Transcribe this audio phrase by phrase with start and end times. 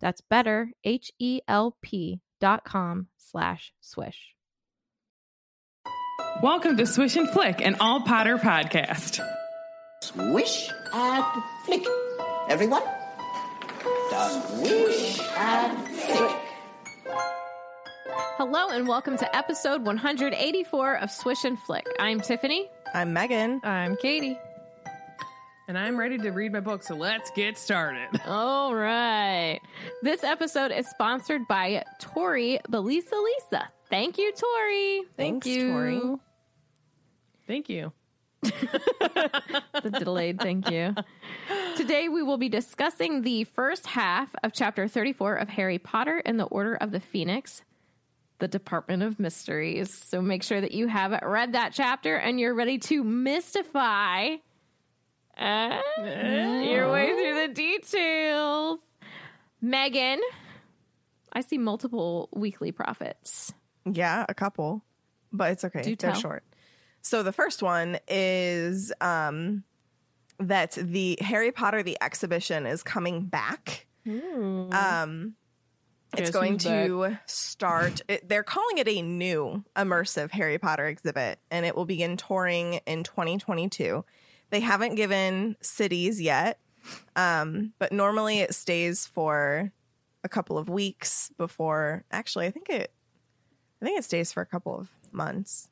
[0.00, 4.34] That's better, H-E-L-P dot com slash swish.
[6.42, 9.20] Welcome to Swish and Flick, an all Potter podcast.
[10.02, 11.24] Swish and
[11.64, 11.86] flick.
[12.48, 12.82] Everyone?
[14.10, 16.36] Swish and flick.
[18.36, 21.86] Hello and welcome to episode 184 of Swish and Flick.
[21.98, 22.68] I'm Tiffany.
[22.92, 23.62] I'm Megan.
[23.64, 24.38] I'm Katie.
[25.68, 28.08] And I'm ready to read my book, so let's get started.
[28.26, 29.58] All right.
[30.00, 33.68] This episode is sponsored by Tori Belisa Lisa.
[33.90, 35.02] Thank you, Tori.
[35.16, 35.72] Thank Thanks, you.
[35.72, 36.16] Tori.
[37.48, 37.92] Thank you.
[38.42, 40.94] the delayed thank you.
[41.76, 46.38] Today we will be discussing the first half of chapter 34 of Harry Potter and
[46.38, 47.62] the Order of the Phoenix,
[48.38, 49.92] the Department of Mysteries.
[49.92, 54.36] So make sure that you have read that chapter and you're ready to mystify
[55.36, 58.78] uh, your way through the details.
[59.60, 60.20] Megan,
[61.32, 63.52] I see multiple weekly Prophets.
[63.84, 64.84] Yeah, a couple,
[65.32, 65.82] but it's okay.
[65.82, 66.20] Do They're tell.
[66.20, 66.44] short.
[67.02, 69.62] So the first one is um,
[70.38, 73.86] that the Harry Potter the exhibition is coming back.
[74.06, 75.34] Um,
[76.16, 78.00] it's going to start.
[78.08, 82.80] It, they're calling it a new immersive Harry Potter exhibit, and it will begin touring
[82.86, 84.04] in 2022.
[84.50, 86.60] They haven't given cities yet,
[87.16, 89.72] um, but normally it stays for
[90.24, 92.04] a couple of weeks before.
[92.10, 92.92] Actually, I think it.
[93.80, 95.68] I think it stays for a couple of months.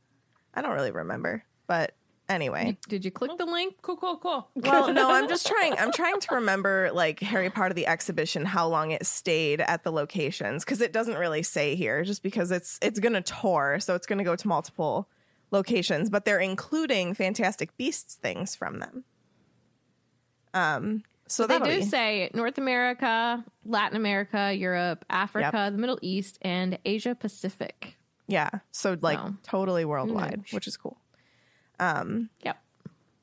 [0.53, 1.95] I don't really remember, but
[2.29, 2.77] anyway.
[2.89, 3.77] Did you click the link?
[3.83, 4.49] Cool, cool, cool.
[4.55, 5.75] Well, no, I'm just trying.
[5.79, 9.93] I'm trying to remember like Harry Potter the exhibition, how long it stayed at the
[9.93, 12.05] locations because it doesn't really say here.
[12.05, 15.09] Just because it's it's going to tour, so it's going to go to multiple
[15.51, 19.05] locations, but they're including Fantastic Beasts things from them.
[20.53, 26.39] Um, so They do be say North America, Latin America, Europe, Africa, the Middle East,
[26.43, 27.97] and Asia Pacific.
[28.27, 28.51] yeah.
[28.71, 30.53] So like So, totally worldwide, knows?
[30.53, 30.99] which is cool.
[31.81, 32.59] Um, Yep.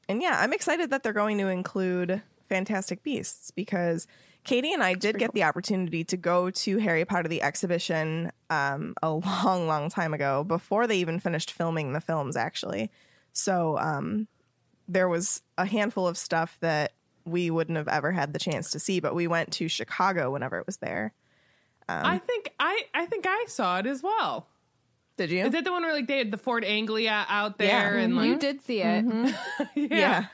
[0.10, 4.08] And yeah, I'm excited that they're going to include Fantastic Beasts because
[4.44, 8.96] Katie and I did get the opportunity to go to Harry Potter the exhibition um,
[9.04, 12.90] a long, long time ago before they even finished filming the films, actually.
[13.34, 14.28] So um,
[14.88, 16.94] there was a handful of stuff that
[17.24, 20.58] we wouldn't have ever had the chance to see, but we went to Chicago whenever
[20.58, 21.14] it was there.
[21.88, 24.48] I think I I think I saw it as well.
[25.18, 25.44] Did you?
[25.46, 28.04] Is that the one where like they had the Ford Anglia out there Yeah.
[28.04, 29.06] and You did see it.
[29.76, 30.26] yeah, yeah.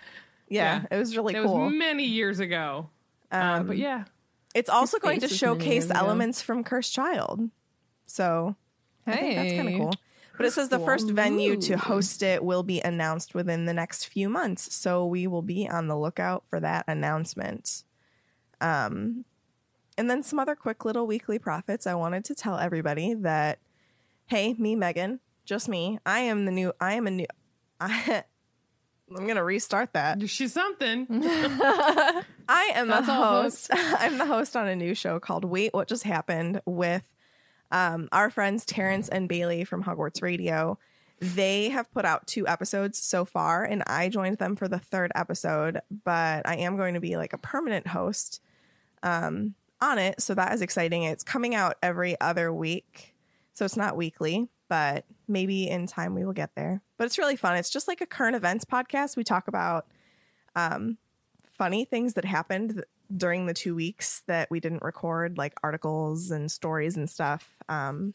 [0.50, 0.84] yeah.
[0.92, 1.66] It was really that cool.
[1.66, 2.90] was many years ago.
[3.32, 4.06] Uh, but yeah,
[4.56, 7.50] It's also going to face was many showcase elements from Cursed Child.
[8.06, 8.56] So
[9.06, 9.94] I think that's kind of cool.
[10.38, 14.06] But it says the first venue to host it will be announced within the next
[14.06, 14.74] few months.
[14.76, 17.84] So we will be on the lookout for that announcement.
[18.62, 19.26] Um,
[19.98, 21.88] and then some other quick little weekly Prophets.
[21.88, 23.58] I wanted to tell everybody that,
[24.28, 25.98] hey, me, Megan, just me.
[26.06, 26.72] I am the new.
[26.80, 27.26] I am a new.
[27.80, 28.24] I,
[29.16, 30.28] I'm gonna restart that.
[30.30, 31.08] she's something.
[32.50, 33.70] I am That's a host.
[33.74, 37.04] I'm the host on a new show called Wait What Just Happened with
[37.72, 40.78] um, our friends Terrence and Bailey from Hogwarts Radio.
[41.20, 45.12] They have put out two episodes so far, and I joined them for the third
[45.16, 45.80] episode.
[46.04, 48.42] But I am going to be like a permanent host
[49.04, 50.22] um, on it.
[50.22, 51.04] So that is exciting.
[51.04, 53.16] It's coming out every other week.
[53.54, 56.82] So it's not weekly, but maybe in time we will get there.
[56.98, 57.56] But it's really fun.
[57.58, 59.18] It's just like a current events podcast.
[59.18, 59.86] We talk about
[60.56, 60.98] um,
[61.58, 62.86] funny things that happened th-
[63.16, 67.56] during the two weeks that we didn't record, like articles and stories and stuff.
[67.70, 68.14] Um,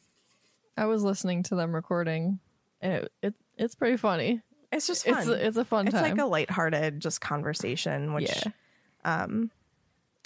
[0.77, 2.41] I was listening to them recording,
[2.81, 4.41] and it, it it's pretty funny.
[4.73, 5.19] it's just fun.
[5.19, 6.03] It's a, it's a fun it's time.
[6.03, 9.23] like a lighthearted just conversation, which Yeah.
[9.25, 9.51] um,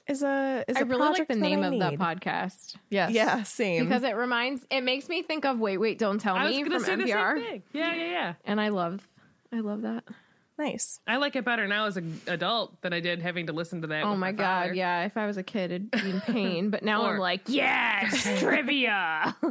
[0.08, 1.98] is a is I a really like the name of that need.
[2.00, 3.10] podcast yes.
[3.12, 3.84] Yeah, same.
[3.86, 6.76] because it reminds it makes me think of Wait Wait Don't Tell I Me gonna
[6.76, 7.62] from say the NPR, same thing.
[7.72, 8.34] Yeah, yeah, yeah.
[8.44, 9.06] and I love
[9.52, 10.04] I love that.
[10.58, 11.00] nice.
[11.06, 13.88] I like it better now as an adult than I did having to listen to
[13.88, 14.04] that.
[14.04, 14.68] Oh with my father.
[14.68, 15.04] god, yeah.
[15.04, 16.70] If I was a kid, it'd be in pain.
[16.70, 19.36] But now I'm Or- like, yes, trivia.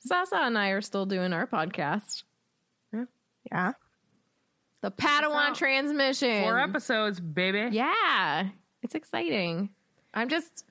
[0.00, 2.24] Sasa and I are still doing our podcast,
[3.50, 3.72] Yeah.
[4.84, 5.54] The Padawan out.
[5.56, 6.42] transmission.
[6.42, 7.74] Four episodes, baby.
[7.74, 8.48] Yeah,
[8.82, 9.70] it's exciting.
[10.12, 10.64] I'm just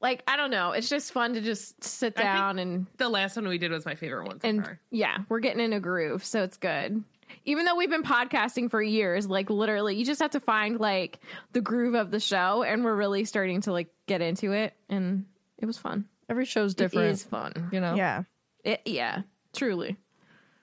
[0.00, 0.72] like I don't know.
[0.72, 3.70] It's just fun to just sit I think down and The last one we did
[3.72, 4.80] was my favorite one so and far.
[4.90, 7.02] yeah, we're getting in a groove, so it's good.
[7.44, 11.18] Even though we've been podcasting for years, like literally, you just have to find like
[11.52, 15.24] the groove of the show, and we're really starting to like get into it, and
[15.58, 16.04] it was fun.
[16.28, 17.08] Every show's It different.
[17.12, 17.70] is fun.
[17.72, 17.94] You know.
[17.94, 18.24] Yeah.
[18.64, 19.22] It, yeah,
[19.54, 19.96] truly.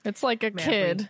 [0.06, 1.10] It's like a kid.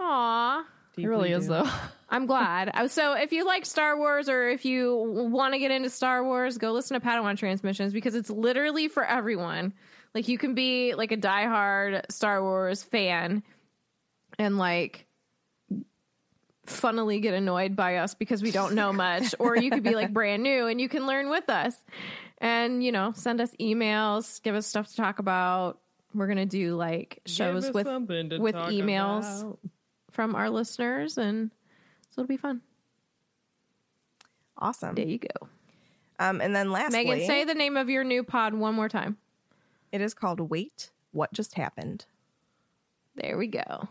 [0.00, 0.64] Aw.
[0.96, 1.68] It really is though.
[2.08, 2.90] I'm glad.
[2.90, 4.96] So, if you like Star Wars or if you
[5.30, 9.04] want to get into Star Wars, go listen to Padawan Transmissions because it's literally for
[9.04, 9.72] everyone.
[10.12, 13.44] Like, you can be like a diehard Star Wars fan
[14.40, 15.06] and like
[16.66, 20.12] funnily get annoyed by us because we don't know much, or you could be like
[20.12, 21.76] brand new and you can learn with us
[22.38, 25.78] and, you know, send us emails, give us stuff to talk about.
[26.12, 29.58] We're going to do like shows with with emails about.
[30.10, 31.50] From our listeners and
[32.10, 32.60] so it'll be fun.
[34.58, 34.94] Awesome.
[34.94, 35.48] There you go.
[36.18, 39.16] Um, and then lastly, Megan, say the name of your new pod one more time.
[39.90, 42.04] it is called Wait, What Just Happened.
[43.16, 43.88] There we go.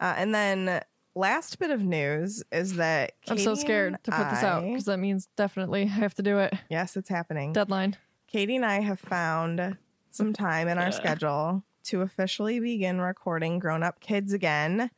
[0.00, 0.80] Uh, and then
[1.14, 4.98] last bit of news is that I'm so scared to put this out because that
[4.98, 6.54] means definitely I have to do it.
[6.70, 7.52] Yes, it's happening.
[7.52, 7.96] Deadline.
[8.28, 9.76] Katie and I have found
[10.10, 14.90] some time in our schedule to officially begin recording Grown Up Kids again.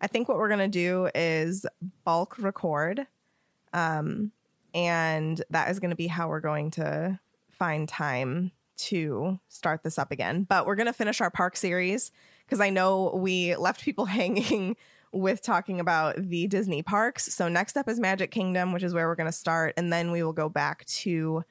[0.00, 1.66] I think what we're going to do is
[2.04, 3.06] bulk record.
[3.72, 4.32] Um,
[4.74, 7.18] and that is going to be how we're going to
[7.50, 10.44] find time to start this up again.
[10.44, 12.12] But we're going to finish our park series
[12.44, 14.76] because I know we left people hanging
[15.12, 17.32] with talking about the Disney parks.
[17.32, 19.72] So next up is Magic Kingdom, which is where we're going to start.
[19.76, 21.42] And then we will go back to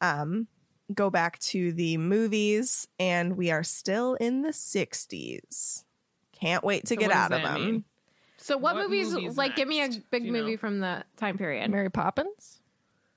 [0.00, 0.48] um,
[0.92, 5.84] go back to the movies, and we are still in the 60s.
[6.32, 7.54] Can't wait to So get out of them.
[7.54, 7.84] mean?
[8.42, 10.56] So what, What movies, movie's like give me a big you movie know?
[10.58, 11.70] from that time period.
[11.70, 12.60] Mary Poppins.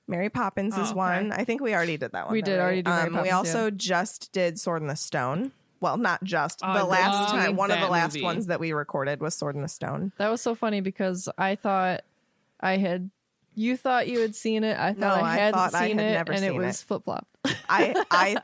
[0.08, 0.94] Mary Poppins is Oh, okay.
[0.94, 1.32] one.
[1.32, 2.32] I think we already did that one.
[2.32, 2.62] We though, did right?
[2.62, 5.50] already do Mary um, We Poppins, also just did Sword in the Stone.
[5.80, 7.56] Well, not just I the last love time.
[7.56, 8.24] One of the last movie.
[8.24, 10.12] ones that we recorded was Sword in the Stone.
[10.18, 12.02] That was so funny because I thought
[12.60, 13.10] I had.
[13.56, 14.78] You thought you had seen it.
[14.78, 16.82] I thought No, I I hadn't thought I seen had it, never and it was
[16.82, 17.26] flip flop.
[17.68, 18.36] I I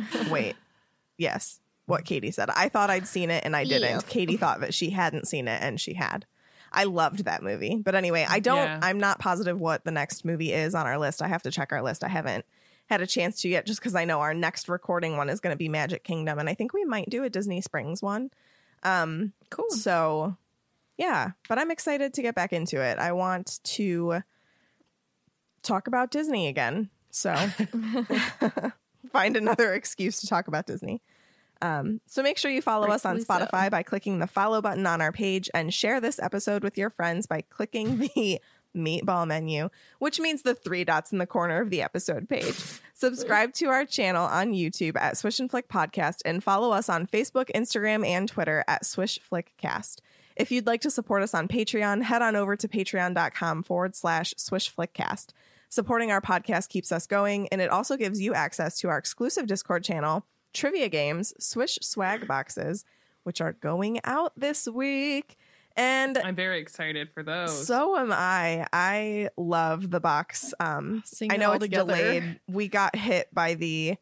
[0.30, 0.56] wait.
[1.18, 1.60] Yes,
[1.92, 2.48] what Katie said.
[2.50, 3.82] I thought I'd seen it and I didn't.
[3.82, 4.04] Yes.
[4.08, 6.26] Katie thought that she hadn't seen it and she had.
[6.72, 7.76] I loved that movie.
[7.76, 8.80] But anyway, I don't Yeah.
[8.82, 11.20] I'm not positive what the next movie is on our list.
[11.20, 12.02] I have to check our list.
[12.02, 12.46] I haven't
[12.86, 15.52] had a chance to yet just cuz I know our next recording one is going
[15.52, 18.30] to be Magic Kingdom and I think we might do a Disney Springs one.
[18.82, 19.70] Um Cool.
[19.70, 20.36] so
[20.96, 22.98] yeah, but I'm excited to get back into it.
[22.98, 24.22] I want to
[25.62, 26.88] talk about Disney again.
[27.10, 27.34] So
[29.12, 31.02] find another excuse to talk about Disney.
[31.62, 33.46] Um, so make sure you follow us on Rightfully so.
[33.46, 36.90] Spotify by clicking the follow button on our page and share this episode with your
[36.90, 38.40] friends by clicking the
[38.76, 42.56] meatball menu, which means the three dots in the corner of the episode page.
[42.94, 47.06] Subscribe to our channel on YouTube at Swish and Flick Podcast and follow us on
[47.06, 50.02] Facebook, Instagram, and Twitter at Swish Flick Cast.
[50.34, 54.34] If you'd like to support us on Patreon, head on over to patreon.com forward slash
[54.36, 55.28] Swish Flickcast.
[55.68, 59.46] Supporting our podcast keeps us going, and it also gives you access to our exclusive
[59.46, 62.84] Discord channel, trivia games, Swish swag boxes,
[63.24, 65.36] which are going out this week.
[65.76, 67.66] And I'm very excited for those.
[67.66, 68.66] so am I.
[68.72, 70.52] I love the box.
[70.60, 71.94] Um, I know it's together.
[71.96, 72.40] delayed.
[72.46, 73.96] We got hit by the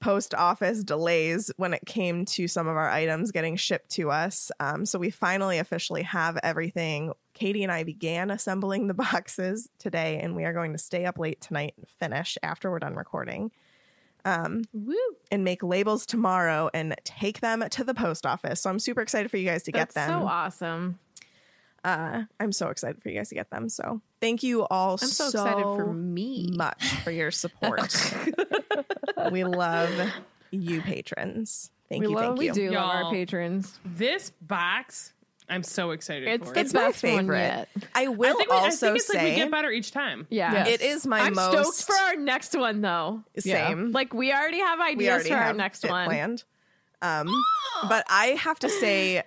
[0.00, 4.52] post office delays when it came to some of our items getting shipped to us.
[4.60, 7.12] Um, so we finally officially have everything.
[7.32, 11.18] Katie and I began assembling the boxes today, and we are going to stay up
[11.18, 13.50] late tonight and finish after we're done recording.
[14.24, 14.96] Um, Woo.
[15.30, 18.60] and make labels tomorrow and take them to the post office.
[18.62, 20.22] So I'm super excited for you guys to That's get them.
[20.22, 20.98] so awesome.
[21.84, 23.68] Uh, I'm so excited for you guys to get them.
[23.68, 26.48] So thank you all I'm so, excited for me.
[26.56, 27.94] much for your support.
[29.30, 29.90] we love
[30.50, 31.70] you patrons.
[31.90, 32.14] Thank we you.
[32.14, 32.52] love, thank we you.
[32.54, 33.10] do love our Y'all.
[33.10, 33.78] patrons.
[33.84, 35.12] This box,
[35.48, 36.54] I'm so excited It's for.
[36.54, 37.38] the It's my best one favorite.
[37.38, 37.68] yet.
[37.94, 40.26] I I will think, we, I think it's say like we get better each time.
[40.30, 40.52] Yeah.
[40.52, 40.68] Yes.
[40.68, 43.22] it is my I'm most stoked for our next one though.
[43.38, 43.92] same.
[43.92, 46.06] Like we already have ideas already for our next it one.
[46.06, 46.44] planned.
[47.02, 47.28] Um,
[47.88, 49.22] but I have to say,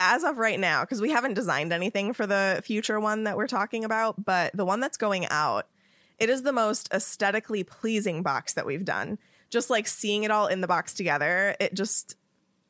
[0.00, 3.46] as of right now, because we haven't designed anything for the future one that we're
[3.46, 5.66] talking about, but the one that's going out,
[6.18, 9.18] it is the most aesthetically pleasing box that we've done.
[9.50, 12.16] Just like seeing it all in the box together, it just,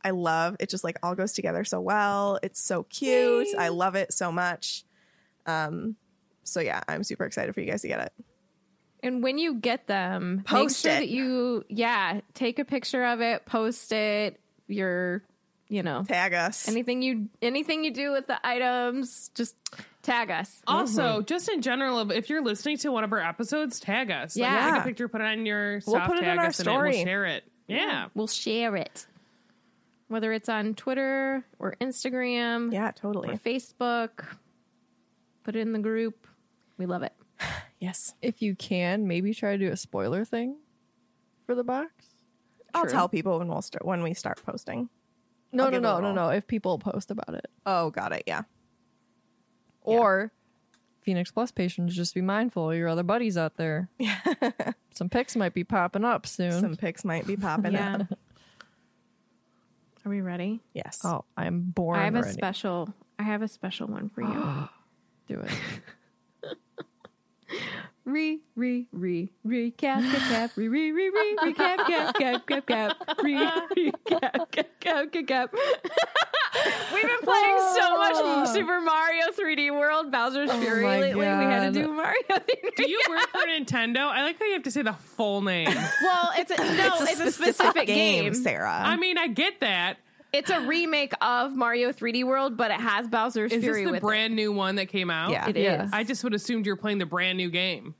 [0.04, 0.68] I love it.
[0.70, 2.38] Just like all goes together so well.
[2.42, 3.48] It's so cute.
[3.58, 4.84] I love it so much.
[5.46, 5.96] Um,
[6.44, 8.12] so yeah, I'm super excited for you guys to get it.
[9.02, 11.00] And when you get them, Post make sure it.
[11.04, 14.40] that you, yeah, take a picture of it, post it.
[14.66, 15.22] Your,
[15.68, 16.68] you know, Tag us.
[16.68, 19.54] anything you anything you do with the items, just
[20.02, 20.60] tag us.
[20.66, 24.36] Also, just in general, if you're listening to one of our episodes, tag us.
[24.36, 24.70] Like, Yeah.
[24.72, 26.60] take a picture, put it on your We'll stuff, put it in tag our us
[26.60, 26.90] in it, story.
[26.90, 27.44] we'll share it.
[27.66, 28.06] Yeah.
[28.14, 29.06] We'll share it,
[30.08, 33.28] whether it's on Twitter or Instagram yeah, totally.
[33.28, 33.54] or totally.
[33.58, 34.24] Facebook.
[35.44, 36.26] Put it in the group.
[36.76, 37.12] We love it.
[37.80, 38.14] Yes.
[38.20, 40.56] If you can, maybe try to do a spoiler thing
[41.46, 42.06] for the box.
[42.74, 42.90] I'll True.
[42.92, 44.88] tell people when we'll start when we start posting.
[45.52, 46.28] No, I'll no, no, no, no.
[46.30, 48.24] If people post about it, Oh, got it.
[48.26, 48.42] Yeah.
[49.82, 50.32] or
[51.02, 53.88] Phoenix Plus patients, just be mindful of your other buddies out there.
[54.94, 56.60] Some pics might be popping up soon.
[56.60, 57.98] Some pics might be popping Yeah.
[58.10, 58.18] up.
[60.08, 60.60] Are we ready?
[60.72, 61.02] Yes.
[61.04, 62.94] oh, I'm born I have a special.
[63.18, 64.68] I have a special one for you.
[65.28, 66.56] Do it.
[68.08, 72.96] Re, re, re, recap, cap, cap, re, re, re, re, recap, cap, cap, cap, cap,
[73.22, 73.34] re,
[73.76, 75.54] re, cap, cap, cap, cap, cap.
[76.94, 78.50] We've been playing so much oh.
[78.50, 81.16] Super Mario 3D World Bowser's oh Fury my lately.
[81.16, 82.22] We had to do Mario
[82.78, 84.06] Do you work for Nintendo?
[84.06, 85.68] I like how you have to say the full name.
[85.68, 88.32] Well, it's a, no, it's a, specific, game.
[88.32, 88.72] Sarah.
[88.72, 89.98] I mean, I get that.
[90.32, 93.92] It's a remake of Mario 3D World, but it has Bowser's Is Fury this the
[93.92, 95.30] with brand new one that came out?
[95.30, 95.48] Yeah.
[95.48, 95.56] it.
[95.56, 95.64] It is.
[95.64, 95.88] Yeah.
[95.92, 97.94] I just would assumed you're playing the brand new game.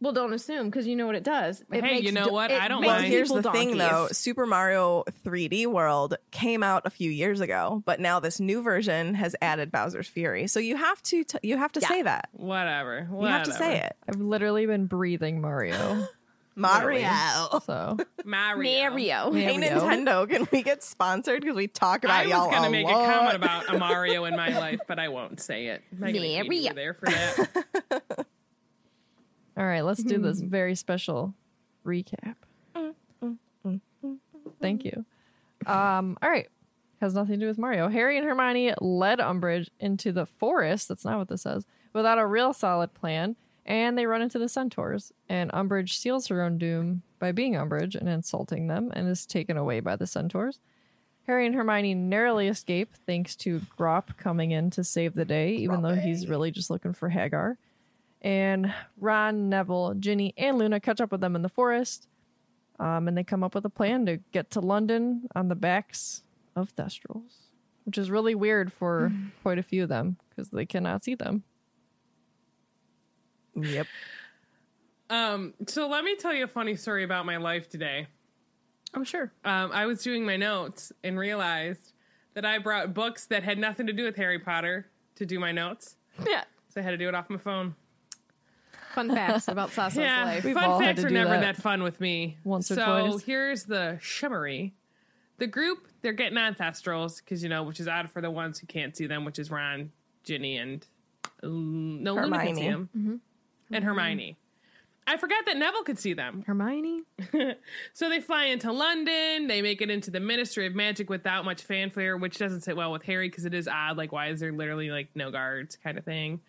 [0.00, 1.62] well, don't assume because you know what it does.
[1.72, 2.50] It Hey, you know what?
[2.50, 3.12] it I don't makes well, mind.
[3.12, 4.08] here's people the thing though.
[4.12, 9.14] Super Mario 3D World came out a few years ago, but now this new version
[9.14, 10.48] has added Bowser's Fury.
[10.48, 12.28] So you have to t- you have to say that.
[12.32, 13.08] Whatever.
[13.10, 13.96] You have to say it.
[14.08, 16.06] I've literally been breathing Mario.
[16.54, 17.08] Mario.
[17.66, 18.90] So Mario.
[18.90, 19.32] Mario.
[19.32, 21.42] Hey Nintendo, can we get sponsored?
[21.42, 23.08] Because we talk about I was y'all going to make lot.
[23.08, 25.82] a comment about a Mario in my life, but I won't say it.
[25.92, 26.74] I'm not gonna keep you Mario.
[26.74, 28.26] there for that.
[29.56, 31.34] All right, let's do this very special
[31.84, 32.36] recap.
[34.60, 35.04] Thank you.
[35.66, 36.48] Um, all right.
[37.00, 37.88] Has nothing to do with Mario.
[37.88, 40.88] Harry and Hermione led Umbridge into the forest.
[40.88, 41.66] That's not what this says.
[41.92, 45.12] Without a real solid plan, and they run into the centaurs.
[45.28, 49.56] And Umbridge seals her own doom by being Umbridge and insulting them, and is taken
[49.56, 50.60] away by the centaurs.
[51.26, 55.82] Harry and Hermione narrowly escape thanks to Grawp coming in to save the day, even
[55.82, 57.58] though he's really just looking for Hagar
[58.22, 62.08] and Ron, Neville, Ginny, and Luna catch up with them in the forest.
[62.78, 66.22] Um, and they come up with a plan to get to London on the backs
[66.56, 67.48] of Thestrals,
[67.84, 71.44] which is really weird for quite a few of them because they cannot see them.
[73.54, 73.86] Yep.
[75.10, 78.06] Um, so let me tell you a funny story about my life today.
[78.94, 79.32] I'm sure.
[79.44, 81.92] Um, I was doing my notes and realized
[82.34, 85.52] that I brought books that had nothing to do with Harry Potter to do my
[85.52, 85.96] notes.
[86.26, 86.44] Yeah.
[86.68, 87.74] So I had to do it off my phone.
[88.94, 90.44] Fun facts about Sasa's yeah, life.
[90.44, 91.62] We've fun facts are never that that.
[91.62, 92.36] fun with me.
[92.44, 93.22] once or so twice.
[93.22, 94.74] here's the shimmery.
[95.38, 98.58] The group they're getting on Thestrals because you know, which is odd for the ones
[98.58, 99.92] who can't see them, which is Ron,
[100.24, 100.86] Ginny, and
[101.42, 102.88] um, no Luna can see Hermione.
[102.92, 103.20] them,
[103.72, 104.36] and Hermione.
[105.04, 106.44] I forgot that Neville could see them.
[106.46, 107.02] Hermione.
[107.92, 109.46] So they fly into London.
[109.48, 112.92] They make it into the Ministry of Magic without much fanfare, which doesn't sit well
[112.92, 113.96] with Harry because it is odd.
[113.96, 116.40] Like, why is there literally like no guards kind of thing?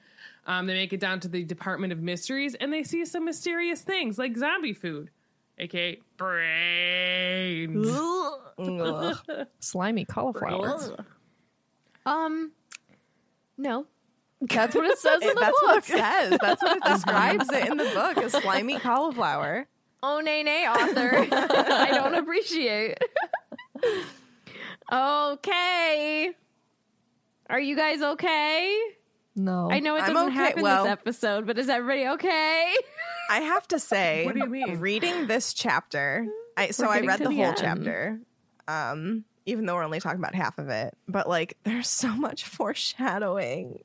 [0.45, 3.81] Um, they make it down to the Department of Mysteries and they see some mysterious
[3.81, 5.09] things like zombie food,
[5.57, 7.87] aka brains.
[7.89, 9.17] Ugh.
[9.59, 11.05] Slimy cauliflower.
[12.05, 12.51] Um,
[13.57, 13.85] no.
[14.49, 15.69] That's what it says in It- the that's book.
[15.69, 16.37] what it says.
[16.41, 18.17] That's what it describes it in the book.
[18.17, 19.67] A slimy cauliflower.
[20.01, 21.27] Oh, nay, nay, author.
[21.31, 22.97] I don't appreciate.
[24.91, 26.31] okay.
[27.49, 28.79] Are you guys okay?
[29.35, 29.69] No.
[29.71, 30.31] I know it doesn't okay.
[30.33, 32.73] happen Well- this episode, but is everybody okay?
[33.29, 34.79] I have to say, What do you mean?
[34.79, 37.57] reading this chapter, I so I read the the whole end.
[37.57, 38.19] chapter.
[38.67, 42.43] Um, even though we're only talking about half of it, but like there's so much
[42.45, 43.79] foreshadowing.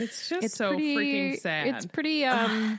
[0.00, 1.66] It's just It's so pretty, freaking sad.
[1.68, 2.78] It's pretty um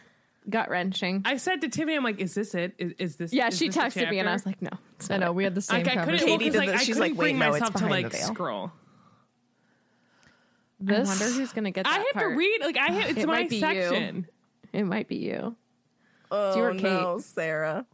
[0.49, 1.21] gut wrenching.
[1.25, 2.73] I said to Timmy, I'm like, "Is this it?
[2.77, 4.69] Is, is this?" Yeah, is she this the texted me and I was like, no.
[4.95, 6.05] It's I know we had the same Like I couldn't.
[6.05, 6.29] conversation.
[6.29, 6.81] Well, Katie 'cause, did like, this.
[6.81, 8.71] I She's couldn't like, bring "Wait, no, it's myself to like the veil." scroll.
[10.79, 12.31] This I wonder who's gonna get that I have part.
[12.33, 12.61] to read.
[12.61, 13.09] Like I have.
[13.09, 14.25] It's It my might be you.
[14.73, 15.55] It might be you.
[16.29, 16.83] Oh you or Kate.
[16.83, 17.85] no, Sarah.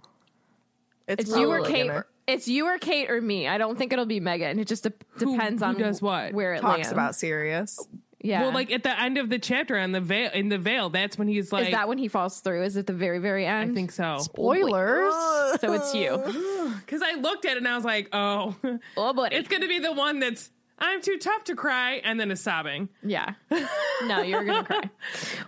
[1.08, 1.88] It's, It's you or Kate.
[1.88, 3.48] gonna- It's you or Kate or me.
[3.48, 4.58] I don't think it'll be Megan.
[4.60, 6.34] It just de- depends who on does what?
[6.34, 6.92] where it talks lands.
[6.92, 7.86] about Sirius.
[8.24, 8.42] Yeah.
[8.42, 11.18] Well, like at the end of the chapter on the veil in the veil, that's
[11.18, 12.63] when he's like, is that when he falls through?
[12.63, 13.72] Is it the very very end?
[13.72, 14.18] I think so.
[14.20, 15.12] spoilers.
[15.13, 15.74] Oh, so.
[15.74, 16.72] It's you.
[16.84, 18.56] Because I looked at it and I was like, oh,
[18.98, 19.36] Oh, buddy.
[19.36, 20.50] it's going to be the one that's
[20.80, 22.89] I'm too tough to cry, and then a sobbing.
[23.03, 23.34] yeah.
[24.06, 24.89] No, you're gonna cry.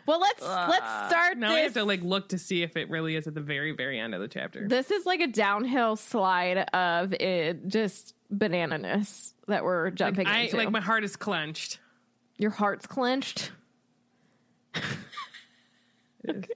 [0.05, 1.37] Well, let's let's start.
[1.37, 1.57] Now this.
[1.57, 3.99] I have to like look to see if it really is at the very, very
[3.99, 4.65] end of the chapter.
[4.67, 10.57] This is like a downhill slide of it, just banananess that we're jumping I into.
[10.57, 11.79] like my heart is clenched.
[12.37, 13.51] Your heart's clenched.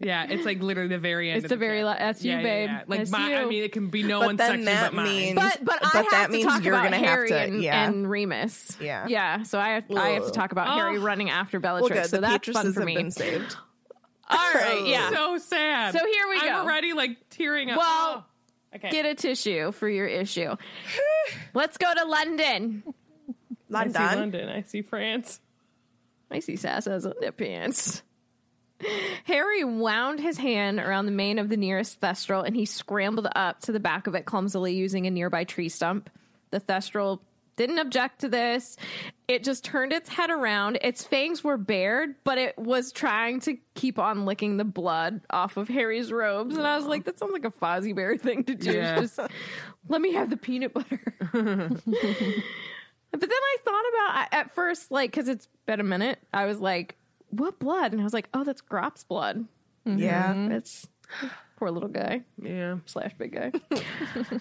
[0.01, 1.37] Yeah, it's like literally the very end.
[1.37, 1.99] It's of the very last.
[1.99, 2.69] la- that's you, Yeah, yeah, babe.
[2.69, 2.81] yeah.
[2.87, 4.93] Like That's my, I mean, it can be no But one's then section that but
[4.95, 5.05] mine.
[5.05, 7.39] means- But but, I have that to means talk you're about gonna have Harry to-
[7.39, 7.85] and, yeah.
[7.87, 8.75] and Remus.
[8.81, 9.05] Yeah.
[9.07, 9.43] yeah.
[9.43, 11.01] So I have, I have to talk about Harry Oh.
[11.01, 12.01] running after Well, Bellatrix.
[12.01, 12.09] good.
[12.09, 12.95] so the that's Petrus's fun for me.
[12.95, 13.55] been saved.
[14.27, 15.11] All right, yeah.
[15.11, 15.93] so sad.
[15.93, 16.53] So here we I'm go.
[16.63, 17.77] already like tearing up.
[17.77, 18.25] Well,
[18.73, 18.75] Oh.
[18.75, 18.89] okay.
[18.89, 20.55] Get a tissue for your issue.
[21.53, 22.81] Let's go to London.
[22.87, 24.01] I see London.
[24.19, 24.49] London.
[24.49, 25.39] I see France.
[26.31, 28.01] I see Sass has underpants.
[29.25, 33.59] Harry wound his hand around the mane of the nearest thestral and he scrambled up
[33.61, 36.09] to the back of it clumsily using a nearby tree stump.
[36.51, 37.19] The thestral
[37.59, 38.77] didn't object to this.
[39.27, 40.79] It just turned its head around.
[40.81, 45.57] Its fangs were bared, but it was trying to keep on licking the blood off
[45.57, 46.55] of Harry's robes.
[46.55, 48.71] And I was like, that sounds like a Fozzie Bear thing to do.
[48.71, 49.01] Yeah.
[49.01, 49.19] Just
[49.89, 51.13] let me have the peanut butter.
[53.11, 56.59] But then I thought about at first, like, because it's been a minute, I was
[56.59, 56.95] like,
[57.29, 57.91] what blood?
[57.91, 59.45] And I was like, oh, that's Grawp's blood.
[59.87, 59.97] Mm-hmm.
[59.99, 60.33] Yeah.
[60.33, 60.51] Mm-hmm.
[60.53, 60.87] It's
[61.57, 62.77] poor little guy Yeah.
[62.85, 63.51] slash big guy.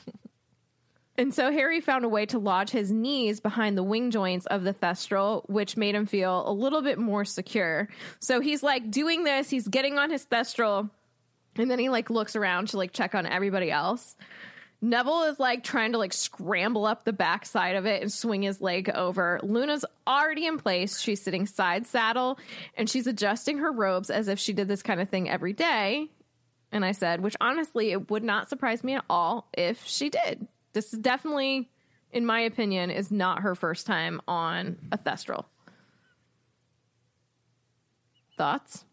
[1.17, 4.63] and so Harry found a way to lodge his knees behind the wing joints of
[4.63, 7.89] the Thestral, which made him feel a little bit more secure.
[8.21, 10.91] So he's like doing this, he's getting on his Thestral,
[11.57, 14.15] and then he like looks around to like check on everybody else.
[14.81, 18.61] Neville is like trying to like scramble up the backside of it and swing his
[18.61, 19.41] leg over.
[19.43, 21.01] Luna's already in place.
[21.01, 22.39] She's sitting side saddle
[22.77, 26.09] and she's adjusting her robes as if she did this kind of thing every day.
[26.71, 30.47] And I said, which honestly, it would not surprise me at all if she did.
[30.75, 31.71] This is definitely,
[32.13, 35.47] in my opinion, is not her first time on a Thestral.
[38.37, 38.85] Thoughts?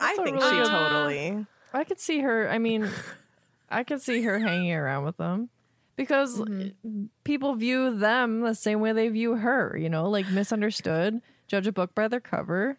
[0.00, 1.46] I think really she totally.
[1.74, 2.48] I could see her.
[2.48, 2.88] I mean,
[3.70, 5.50] I could see her hanging around with them
[5.96, 7.06] because mm-hmm.
[7.24, 9.76] people view them the same way they view her.
[9.76, 12.78] You know, like misunderstood, judge a book by their cover.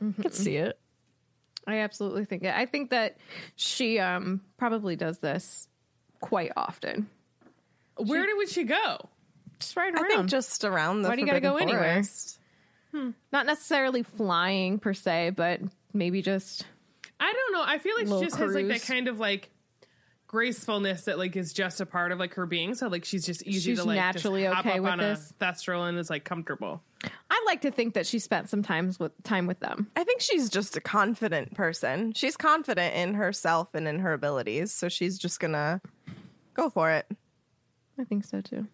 [0.00, 0.30] I could mm-hmm.
[0.30, 0.78] see it.
[1.66, 2.54] I absolutely think it.
[2.54, 3.16] I think that
[3.56, 5.68] she um probably does this
[6.20, 7.08] quite often.
[7.96, 9.08] Where did would she go?
[9.58, 10.04] Just right around.
[10.04, 11.94] I think just around the Why do you gotta Forbidden go anywhere?
[11.94, 12.36] Forest.
[12.92, 13.10] Hmm.
[13.32, 15.60] not necessarily flying per se, but
[15.92, 16.64] maybe just
[17.20, 17.62] I don't know.
[17.64, 19.50] I feel like she just has like that kind of like
[20.26, 22.74] gracefulness that like is just a part of like her being.
[22.74, 24.98] So like she's just easy She's to like naturally just hop okay up with on
[24.98, 25.30] this.
[25.30, 26.82] a thestral and is like comfortable.
[27.30, 29.90] I like to think that she spent some times with time with them.
[29.96, 32.12] I think she's just a confident person.
[32.12, 35.80] She's confident in herself and in her abilities, so she's just gonna
[36.54, 37.06] go for it.
[37.98, 38.66] I think so too.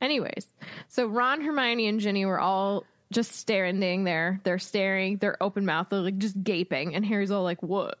[0.00, 0.46] Anyways,
[0.86, 4.40] so Ron, Hermione, and Ginny were all just standing there.
[4.44, 7.98] They're staring, they're open mouthed, they're like just gaping, and Harry's all like, "What?"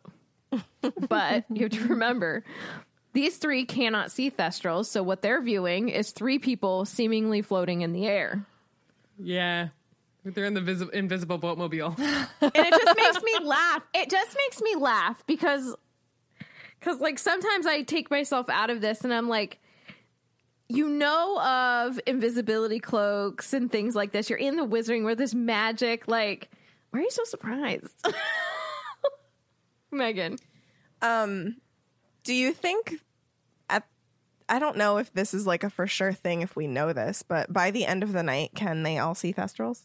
[1.08, 2.44] but you have to remember,
[3.12, 7.92] these three cannot see Thestrals, so what they're viewing is three people seemingly floating in
[7.92, 8.46] the air.
[9.18, 9.68] Yeah.
[10.24, 11.98] They're in the visi- invisible boatmobile.
[12.40, 13.82] and it just makes me laugh.
[13.94, 15.74] It just makes me laugh because
[16.78, 19.58] because like sometimes I take myself out of this and I'm like
[20.68, 24.28] you know of invisibility cloaks and things like this.
[24.28, 26.50] You're in the wizarding where there's magic like
[26.90, 27.94] why are you so surprised?
[29.90, 30.38] Megan.
[31.02, 31.56] Um,
[32.24, 32.94] do you think
[33.68, 33.86] at
[34.48, 37.22] I don't know if this is like a for sure thing if we know this,
[37.22, 39.82] but by the end of the night, can they all see Thestrals?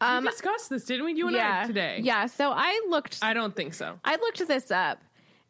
[0.00, 1.14] Um we discussed this, didn't we?
[1.14, 1.62] You and yeah.
[1.64, 2.00] I today.
[2.02, 3.98] Yeah, so I looked I don't think so.
[4.04, 5.02] I looked this up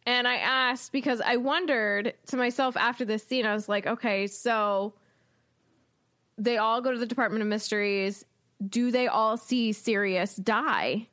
[0.08, 4.26] and I asked because I wondered to myself after this scene, I was like, okay,
[4.26, 4.94] so
[6.38, 8.24] they all go to the Department of Mysteries.
[8.66, 11.08] Do they all see Sirius die?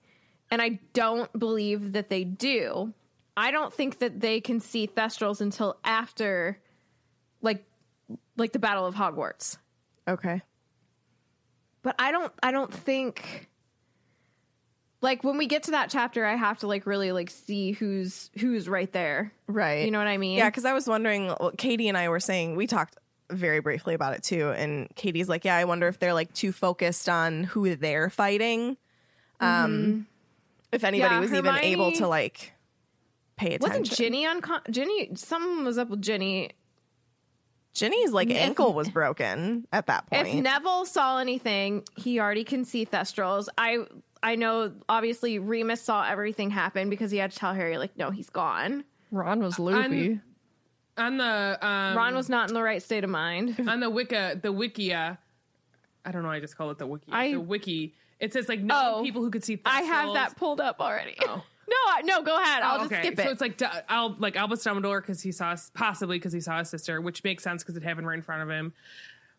[0.49, 2.93] And I don't believe that they do.
[3.36, 6.58] I don't think that they can see Thestrals until after
[7.41, 7.65] like
[8.38, 9.58] like the Battle of Hogwarts.
[10.08, 10.41] Okay.
[11.84, 13.49] but I don't I don't think
[15.05, 18.29] like when we get to that chapter I have to like really like see who's
[18.37, 19.31] who's right there.
[19.47, 19.85] Right.
[19.85, 20.37] You know what I mean?
[20.37, 21.27] Yeah, because I was wondering.
[21.27, 22.97] well, Katie and I were saying we talked
[23.29, 26.51] very briefly about it too, and Katie's like, "Yeah, I wonder if they're like too
[26.51, 28.77] focused on who they're fighting.
[29.39, 30.07] Um,
[30.71, 31.13] if anybody Mm-hmm.
[31.13, 32.53] Yeah, was even able to like
[33.35, 33.81] pay attention.
[33.81, 36.51] Wasn't Ginny on con- Ginny something was up with Ginny.
[37.73, 40.27] Ginny's like ankle was broken at that point.
[40.27, 43.49] If Neville saw anything, he already can see Thestrals.
[43.57, 43.85] I
[44.25, 48.09] I know obviously Remus saw everything happen because he had to tell Harry like no,
[48.09, 48.83] he's gone.
[49.11, 50.19] Ron was loopy.
[50.97, 53.55] on the um, Ron was not in the right state of mind.
[53.67, 55.17] on the Wicca, the Wikia.
[56.03, 56.29] I don't know.
[56.31, 57.11] I just call it the Wiki.
[57.11, 57.93] I- the Wiki.
[58.19, 59.59] It says like no Oh, people who could see.
[59.65, 61.15] I have that pulled up already.
[61.21, 61.43] Oh.
[61.67, 62.63] no, no, go ahead.
[62.63, 63.23] I'll Oh, just skip it.
[63.23, 66.39] So it's like Du- I'll like Albus Dumbledore because he saw his- possibly because he
[66.41, 68.73] saw his sister, which makes sense because it happened right in front of him.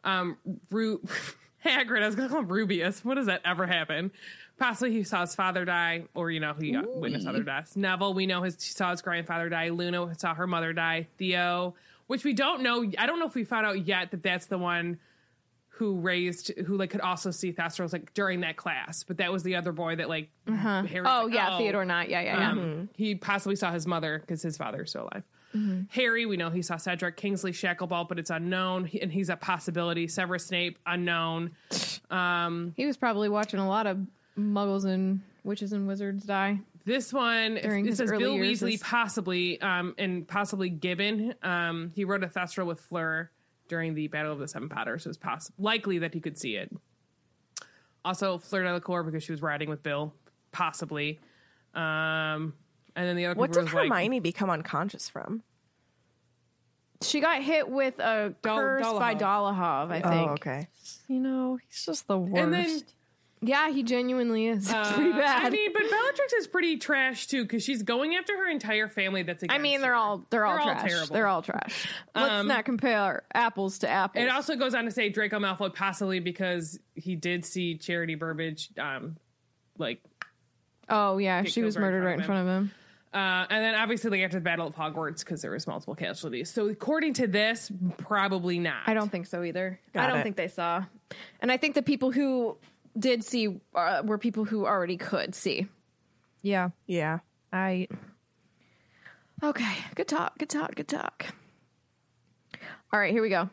[0.04, 0.36] Um,
[0.70, 1.00] Ru-
[1.64, 2.02] Hagrid.
[2.02, 3.04] I was gonna call him Rubeus.
[3.04, 4.12] What does that ever happen?
[4.58, 7.76] Possibly he saw his father die, or you know he uh, witnessed other deaths.
[7.76, 9.68] Neville, we know his he saw his grandfather die.
[9.68, 11.08] Luna saw her mother die.
[11.18, 11.74] Theo,
[12.06, 12.90] which we don't know.
[12.96, 14.98] I don't know if we found out yet that that's the one
[15.68, 19.42] who raised who like could also see Thestrals like during that class, but that was
[19.42, 22.08] the other boy that like Harry was oh like, yeah, Theodore Nott.
[22.08, 22.50] Yeah, yeah, yeah.
[22.52, 25.22] um, He possibly saw his mother because his father is still alive.
[25.54, 25.82] Mm-hmm.
[25.90, 29.36] Harry, we know he saw Cedric Kingsley Shacklebolt, but it's unknown, He- and he's a
[29.36, 30.08] possibility.
[30.08, 31.52] Severus Snape, unknown.
[32.10, 33.98] Um, he was probably watching a lot of
[34.38, 36.60] muggles and witches and wizards die.
[36.84, 41.34] this one During it his says early Bill Weasley, as- possibly, um, and possibly Gibbon.
[41.42, 43.30] Um, he wrote a Thestral with Fleur
[43.68, 46.56] during the Battle of the Seven Potters, so it's poss- likely that he could see
[46.56, 46.70] it.
[48.04, 50.14] Also, Fleur Delacour because she was riding with Bill,
[50.52, 51.18] possibly.
[51.74, 52.54] Um,
[52.94, 55.42] and then the other what did was like Hermione become unconscious from?
[57.02, 60.30] She got hit with a Dol- curse by Dolohov, I think.
[60.30, 60.68] Oh, okay.
[61.08, 62.42] You know, he's just the worst.
[62.42, 62.80] and then
[63.46, 64.70] Yeah, he genuinely is.
[64.76, 65.46] Uh, pretty bad.
[65.46, 69.22] I mean, but Bellatrix is pretty trash too because she's going after her entire family.
[69.22, 69.96] That's I mean, they're her.
[69.96, 70.90] all they're all They're all trash.
[70.90, 71.14] terrible.
[71.14, 71.88] They're all trash.
[72.14, 74.24] Let's Um, not compare apples to apples.
[74.24, 78.70] It also goes on to say Draco Malfoy possibly because he did see Charity Burbage,
[78.78, 79.16] um,
[79.78, 80.00] like,
[80.88, 82.72] oh yeah, she was killed right in murdered right in front of him.
[83.14, 86.50] uh, and then obviously like after the Battle of Hogwarts because there was multiple casualties.
[86.50, 88.82] So according to this, probably not.
[88.86, 89.78] I don't think so either.
[89.94, 90.22] I don't it.
[90.22, 90.84] think they saw,
[91.40, 92.56] and I think the people who
[92.98, 95.66] did see uh, were people who already could see.
[96.42, 97.18] yeah, Yeah.
[97.52, 97.88] I
[99.42, 101.26] Okay, good talk, good talk, good talk.
[102.92, 103.50] All right, here we go.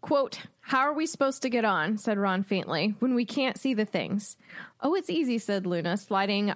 [0.00, 1.98] Quote, How are we supposed to get on?
[1.98, 4.36] said Ron faintly, when we can't see the things.
[4.80, 6.52] Oh, it's easy, said Luna, sliding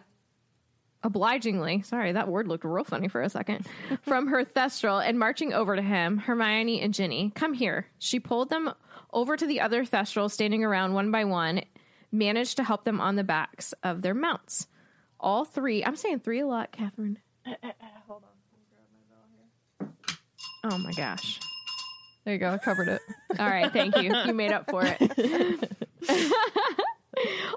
[1.02, 3.66] obligingly, sorry, that word looked real funny for a second,
[4.02, 7.32] from her thestral and marching over to him, Hermione and Ginny.
[7.34, 7.87] Come here.
[7.98, 8.72] She pulled them
[9.12, 11.62] over to the other thestral, standing around one by one,
[12.12, 14.66] managed to help them on the backs of their mounts.
[15.21, 17.18] All three, I'm saying three a lot, Catherine.
[17.47, 19.88] Uh, uh, uh, hold on.
[20.62, 21.40] My oh my gosh.
[22.25, 22.51] there you go.
[22.51, 23.01] I covered it.
[23.38, 24.14] All right, thank you.
[24.14, 25.73] You made up for it.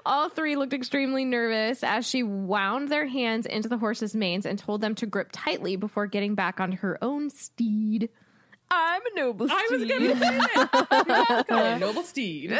[0.04, 4.58] All three looked extremely nervous as she wound their hands into the horses' manes and
[4.58, 8.08] told them to grip tightly before getting back on her own steed.
[8.70, 9.58] I'm a noble steed.
[9.58, 11.44] I was gonna say that.
[11.76, 12.58] It Noble Steed.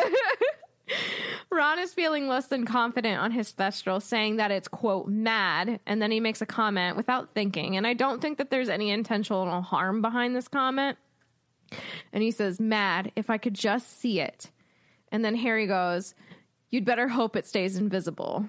[1.50, 5.80] Ron is feeling less than confident on his thestral, saying that it's, quote, mad.
[5.86, 7.76] And then he makes a comment without thinking.
[7.76, 10.96] And I don't think that there's any intentional harm behind this comment.
[12.12, 14.50] And he says, mad, if I could just see it.
[15.10, 16.14] And then Harry goes,
[16.70, 18.46] You'd better hope it stays invisible.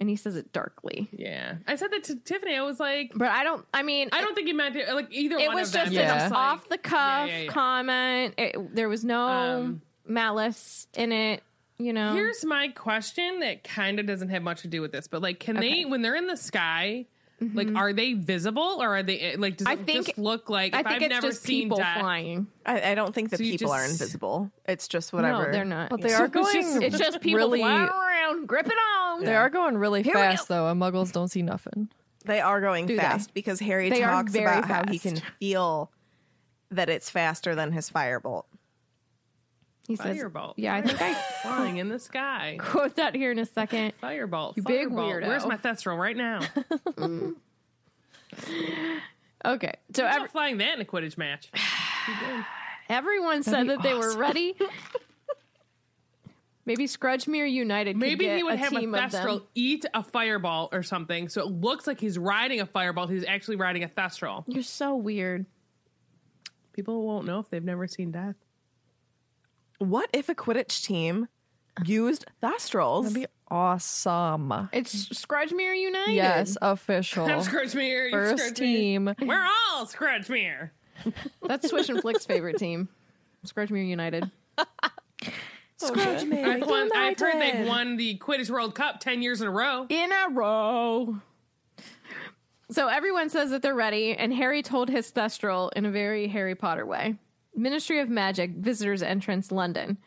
[0.00, 1.08] And he says it darkly.
[1.12, 2.54] Yeah, I said that to Tiffany.
[2.56, 4.88] I was like, But I don't, I mean, I don't think he meant it.
[4.94, 6.26] Like either it one was just Yeah.
[6.26, 7.50] an off the cuff yeah, yeah.
[7.50, 8.34] comment.
[8.38, 11.42] It, there was no Um, malice in it,
[11.78, 12.12] you know?
[12.14, 15.40] Here's my question that kind of doesn't have much to do with this, but like,
[15.40, 15.82] can Okay.
[15.82, 17.06] they when they're in the sky?
[17.38, 17.76] Like, mm-hmm.
[17.76, 19.58] are they visible or are they eh, like?
[19.58, 20.74] Does I it think- just look like?
[20.74, 22.46] I if think I've it's never just seen people death, flying.
[22.64, 24.50] I, I don't think the So you people are invisible.
[24.64, 25.44] It's just whatever.
[25.44, 25.90] No, they're not.
[25.90, 29.22] But they So are it's just- going It's just people really- flying around, gripping on.
[29.24, 31.90] They are going really Here fast though, and Muggles don't see nothing.
[32.24, 33.02] They are going Do they?
[33.02, 35.92] fast because Harry They talks very about how he can feel
[36.70, 38.44] that it's faster than his firebolt.
[39.86, 40.54] He says, Firebolt.
[40.56, 42.56] "Yeah, I think I flying in the sky.
[42.60, 43.92] quote that here in a second.
[44.02, 44.56] Firebolt.
[44.56, 45.22] You big Firebolt.
[45.22, 45.26] weirdo.
[45.28, 46.40] Where's my Thestral right now?
[49.44, 51.50] Okay, so I'm every, flying that in a Quidditch match.
[52.88, 54.56] everyone said be that they were ready.
[56.64, 57.92] Maybe Scrudgemere United.
[57.92, 59.26] could Maybe get he would a have a team of them.
[59.26, 63.06] Thestral eat a fireball or something, so it looks like he's riding a fireball.
[63.06, 64.42] He's actually riding a Thestral.
[64.48, 65.46] You're so weird.
[66.72, 68.34] People won't know if they've never seen death.
[69.78, 71.28] What if a Quidditch team
[71.84, 73.02] used Thestrals.
[73.04, 74.68] That'd be awesome.
[74.72, 76.12] It's Scrudgemere United.
[76.14, 77.26] Yes, official.
[77.26, 78.10] I'm Scrudgemere.
[78.10, 78.56] First Scrudgemere.
[78.56, 79.14] team.
[79.20, 80.70] We're all Scrudgemere.
[81.42, 82.88] That's Swish and Flick's favorite team.
[83.46, 84.30] Scrudgemere United.
[85.82, 89.50] Oh, I've, won, I've heard they've won the Quidditch World Cup 10 years in a
[89.50, 89.84] row.
[89.90, 91.18] in a row.
[92.70, 96.54] So everyone says that they're ready, and Harry told his thestral in a very Harry
[96.54, 97.16] Potter way.
[97.56, 99.98] Ministry of Magic, Visitors Entrance, London.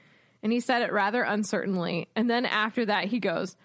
[0.41, 2.07] And he said it rather uncertainly.
[2.15, 3.57] And then after that, he goes,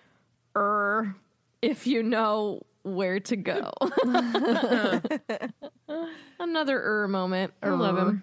[0.57, 1.15] Er,
[1.63, 3.73] if you know where to go.
[6.39, 7.55] Another er moment.
[7.63, 8.23] I love him.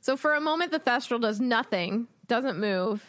[0.00, 3.04] So for a moment, the thestral does nothing, doesn't move.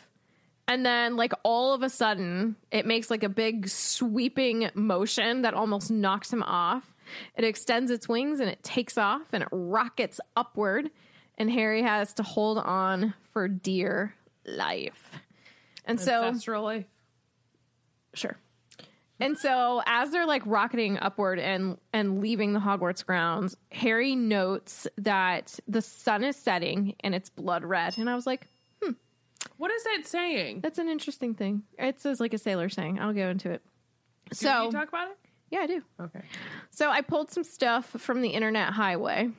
[0.68, 5.54] And then, like, all of a sudden, it makes like a big sweeping motion that
[5.54, 6.93] almost knocks him off.
[7.38, 10.90] It extends its wings and it takes off and it rockets upward.
[11.38, 14.14] And Harry has to hold on for dear
[14.46, 15.12] life.
[15.86, 16.86] And so, Ancestral life.
[18.14, 18.38] Sure.
[19.20, 24.88] And so as they're like rocketing upward and and leaving the Hogwarts grounds, Harry notes
[24.98, 27.98] that the sun is setting and it's blood red.
[27.98, 28.48] And I was like,
[28.82, 28.92] hmm.
[29.58, 30.60] What is that saying?
[30.62, 31.64] that's an interesting thing.
[31.80, 33.00] It says like a sailor saying.
[33.00, 33.62] I'll go into it.
[34.30, 35.18] Can So you talk about it?
[35.54, 35.84] Yeah, I do.
[36.02, 36.22] Okay.
[36.72, 39.30] So I pulled some stuff from the internet highway.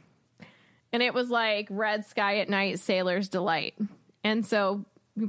[0.92, 3.74] And it was like red sky at night, sailor's delight.
[4.22, 4.84] And so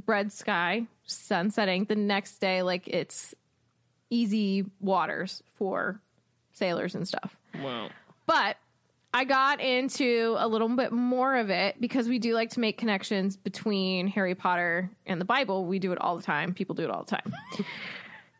[0.06, 1.86] red sky, sun setting.
[1.86, 3.34] The next day, like it's
[4.10, 6.00] easy waters for
[6.52, 7.36] sailors and stuff.
[7.60, 7.88] Well,
[8.26, 8.56] But
[9.12, 12.78] I got into a little bit more of it because we do like to make
[12.78, 15.66] connections between Harry Potter and the Bible.
[15.66, 16.54] We do it all the time.
[16.54, 17.34] People do it all the time.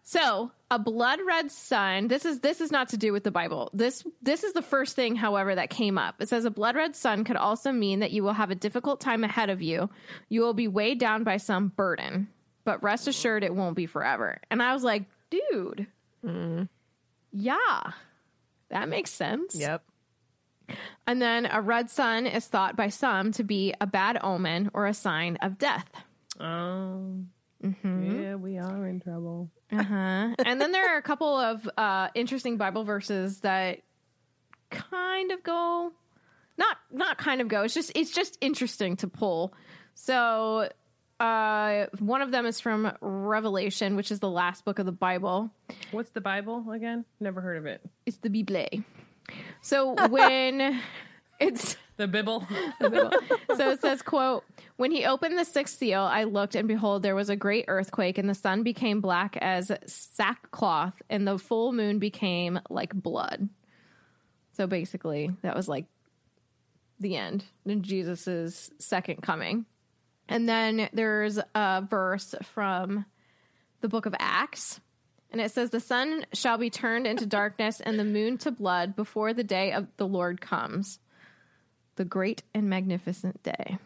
[0.08, 2.06] so, a blood red sun.
[2.06, 3.70] This is this is not to do with the Bible.
[3.74, 6.22] This this is the first thing, however, that came up.
[6.22, 9.00] It says a blood red sun could also mean that you will have a difficult
[9.00, 9.90] time ahead of you.
[10.28, 12.28] You will be weighed down by some burden,
[12.62, 14.38] but rest assured it won't be forever.
[14.48, 15.88] And I was like, dude,
[16.24, 16.68] mm.
[17.32, 17.90] yeah,
[18.68, 19.56] that makes sense.
[19.56, 19.82] Yep.
[21.08, 24.86] And then a red sun is thought by some to be a bad omen or
[24.86, 25.90] a sign of death.
[26.38, 27.30] um,
[27.62, 28.22] Mm-hmm.
[28.22, 29.50] yeah, we are in trouble.
[29.72, 30.34] Uh-huh.
[30.44, 33.80] and then there are a couple of uh, interesting Bible verses that
[34.70, 35.92] kind of go
[36.58, 37.62] not not kind of go.
[37.62, 39.52] It's just it's just interesting to pull.
[39.94, 40.70] So
[41.20, 45.50] uh one of them is from Revelation, which is the last book of the Bible.
[45.90, 47.04] What's the Bible again?
[47.20, 47.80] Never heard of it.
[48.04, 48.84] It's the Bible.
[49.60, 50.80] So when
[51.38, 52.46] it's The Bible.
[53.56, 54.44] so it says quote
[54.76, 58.18] when he opened the sixth seal i looked and behold there was a great earthquake
[58.18, 63.48] and the sun became black as sackcloth and the full moon became like blood.
[64.52, 65.86] So basically that was like
[67.00, 69.66] the end in jesus's second coming.
[70.28, 73.06] And then there's a verse from
[73.80, 74.80] the book of acts
[75.30, 78.96] and it says the sun shall be turned into darkness and the moon to blood
[78.96, 80.98] before the day of the lord comes
[81.96, 83.78] the great and magnificent day.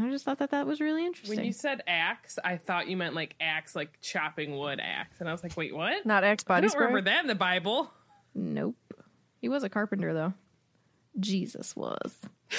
[0.00, 1.36] I just thought that that was really interesting.
[1.36, 5.16] When you said axe, I thought you meant like axe, like chopping wood axe.
[5.18, 6.06] And I was like, wait, what?
[6.06, 6.86] Not Axe I body don't spray.
[6.86, 7.90] remember that in the Bible.
[8.34, 8.76] nope.
[9.40, 10.32] He was a carpenter though.
[11.18, 12.14] Jesus was.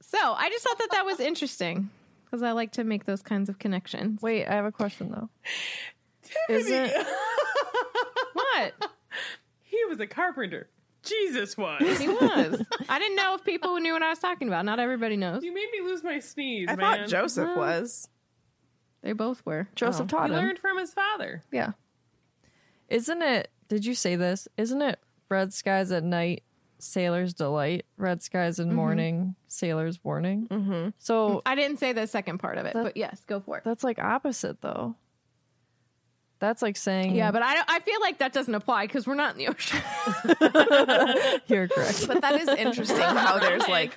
[0.00, 1.90] so I just thought that that was interesting
[2.24, 4.22] because I like to make those kinds of connections.
[4.22, 5.28] Wait, I have a question though.
[6.48, 6.92] Isn't
[8.32, 8.72] What?
[9.62, 10.68] He was a carpenter.
[11.06, 11.98] Jesus was.
[11.98, 12.62] He was.
[12.88, 14.64] I didn't know if people knew what I was talking about.
[14.64, 15.42] Not everybody knows.
[15.44, 16.98] you made me lose my sneeze, I man.
[17.00, 18.08] thought Joseph was.
[19.02, 19.68] They both were.
[19.76, 20.06] Joseph Oh.
[20.08, 20.42] taught He him?
[20.44, 21.42] learned from his father.
[21.52, 21.72] Yeah.
[22.88, 23.50] Isn't it?
[23.68, 24.46] Did you say this?
[24.56, 26.42] Isn't it red skies at night,
[26.78, 30.46] sailor's delight, red skies in morning, sailor's warning?
[30.48, 30.88] Mm-hmm.
[30.98, 33.64] So I didn't say the second part of it, That- but yes, go for it.
[33.64, 34.94] that's like opposite though.
[36.38, 39.32] That's like saying Yeah, but I, I feel like that doesn't apply because we're not
[39.32, 39.80] in the ocean.
[41.46, 42.06] you're correct.
[42.06, 43.96] But that is interesting how there's like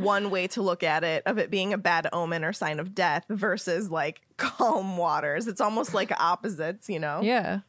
[0.00, 2.94] one way to look at it of it being a bad omen or sign of
[2.94, 5.46] death versus like calm waters.
[5.46, 7.20] It's almost like opposites, you know?
[7.22, 7.60] yeah.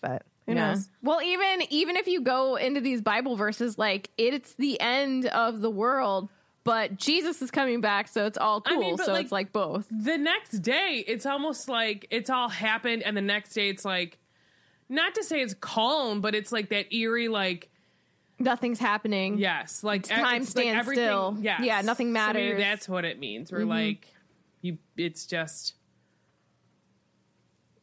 [0.00, 0.72] But who Yeah.
[0.72, 0.88] knows?
[1.02, 5.60] Well, even even if you go into these Bible verses, like it's the end of
[5.62, 6.28] the world,
[6.64, 8.80] but Jesus is coming back, so it's all I cool.
[8.80, 9.86] mean, so like- it's like both.
[9.90, 14.18] The next day, it's almost like it's all happened, and the next day, it's like,
[14.88, 17.70] not to say it's calm, but it's like that eerie, like,
[18.38, 19.38] Nothing's happening.
[19.38, 21.36] yes, like time it's stands everything- still.
[21.40, 21.60] Yes.
[21.62, 22.50] Yeah, nothing So maybe matters.
[22.52, 22.60] Mm-hmm.
[22.60, 23.52] that's what it means.
[23.52, 24.06] We're like,
[24.60, 25.74] you, it's just,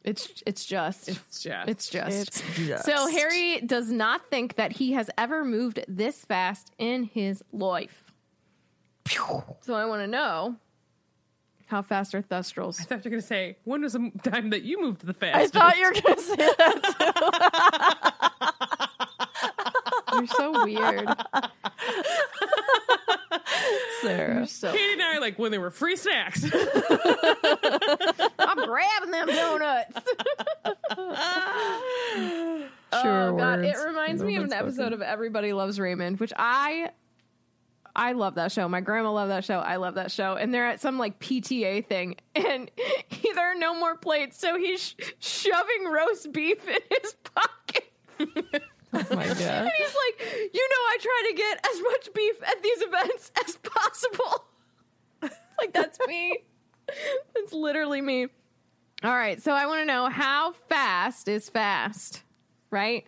[0.04, 2.16] It's it's just it's just, it's just.
[2.28, 2.84] It's just.
[2.84, 8.01] So Harry does not think that he has ever moved this fast in his life.
[9.60, 10.56] So I want to know
[11.66, 12.80] How fast are Thestrals?
[12.80, 15.36] I thought you were gonna say when was the time that you moved the fast?
[15.36, 18.12] I thought you were going to say that
[20.14, 21.08] You're so weird.
[21.08, 21.14] too,
[24.02, 24.34] Sarah.
[24.38, 24.72] You're so.
[24.72, 26.44] Katie and I are like when there were free snacks.
[28.38, 29.98] I'm grabbing them donuts.
[33.02, 33.84] Sure oh god, it words.
[33.86, 34.92] reminds me of an Moments episode spoken.
[34.94, 36.90] of Everybody Loves Raymond, which I
[37.94, 38.68] I love that show.
[38.68, 39.58] My grandma loved that show.
[39.58, 40.34] I love that show.
[40.36, 42.70] And they're at some like PTA thing, and
[43.08, 48.62] he, there are no more plates, so he's sh- shoving roast beef in his pocket.
[48.94, 49.40] Oh my god.
[49.40, 53.32] And he's like, you know, I try to get as much beef at these events
[53.48, 54.44] as possible.
[55.58, 56.40] like, that's me.
[57.34, 58.26] That's literally me.
[59.02, 59.42] All right.
[59.42, 62.22] So I want to know how fast is fast,
[62.70, 63.04] right?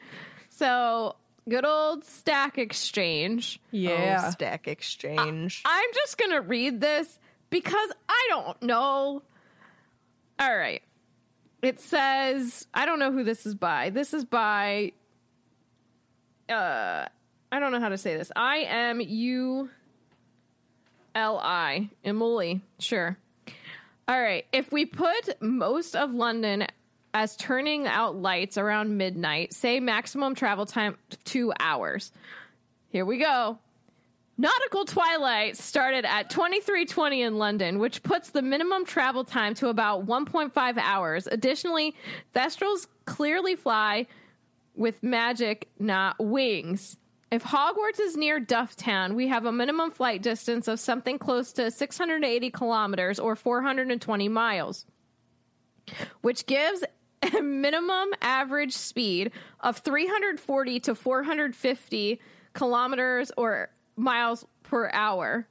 [0.48, 1.16] So,
[1.48, 3.60] good old stack exchange.
[3.70, 4.24] Yeah.
[4.26, 5.62] Oh, stack exchange.
[5.64, 7.18] I'm just going to read this
[7.50, 9.22] because I don't know.
[10.38, 10.82] All right.
[11.62, 13.90] It says, I don't know who this is by.
[13.90, 14.92] This is by
[16.48, 17.06] uh
[17.50, 18.30] I don't know how to say this.
[18.36, 19.70] I M U
[21.14, 21.88] L I.
[22.04, 22.60] Emily.
[22.78, 23.16] Sure.
[24.08, 24.44] All right.
[24.52, 26.66] If we put most of London
[27.14, 32.12] as turning out lights around midnight, say maximum travel time two hours.
[32.88, 33.58] Here we go.
[34.36, 40.06] Nautical twilight started at 23:20 in London, which puts the minimum travel time to about
[40.06, 41.28] 1.5 hours.
[41.28, 41.94] Additionally,
[42.34, 44.08] Thestrals clearly fly
[44.74, 46.96] with magic, not wings.
[47.30, 51.70] If Hogwarts is near Dufftown, we have a minimum flight distance of something close to
[51.70, 54.84] 680 kilometers or 420 miles,
[56.22, 56.84] which gives
[57.32, 62.20] a minimum average speed of 340 to 450
[62.52, 65.46] kilometers or miles per hour.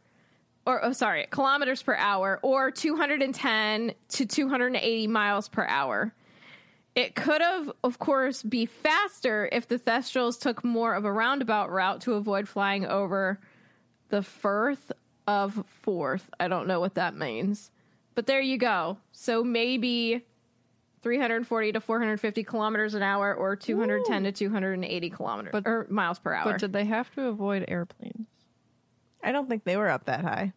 [0.65, 6.13] Or, oh, sorry, kilometers per hour, or 210 to 280 miles per hour.
[6.95, 11.69] It could have, of course, be faster if the Thestrals took more of a roundabout
[11.69, 13.39] route to avoid flying over
[14.09, 14.91] the Firth
[15.27, 16.29] of Forth.
[16.39, 17.71] I don't know what that means.
[18.15, 18.97] But there you go.
[19.11, 20.23] So maybe
[21.03, 26.33] 340 to 450 kilometers an hour or 210 to 280 kilometers But- or miles per
[26.33, 26.51] hour.
[26.53, 28.27] But did they have to avoid airplanes?
[29.23, 30.53] I don't think they were up that high.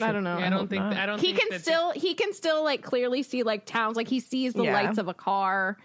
[0.00, 0.36] I don't know.
[0.38, 0.96] I don't think not.
[0.96, 1.20] I don't.
[1.20, 4.20] he think can that's- still he can still like clearly see like towns like he
[4.20, 4.72] sees the Yeah.
[4.74, 5.76] lights of a car.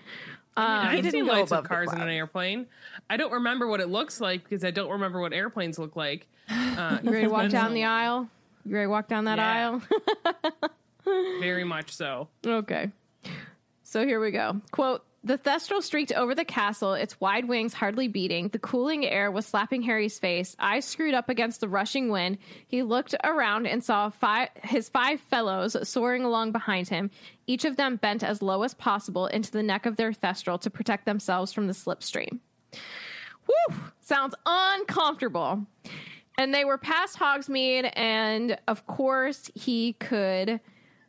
[0.58, 2.68] Um, I've didn't seen lights of cars in an airplane.
[3.10, 6.28] I don't remember what it looks like because I don't remember what airplanes look like.
[6.50, 8.30] Uh, You ready to walk down the aisle?
[8.66, 9.80] You ready to walk down that Yeah.
[10.44, 10.70] aisle?
[11.06, 12.30] Very much so.
[12.46, 12.92] okay.
[13.84, 14.60] So here we go.
[14.72, 18.48] Quote The Thestral streaked over the castle, its wide wings hardly beating.
[18.48, 20.56] The cooling air was slapping Harry's face.
[20.58, 22.40] Eyes screwed up against the rushing wind.
[22.68, 27.12] He looked around and saw five, his five fellows soaring along behind him,
[27.46, 30.70] each of them bent as low as possible into the neck of their Thestral to
[30.70, 32.40] protect themselves from the slipstream.
[33.46, 33.76] Whew!
[34.02, 35.68] Sounds uncomfortable.
[36.38, 40.60] And they were past Hogsmeade, and of course, he could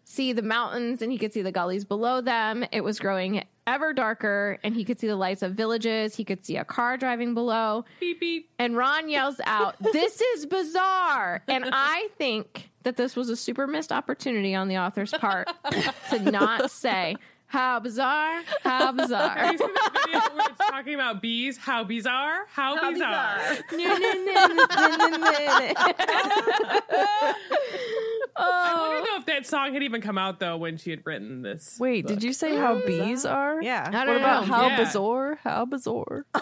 [0.04, 2.64] see the mountains and he could see the gullies below them.
[2.72, 6.14] It was growing ever darker, and he could see the lights of villages.
[6.14, 7.84] He could see a car driving below.
[8.00, 8.50] Beep beep.
[8.58, 11.42] And Ron yells out, This is bizarre.
[11.48, 15.48] And I think that this was a super missed opportunity on the author's part
[16.10, 19.38] to not say, How bizarre, how bizarre.
[19.38, 21.56] Have you seen that video where it's talking about bees?
[21.56, 22.46] How bizarre!
[22.48, 23.40] How, bizarre!
[28.36, 31.06] I oh, wonder though if that song had even come out though when she had
[31.06, 31.76] written this.
[31.78, 32.14] Wait, book.
[32.14, 33.62] did you say how bees are?
[33.62, 33.88] Yeah.
[33.92, 34.52] I What don't about know.
[34.54, 34.76] how Yeah.
[34.84, 35.38] bizarre?
[35.42, 36.26] How bizarre?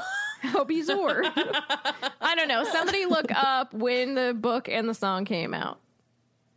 [0.43, 1.23] How bizarre.
[2.21, 2.65] I don't know.
[2.65, 5.79] Somebody look up when the book and the song came out.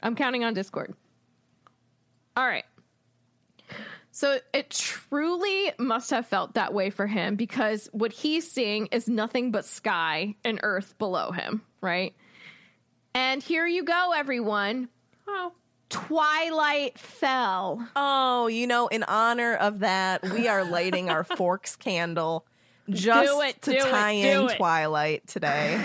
[0.01, 0.95] I'm counting on Discord.
[2.35, 2.63] All right.
[4.09, 9.07] So it truly must have felt that way for him because what he's seeing is
[9.07, 12.15] nothing but sky and earth below him, right?
[13.13, 14.89] And here you go, everyone.
[15.27, 15.53] Oh,
[15.89, 17.87] Twilight fell.
[17.95, 22.45] Oh, you know, in honor of that, we are lighting our forks candle
[22.89, 24.57] just Do it, to do it, tie do in it.
[24.57, 25.83] Twilight today.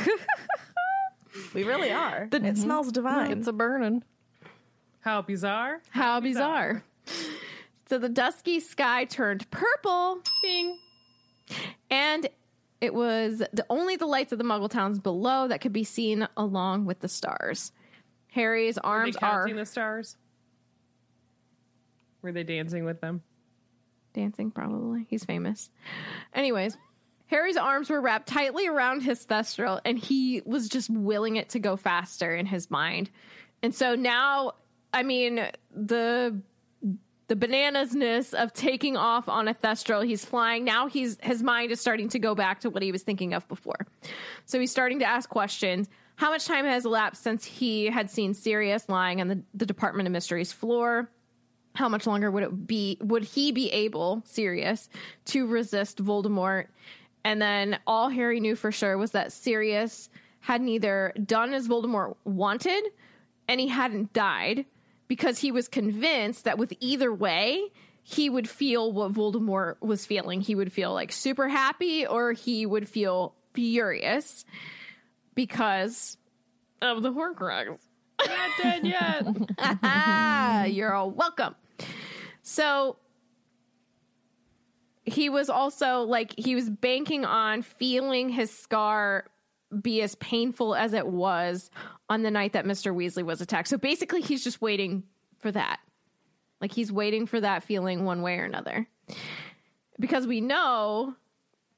[1.54, 2.28] we really are.
[2.30, 2.92] it smells mm-hmm.
[2.92, 3.38] divine.
[3.38, 4.02] It's a burning.
[5.00, 5.80] how bizarre!
[5.90, 6.84] How bizarre.
[7.88, 10.20] So the dusky sky turned purple.
[10.42, 10.78] Bing.
[11.90, 12.28] And
[12.80, 16.28] it was the only the lights of the Muggle towns below that could be seen
[16.36, 17.72] along with the stars.
[18.30, 20.16] Harry's they arms are counting the stars?
[22.22, 23.22] Were they dancing with them?
[24.12, 25.06] dancing, probably.
[25.08, 25.70] He's famous.
[26.34, 26.76] Anyways,
[27.26, 31.58] Harry's arms were wrapped tightly around his thestral, and he was just willing it to
[31.58, 33.10] go faster in his mind.
[33.62, 34.52] And so now,
[34.92, 36.40] I mean, the
[37.28, 40.64] the bananasness of taking off on a thestral, he's flying.
[40.64, 43.46] Now he's his mind is starting to go back to what he was thinking of
[43.46, 43.86] before.
[44.46, 45.88] So he's starting to ask questions.
[46.20, 50.06] How much time has elapsed since he had seen Sirius lying on the, the Department
[50.06, 51.10] of Mysteries floor?
[51.74, 54.90] How much longer would it be would he be able, Sirius,
[55.24, 56.66] to resist Voldemort?
[57.24, 60.10] And then all Harry knew for sure was that Sirius
[60.40, 62.84] had neither done as Voldemort wanted
[63.48, 64.66] and he hadn't died
[65.08, 67.62] because he was convinced that with either way,
[68.02, 70.42] he would feel what Voldemort was feeling.
[70.42, 74.44] He would feel like super happy or he would feel furious
[75.34, 76.16] because
[76.82, 77.78] of the Horcrux.
[78.26, 79.26] Not dead yet.
[79.58, 81.54] Ah, you're all welcome.
[82.42, 82.96] So
[85.04, 89.24] he was also like he was banking on feeling his scar
[89.82, 91.70] be as painful as it was
[92.08, 92.94] on the night that Mr.
[92.94, 93.68] Weasley was attacked.
[93.68, 95.04] So basically he's just waiting
[95.38, 95.78] for that.
[96.60, 98.86] Like he's waiting for that feeling one way or another.
[99.98, 101.14] Because we know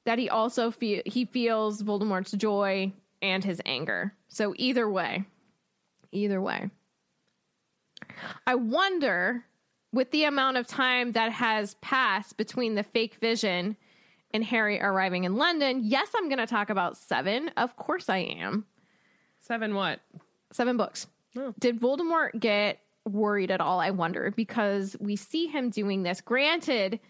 [0.04, 2.92] that he also feel he feels Voldemort's joy
[3.22, 4.14] and his anger.
[4.28, 5.24] So either way,
[6.10, 6.70] either way.
[8.46, 9.44] I wonder,
[9.92, 13.76] with the amount of time that has passed between the fake vision
[14.34, 17.50] and Harry arriving in London, yes, I'm going to talk about seven.
[17.56, 18.66] Of course, I am.
[19.40, 20.00] Seven what?
[20.50, 21.06] Seven books.
[21.36, 21.54] Oh.
[21.58, 23.80] Did Voldemort get worried at all?
[23.80, 26.20] I wonder because we see him doing this.
[26.20, 27.00] Granted,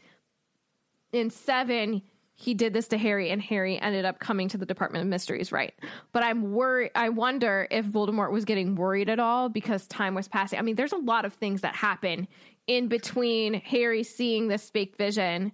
[1.12, 2.02] in seven,
[2.34, 5.52] he did this to Harry, and Harry ended up coming to the Department of Mysteries,
[5.52, 5.74] right?
[6.12, 6.90] But I'm worried.
[6.94, 10.58] I wonder if Voldemort was getting worried at all because time was passing.
[10.58, 12.26] I mean, there's a lot of things that happen
[12.66, 15.52] in between Harry seeing this fake vision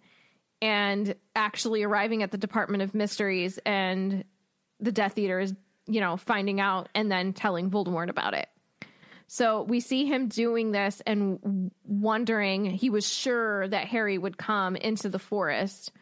[0.62, 4.24] and actually arriving at the Department of Mysteries and
[4.80, 5.54] the Death Eater is,
[5.86, 8.48] you know, finding out and then telling Voldemort about it.
[9.26, 12.64] So we see him doing this and wondering.
[12.64, 15.92] He was sure that Harry would come into the forest.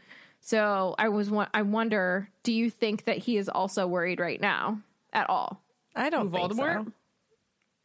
[0.46, 1.28] So I was.
[1.28, 2.28] wa- I wonder.
[2.44, 4.80] Do you think that he is also worried right now
[5.12, 5.60] at all?
[5.96, 6.84] I don't think Voldemort?
[6.86, 6.92] so.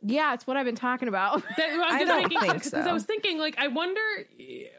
[0.04, 1.42] Yeah, it's what I've been talking about.
[1.58, 2.80] That, well, I'm I just don't thinking, think Because so.
[2.82, 4.02] I was thinking, like, I wonder,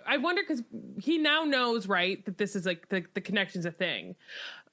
[0.06, 0.62] I wonder, because
[1.00, 4.14] he now knows, right, that this is like the, the connection's a thing.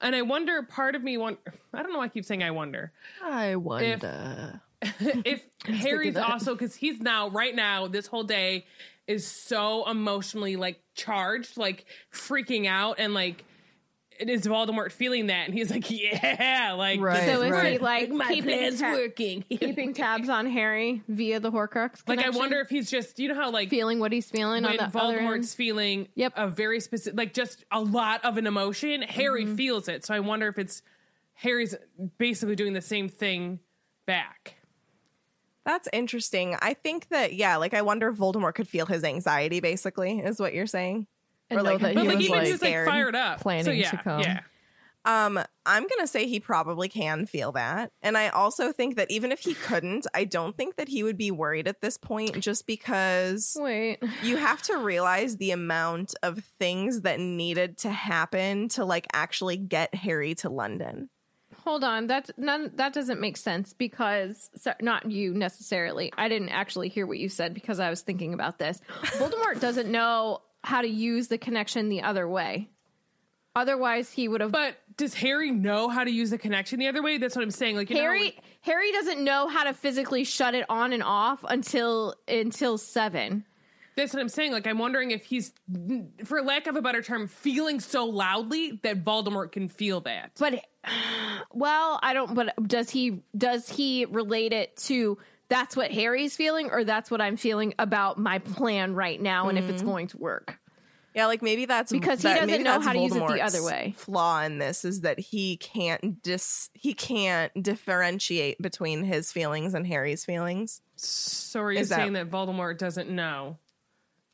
[0.00, 1.40] And I wonder, part of me, want,
[1.74, 2.92] I don't know why I keep saying I wonder.
[3.24, 4.60] I wonder.
[5.00, 8.66] if Harry's also because he's now right now this whole day
[9.10, 13.44] is so emotionally like charged, like freaking out, and like
[14.18, 17.80] it is Voldemort feeling that, and he's like, yeah, like Right, so is he right.
[17.80, 19.42] like my keeping plan's ta- working.
[19.50, 22.02] keeping tabs on Harry via the Horcrux?
[22.06, 24.70] like I wonder if he's just you know how like feeling what he's feeling on
[24.72, 24.98] when the other.
[25.20, 26.34] Voldemort's feeling Yep.
[26.36, 29.54] a very specific, like just a lot of an emotion, Harry Mm-hmm.
[29.56, 30.04] feels it.
[30.04, 30.82] So I wonder if it's
[31.32, 31.74] Harry's
[32.18, 33.60] basically doing the same thing
[34.06, 34.56] back.
[35.64, 36.56] That's interesting.
[36.60, 39.60] I think that yeah, like I wonder if Voldemort could feel his anxiety.
[39.60, 41.06] Basically, is what you're saying.
[41.50, 43.40] And Or, like, that But he like was even like, he was like fired up,
[43.40, 44.20] planning so, to come.
[44.20, 44.40] Yeah.
[45.04, 49.32] Um, I'm gonna say he probably can feel that, and I also think that even
[49.32, 52.66] if he couldn't, I don't think that he would be worried at this point, just
[52.66, 58.84] because Wait, you have to realize the amount of things that needed to happen to
[58.84, 61.08] like actually get Harry to London.
[61.64, 62.06] Hold on.
[62.08, 66.12] That none that doesn't make sense because so, not you necessarily.
[66.16, 68.80] I didn't actually hear what you said because I was thinking about this.
[69.02, 72.68] Voldemort doesn't know how to use the connection the other way.
[73.56, 74.52] Otherwise, he would have.
[74.52, 77.18] But does Harry know how to use the connection the other way?
[77.18, 77.76] That's what I'm saying.
[77.76, 81.44] Like you know, Harry Harry doesn't know how to physically shut it on and off
[81.48, 83.44] until until seven.
[83.96, 84.52] That's what I'm saying.
[84.52, 85.52] Like I'm wondering if he's,
[86.24, 90.32] for lack of a better term, feeling so loudly that Voldemort can feel that.
[90.38, 90.64] But
[91.52, 92.34] well, I don't.
[92.34, 95.18] But does he does he relate it to
[95.48, 99.58] that's what Harry's feeling, or that's what I'm feeling about my plan right now, and
[99.58, 99.90] if it's mm-hmm.
[99.90, 100.58] going to work?
[101.14, 103.94] Yeah, like maybe that's Because he doesn't know how to use it the other way.
[103.96, 109.86] Flaw in this is that he can't dis he can't differentiate between his feelings and
[109.86, 110.80] Harry's feelings.
[110.94, 113.58] So are you Is that- saying that, Voldemort doesn't know?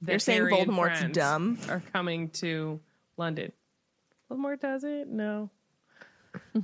[0.03, 1.59] That You're saying Harry Voldemort's dumb?
[1.69, 2.81] Are coming to
[3.17, 3.53] London.
[4.31, 5.09] Voldemort does it?
[5.09, 5.51] No.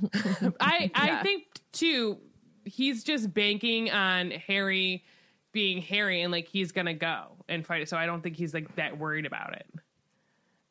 [0.59, 2.17] I I think too.
[2.65, 5.03] He's just banking on Harry
[5.51, 7.89] being Harry and like he's gonna go and fight it.
[7.89, 9.65] So I don't think he's like that worried about it.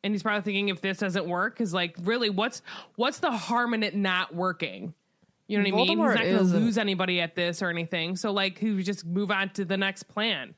[0.03, 2.61] And he's probably thinking if this doesn't work, is like really what's
[2.95, 4.93] what's the harm in it not working?
[5.47, 5.97] You know what I mean?
[5.97, 8.15] Voldemort He's not going to lose anybody at this or anything.
[8.15, 10.55] So like, he would just move on to the next plan.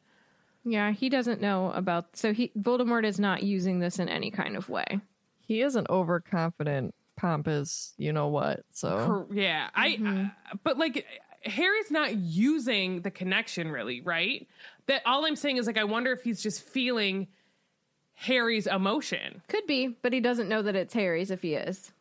[0.66, 2.18] Yeah, he doesn't know about.
[2.18, 5.00] So he Voldemort is not using this in any kind of way.
[5.40, 8.64] he is an overconfident, pompous, you know what.
[8.72, 10.32] So Cor- Yeah, I, I-
[10.64, 11.06] But like,
[11.44, 14.48] Harry's not using the connection really, right?
[14.88, 17.28] That all I'm saying is like I wonder if he's just feeling
[18.16, 19.42] Harry's emotion.
[19.48, 21.92] Could be, but he doesn't know that it's Harry's if he is.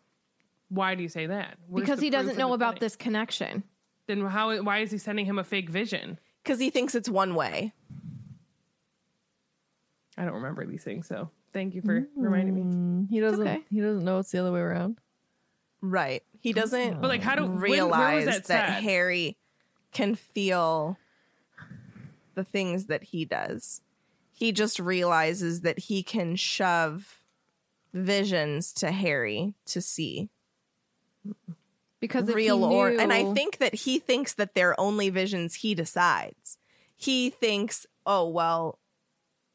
[0.68, 1.58] Why do you say that?
[1.68, 2.86] Where's because he doesn't know about pudding?
[2.86, 3.62] this connection.
[4.06, 4.56] Then how?
[4.62, 6.18] Why is he sending him a fake vision?
[6.42, 7.72] Because he thinks it's one way.
[10.16, 12.62] I don't remember these things, so thank you for reminding me.
[12.62, 13.46] Mm, he doesn't.
[13.46, 13.62] okay.
[13.70, 14.98] He doesn't know it's the other way around.
[15.80, 16.22] Right.
[16.40, 18.82] He doesn't But like, how do when- realize that, that.
[18.82, 19.36] Harry
[19.92, 20.98] can feel
[22.34, 23.80] the things that he does.
[24.32, 27.20] He just realizes that he can shove
[27.92, 30.28] visions to Harry to see
[32.00, 35.56] Because if real he or and I think that he thinks that they're only visions
[35.56, 36.58] he decides.
[36.96, 38.78] He thinks, "Oh, well,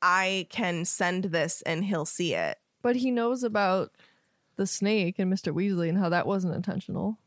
[0.02, 3.91] I can send this and he'll see it." But he knows about
[4.56, 5.54] the snake and Mr.
[5.54, 7.18] Weasley and how that wasn't intentional.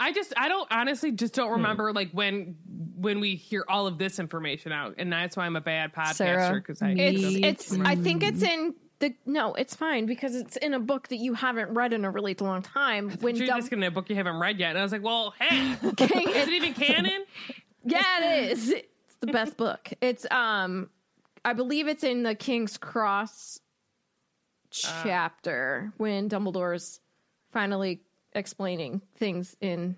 [0.00, 1.54] I just I don't honestly just don't hmm.
[1.54, 2.56] remember like when
[2.96, 6.54] when we hear all of this information out, and that's why I'm a bad podcaster
[6.54, 10.74] because I it's it's I think it's in the no, it's fine because it's in
[10.74, 13.10] a book that you haven't read in a really long time.
[13.20, 15.02] When you're Dum- just gonna a book you haven't read yet, and I was like,
[15.02, 17.24] well, hey, King- is it even canon?
[17.84, 18.74] yeah, it is.
[19.20, 19.90] The best book.
[20.00, 20.90] It's um,
[21.44, 23.60] I believe it's in the King's Cross
[24.70, 27.00] chapter when Dumbledore's
[27.52, 28.00] finally
[28.32, 29.96] explaining things in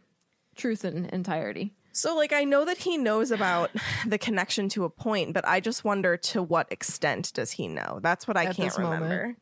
[0.57, 1.75] truth and entirety.
[1.93, 3.71] So, like, I know that he knows about
[4.07, 7.99] the connection to a point, but I just wonder to what extent does he know?
[8.01, 9.37] That's what I At can't remember.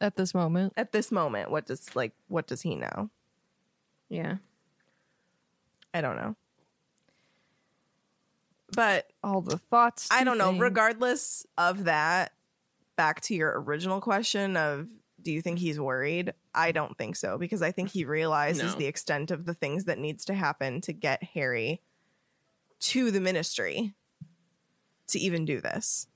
[0.00, 3.10] At this moment, At this moment, what does like what does he know?
[4.08, 4.36] Yeah.
[5.92, 6.36] I don't know.
[8.74, 10.08] But all the thoughts.
[10.10, 10.50] I don't know.
[10.50, 10.62] think.
[10.62, 12.32] Regardless of that,
[12.96, 14.88] back to your original question of
[15.22, 16.34] do you think he's worried?
[16.54, 18.78] I don't think so because I think he realizes No.
[18.78, 21.80] the extent of the things that needs to happen to get Harry
[22.80, 23.94] to the ministry
[25.08, 26.06] to even do this.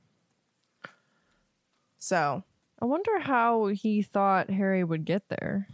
[1.99, 2.45] So,
[2.81, 5.67] I wonder how he thought Harry would get there.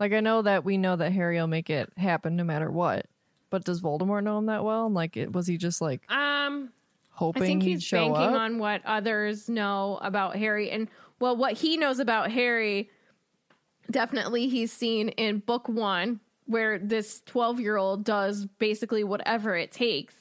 [0.00, 3.06] Like I know that we know that Harry will make it happen no matter what.
[3.54, 4.86] But does Voldemort know him that well?
[4.86, 6.70] And like, it, was he just like Um,
[7.10, 8.32] hoping I think he's banking up?
[8.32, 10.72] on what others know about Harry.
[10.72, 10.88] And
[11.20, 12.90] well, what he knows about Harry,
[13.88, 19.70] definitely he's seen in book one, where this 12 year old does basically whatever it
[19.70, 20.16] takes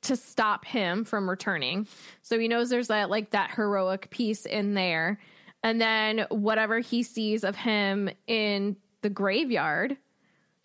[0.00, 1.86] to stop him from returning.
[2.22, 5.18] So he knows there's that like that heroic piece in there.
[5.62, 9.98] And then whatever he sees of him in the graveyard,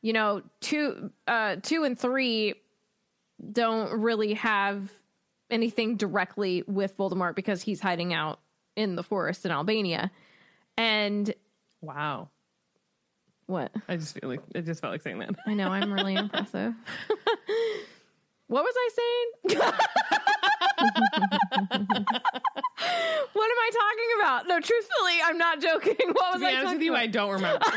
[0.02, 2.56] you know, two uh two and three
[3.52, 4.91] don't really have
[5.49, 8.39] anything directly with Voldemort because he's hiding out
[8.76, 10.12] in the forest in Albania.
[10.78, 11.34] And
[11.82, 12.30] wow.
[13.47, 13.72] what?
[13.88, 15.32] I just feel like it just felt like saying that.
[15.45, 16.74] I know I'm really impressive.
[18.47, 18.89] what was I
[19.49, 19.62] saying?
[23.34, 24.47] what am I talking about?
[24.47, 25.95] No, truthfully, I'm not joking.
[26.13, 27.01] What was To was be I honest talking with you, about?
[27.01, 27.65] I don't remember.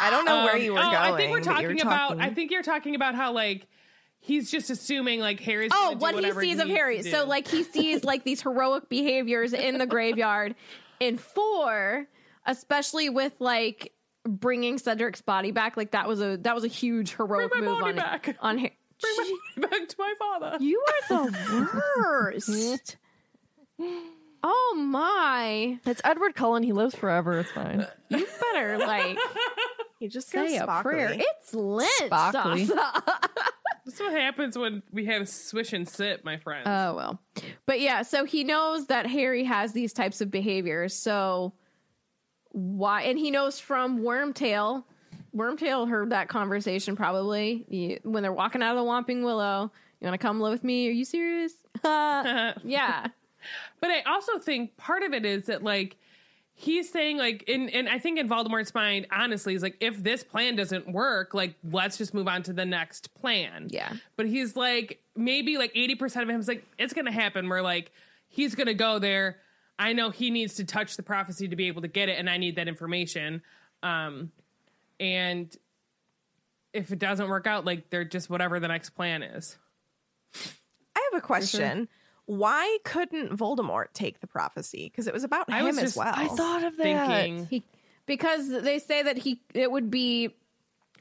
[0.00, 0.94] I don't know where Um, you were oh, going.
[0.96, 2.08] I think we're talking about.
[2.08, 3.66] talking- I think you're talking about how like
[4.20, 5.70] he's just assuming like Harry's.
[5.74, 7.02] Oh, gonna do what he whatever sees of Harry.
[7.02, 10.54] So, like, he sees like these heroic behaviors in the graveyard
[11.00, 12.06] in four,
[12.46, 13.92] especially with like
[14.24, 15.76] bringing Cedric's body back.
[15.76, 18.36] Like that was a that was a huge heroic Bring my move body on back.
[18.40, 18.77] on Harry.
[19.00, 20.56] Bring my back to my father.
[20.60, 22.96] You are the worst.
[24.42, 25.78] oh my!
[25.86, 26.62] It's Edward Cullen.
[26.62, 27.38] He lives forever.
[27.40, 27.86] It's fine.
[28.08, 29.18] You better like
[30.00, 30.82] he just goes say a spockly.
[30.82, 31.10] prayer.
[31.14, 32.66] It's Lent Spockly.
[32.66, 33.02] sauce.
[33.84, 36.66] That's what happens when we have swish and sit, my friend.
[36.66, 37.22] Oh well.
[37.66, 40.94] But yeah, so he knows that Harry has these types of behaviors.
[40.94, 41.54] So
[42.50, 44.84] why and he knows from Wormtail.
[45.36, 49.70] Wormtail heard that conversation probably You- when they're walking out of the Whomping Willow.
[50.00, 50.88] You want to come live with me?
[50.88, 51.52] Are you serious?
[51.84, 53.06] Uh, yeah.
[53.80, 55.96] But I also think part of it is that like
[56.54, 60.24] he's saying like in and I think in Voldemort's mind, honestly, is like if this
[60.24, 63.68] plan doesn't work, like let's just move on to the next plan.
[63.70, 63.92] Yeah.
[64.16, 67.92] But he's like maybe like 80% of him is like, it's gonna happen where like
[68.28, 69.38] he's gonna go there.
[69.78, 72.28] I know he needs to touch the prophecy to be able to get it, and
[72.28, 73.42] I need that information.
[73.82, 74.32] Um
[75.00, 75.54] and
[76.72, 79.56] if it doesn't work out, like they're just whatever the next plan is.
[80.34, 81.88] I have a question.
[82.26, 84.84] Why couldn't Voldemort take the prophecy?
[84.90, 86.12] Because it was about I him was as well.
[86.14, 86.82] I thought of that.
[86.82, 87.62] Thinking He
[88.06, 90.34] because they say that he it would be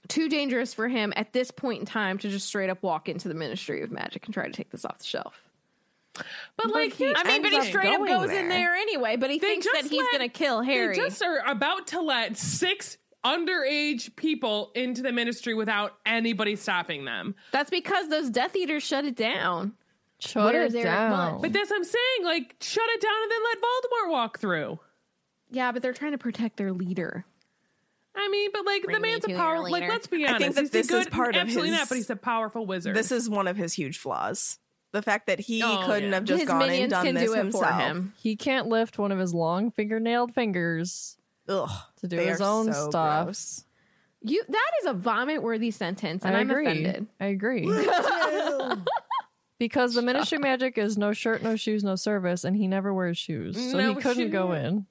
[0.07, 3.27] too dangerous for him at this point in time to just straight up walk into
[3.27, 5.43] the Ministry of Magic and try to take this off the shelf.
[6.55, 7.71] But like, he- I mean, but he ends up thing.
[7.71, 8.47] straight up going goes in there.
[8.47, 9.17] there anyway.
[9.17, 10.95] But he They thinks that he's let- going to kill Harry.
[10.95, 12.97] They just are about to let six
[13.35, 17.35] underage people into the ministry without anybody stopping them.
[17.51, 19.73] That's because those Death Eaters shut it down.
[20.19, 21.11] Shut Where's it down.
[21.11, 21.41] Munn?
[21.41, 22.23] But that's what I'm saying.
[22.23, 24.79] Like, shut it down and then let Voldemort walk through.
[25.51, 27.25] Yeah, but they're trying to protect their leader.
[28.15, 29.59] I mean, but like Bring the man's a your power.
[29.59, 29.87] Like, leader.
[29.89, 30.35] let's be honest.
[30.35, 31.89] I think that He's a this is good- part of absolutely his- not.
[31.89, 32.95] But he's a powerful wizard.
[32.95, 34.57] This is one of his huge flaws.
[34.93, 36.15] The fact that he Oh, couldn't yeah.
[36.15, 37.65] have just His gone and done can this do it himself.
[37.67, 38.13] for him.
[38.17, 41.16] He can't lift one of his long fingernailed fingers
[41.49, 41.69] Ugh,
[42.01, 43.25] to do his own so stuff.
[43.25, 43.63] gross.
[44.21, 46.65] You that is a vomit worthy sentence, and I am agree.
[46.67, 47.07] offended.
[47.19, 47.65] I agree.
[49.59, 53.17] because the ministry magic is no shirt, no shoes, no service, and he never wears
[53.17, 54.85] shoes, so No he couldn't go in.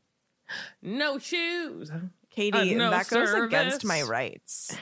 [0.82, 1.90] no shoes.
[2.30, 3.46] Katie, Uh, no that goes service.
[3.46, 4.76] against my rights.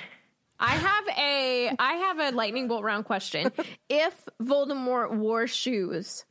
[0.58, 3.50] I have a I have a lightning bolt round question.
[3.88, 6.24] if Voldemort wore shoes,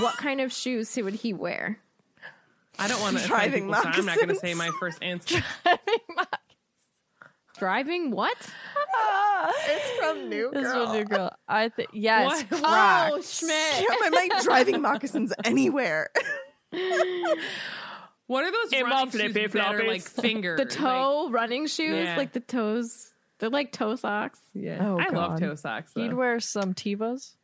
[0.00, 1.78] what kind of shoes would he wear?
[2.80, 5.42] I don't want to Driving people, so I'm not going to say my first answer.
[5.64, 6.46] Driving moccasins.
[7.58, 8.36] Driving what?
[8.96, 10.90] Ah, it's from New This is Girl.
[10.90, 11.30] a new girl.
[11.46, 12.48] I think yes, What?
[12.62, 13.12] Crocs.
[13.12, 13.86] Oh, Schmidt.
[13.88, 16.08] Yeah, am I driving moccasins anywhere?
[18.26, 20.20] What are those In my running shoes flippy that are like floppies.
[20.22, 20.56] finger?
[20.56, 22.16] The toe running shoes, Yeah.
[22.16, 23.10] like the toes.
[23.40, 24.38] They're like toe socks.
[24.54, 24.78] Yeah.
[24.80, 25.92] Oh, I love toe socks.
[25.94, 26.02] Though.
[26.04, 27.34] He'd wear some Tevas.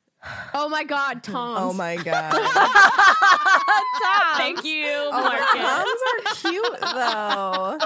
[0.54, 1.60] Oh my God, Tom's.
[1.60, 2.32] oh my god.
[4.36, 7.78] Thank you, Oh, Toms are cute though.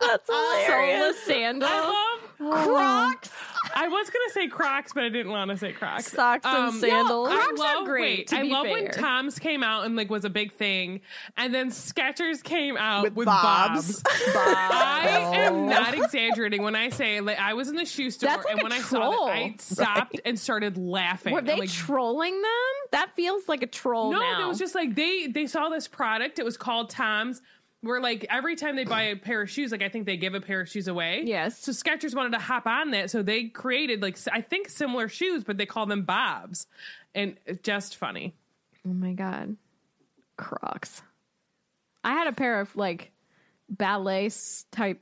[0.00, 1.70] That's Soulless sandals.
[1.70, 2.64] I love oh.
[2.64, 3.30] Crocs.
[3.74, 6.12] I was gonna say Crocs, but I didn't want to say Crocs.
[6.12, 7.28] Socks and Um, sandals.
[7.28, 8.90] I Crocs are love, great, Wait, to I be love when.
[8.90, 11.00] Tom's came out and like was a big thing,
[11.36, 14.02] and then Skechers came out with, With Bob's.
[14.02, 14.34] Bob's.
[14.36, 18.44] I am not exaggerating when I say like I was in the shoe store like
[18.50, 21.32] and a when I saw that, I stopped and started laughing.
[21.34, 22.48] Were they like, trolling them?
[22.92, 24.44] That feels like a troll no, now.
[24.44, 26.38] it was just like they they saw this product.
[26.38, 27.42] It was called Tom's.
[27.80, 30.34] Where like every time they buy a pair of shoes, like I think they give
[30.34, 31.22] a pair of shoes away.
[31.24, 31.60] Yes.
[31.60, 35.44] So Skechers wanted to hop on that, so they created like I think similar shoes,
[35.44, 36.66] but they call them Bobs,
[37.14, 38.34] and just funny.
[38.86, 39.56] Oh my god.
[40.36, 41.02] Crocs.
[42.02, 43.12] I had a pair of like
[43.68, 44.30] ballet
[44.72, 45.00] type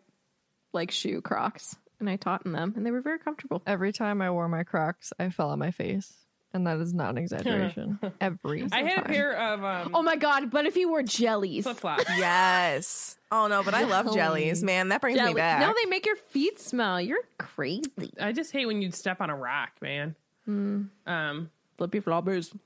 [0.73, 3.63] like shoe Crocs and I taught in them and they were very comfortable.
[3.67, 6.13] Every time I wore my Crocs, I fell on my face,
[6.57, 7.99] and that is not an exaggeration.
[8.21, 11.65] Every I had a pair of um, Oh my god, but if you wore jellies.
[11.65, 12.05] flip flops.
[12.17, 13.17] Yes.
[13.31, 14.89] Oh no, but I love jellies, man.
[14.89, 15.61] That brings Jelly- me back.
[15.61, 17.01] No, they make your feet smell.
[17.01, 18.13] You're crazy.
[18.21, 20.15] I just hate when you'd step on a rock, man.
[20.49, 22.57] Um, Flippy floppers.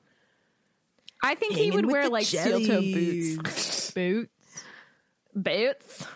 [1.22, 3.36] I think he Hanging would with wear the like steel toe jellies.
[3.36, 3.90] boots.
[3.92, 4.30] boots.
[5.34, 6.06] Boots.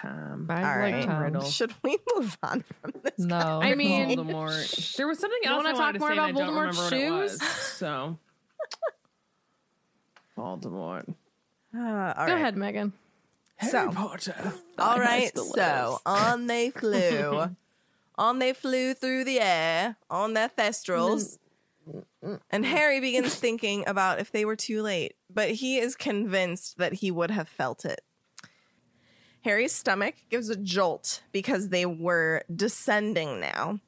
[0.00, 0.46] Tom.
[0.48, 1.04] I All like right.
[1.04, 1.22] Tom.
[1.22, 1.44] Riddle.
[1.44, 3.18] Should we move on from this?
[3.18, 4.96] No, I mean- Voldemort.
[4.96, 6.54] There was something You else wanna wanted talk to more say and about I don't
[6.54, 7.42] remember Voldemort's what it was.
[7.42, 8.18] So,
[10.36, 11.08] Voldemort.
[11.74, 11.84] Uh, all
[12.26, 12.32] Go right.
[12.32, 12.92] ahead, Megan.
[13.68, 14.52] So, Potter.
[14.78, 15.34] all right.
[15.34, 17.56] the So, on they flew.
[18.16, 21.38] on they flew through the air on their thestrals.
[22.50, 26.94] And Harry begins thinking about if they were too late, but he is convinced that
[26.94, 28.00] he would have felt it.
[29.48, 33.80] Harry's stomach gives a jolt because they were descending now.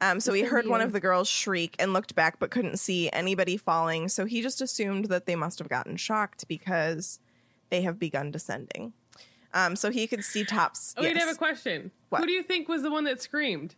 [0.00, 3.10] Um, so he heard one of the girls shriek and looked back but couldn't see
[3.12, 4.08] anybody falling.
[4.08, 7.20] So he just assumed that they must have gotten shocked because
[7.68, 8.94] they have begun descending.
[9.52, 10.94] Um, so he could see tops.
[10.96, 11.90] Oh, wait, I have a question.
[12.08, 12.22] What?
[12.22, 13.74] Who do you think was the one that screamed?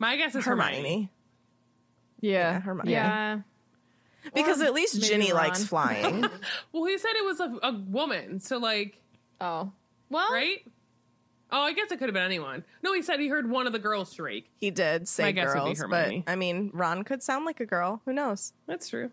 [0.00, 0.74] My guess is Hermione.
[0.74, 1.10] Hermione.
[2.20, 2.90] yeah, Yeah, Hermione.
[2.90, 3.40] Yeah.
[4.34, 6.24] Because Or at least maybe Ginny likes flying.
[6.72, 8.98] Well, he said it was a, a woman, so like,
[9.42, 9.72] Oh.
[10.08, 10.64] Well, right?
[11.54, 12.64] Oh, I guess it could have been anyone.
[12.82, 14.48] No, he said he heard one of the girls shriek.
[14.58, 17.60] he did say My guess would be girls, but I mean, Ron could sound like
[17.60, 18.00] a girl.
[18.06, 18.54] Who knows?
[18.66, 19.10] That's true.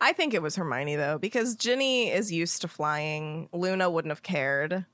[0.00, 3.48] I think it was Hermione though, because Ginny is used to flying.
[3.54, 4.84] Luna wouldn't have cared.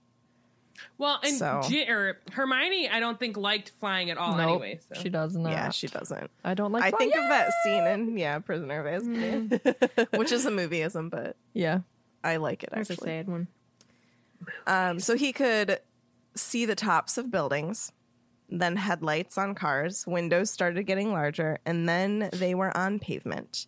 [0.98, 4.36] Well, and So- Gi- or Hermione, I don't think liked flying at all.
[4.36, 5.50] nope, Anyway, so she does not.
[5.50, 6.30] Yeah, she doesn't.
[6.44, 6.82] I don't like.
[6.84, 7.26] I think flying.
[7.26, 11.80] of that scene in yeah, Prisoner of Azkaban, which is a movieism, but Yeah,
[12.22, 13.48] I like it that's a sad one.
[14.66, 15.80] Um, so he could
[16.34, 17.92] see the tops of buildings,
[18.48, 23.66] then headlights on cars, windows started getting larger, and then they were on pavement.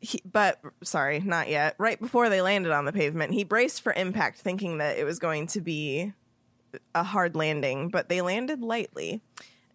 [0.00, 1.76] He, but sorry, not yet.
[1.78, 5.18] Right before they landed on the pavement, he braced for impact, thinking that it was
[5.18, 6.12] going to be
[6.94, 9.20] a hard landing, but they landed lightly.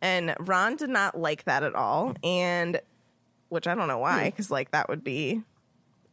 [0.01, 2.81] And Ron did not like that at all, and
[3.49, 5.41] which I don't know why, because like that would be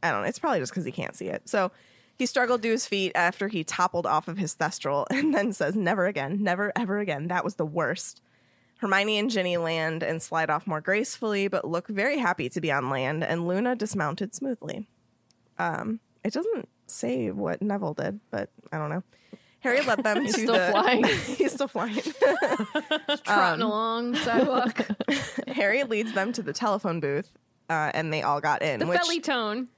[0.05, 0.29] I don't know.
[0.29, 1.49] It's probably just because he can't see it.
[1.49, 1.73] So
[2.17, 5.77] he struggled to his feet after he toppled off of his thestral and then says,
[5.77, 7.29] Never again, never, ever again.
[7.29, 8.21] That was the worst.
[8.79, 12.71] Hermione and Ginny land and slide off more gracefully, but look very happy to be
[12.71, 14.87] on land, and Luna dismounted smoothly.
[15.59, 19.03] Um, it doesn't say what Neville did, but I don't know.
[19.61, 21.05] Harry led them He's to still the flying.
[21.37, 22.03] he's still flying.
[23.25, 24.87] Trotting along the sidewalk.
[25.49, 27.33] Harry leads them to the telephone booth,
[27.71, 28.81] uh, and they all got in.
[28.81, 29.69] the which, felly tone.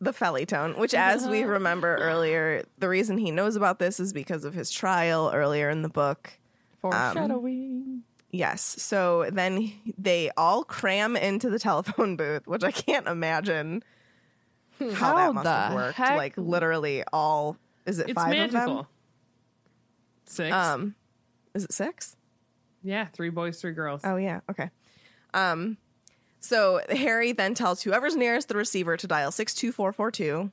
[0.00, 4.12] The felly tone, which, as we remember earlier, the reason he knows about this is
[4.12, 6.32] because of his trial earlier in the book.
[6.80, 8.02] Foreshadowing.
[8.30, 8.62] Yes.
[8.62, 13.82] So then they all cram into the telephone booth, which I can't imagine
[14.78, 15.96] how, How that must have worked.
[15.98, 17.56] heck- Like literally all.
[17.86, 18.86] Is it It's five of them?
[20.26, 20.52] Six.
[20.54, 20.94] Um,
[21.54, 22.16] is it six?
[22.82, 24.00] yeah, three boys, three girls.
[24.04, 24.70] Oh yeah, okay.
[25.34, 25.76] Um
[26.40, 30.50] so Harry then tells whoever's nearest the receiver to dial 62442,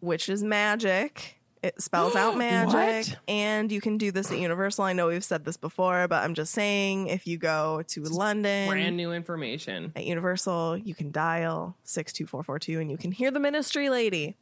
[0.00, 1.32] which is magic.
[1.62, 2.72] It spells out magic
[3.14, 3.18] What?
[3.26, 4.84] and you can do this at Universal.
[4.84, 8.68] I know we've said this before, but I'm just saying if you go to London
[8.68, 9.92] Brand new information.
[9.96, 14.36] at Universal, you can dial 62442 and you can hear the ministry lady.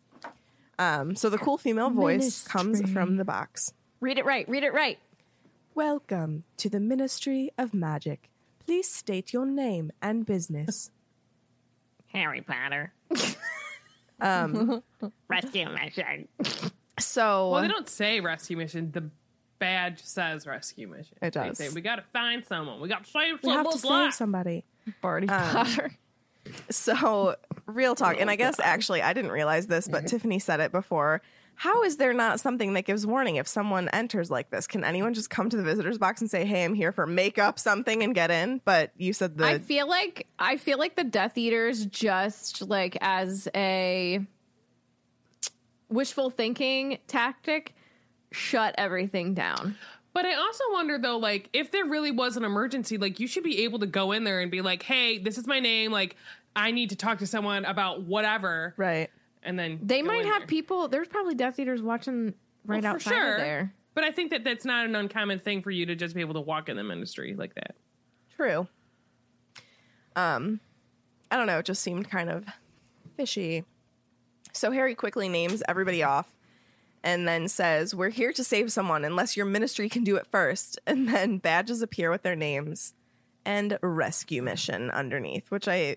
[0.79, 3.73] Um so the cool female voice comes from the box.
[4.01, 4.47] Read it right.
[4.49, 4.99] Read it right.
[5.75, 8.29] Welcome to the Ministry of Magic.
[8.67, 10.91] Please state your name and business.
[12.13, 12.93] Harry Potter.
[14.21, 14.81] Um,
[15.29, 16.29] Rescue mission.
[17.01, 18.93] so Well, they don't say rescue mission.
[18.93, 19.11] The
[19.59, 21.17] badge says rescue mission.
[21.21, 21.59] It They does.
[21.59, 22.81] say we got to find someone.
[22.81, 24.13] We got to save we have to someone's life.
[24.13, 24.65] save somebody.
[25.03, 25.91] Barty Um, Potter.
[26.71, 27.35] So,
[27.67, 31.21] real talk, and I guess actually I didn't realize this, but Tiffany said it before.
[31.57, 34.67] How is there not something that gives warning if someone enters like this?
[34.67, 37.39] Can anyone just come to the visitors box and say, "Hey, I'm here for make
[37.39, 38.61] up something and get in"?
[38.65, 42.99] But you said the I feel like I feel like the Death Eaters just like
[43.01, 44.21] as a
[45.89, 47.75] wishful thinking tactic
[48.33, 49.77] shut everything down.
[50.13, 53.43] But I also wonder though, like, if there really was an emergency, like, you should
[53.43, 55.91] be able to go in there and be like, "Hey, this is my name.
[55.91, 56.17] Like,
[56.55, 59.11] I need to talk to someone about whatever." right.
[59.45, 60.47] And then They go might in have there.
[60.47, 60.89] people.
[60.89, 62.35] There's probably Death Eaters watching
[62.67, 63.35] right Well, for outside sure.
[63.35, 63.75] of there.
[63.95, 66.35] But I think that that's not an uncommon thing for you to just be able
[66.35, 67.77] to walk in the ministry like that.
[68.37, 68.67] True.
[70.17, 70.61] Um,
[71.31, 71.59] I don't know.
[71.59, 72.45] It just seemed kind of
[73.17, 73.65] fishy.
[74.53, 76.33] So Harry quickly names everybody off
[77.03, 80.79] and then says, We're here to save someone unless your ministry can do it first.
[80.87, 82.95] And then badges appear with their names
[83.45, 85.97] and rescue mission underneath, which I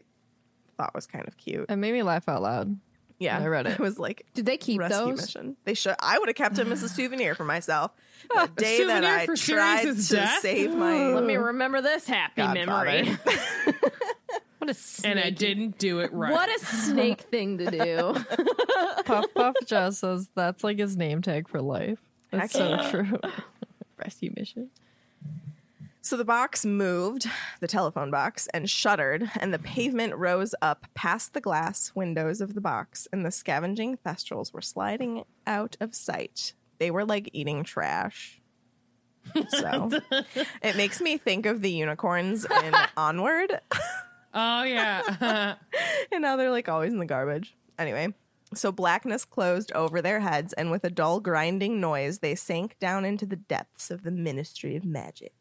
[0.77, 1.65] thought was kind of cute.
[1.69, 2.77] It made me laugh out loud.
[3.19, 3.37] Yeah.
[3.39, 3.73] I read it.
[3.79, 5.21] It was like, Did they keep rescue those?
[5.21, 5.57] mission.
[5.65, 5.95] They should.
[5.99, 7.91] I would have kept him as a souvenir for myself.
[8.29, 10.41] The day that souvenir I for tried to death?
[10.41, 12.65] save my Let me remember this happy Godfather.
[13.03, 13.17] memory.
[14.57, 15.09] what a snake.
[15.11, 16.33] And I didn't do it right.
[16.33, 18.15] What a snake thing to do.
[19.05, 21.99] Puff Puff Jazz says that's like his name tag for life.
[22.31, 23.17] That's so true.
[23.97, 24.71] Rescue mission.
[26.07, 27.29] So the box moved,
[27.59, 32.53] the telephone box, and shuddered, and the pavement rose up past the glass windows of
[32.53, 36.53] the box, and the scavenging thestrals were sliding out of sight.
[36.77, 38.41] They were like eating trash.
[39.49, 39.89] So
[40.61, 43.59] it makes me think of the unicorns in Onward,
[44.33, 45.55] Oh yeah.
[46.13, 47.53] and now they're like always in the garbage.
[47.77, 48.13] Anyway,
[48.53, 53.03] so blackness closed over their heads, and with a dull grinding noise, they sank down
[53.03, 55.33] into the depths of the Ministry of Magic.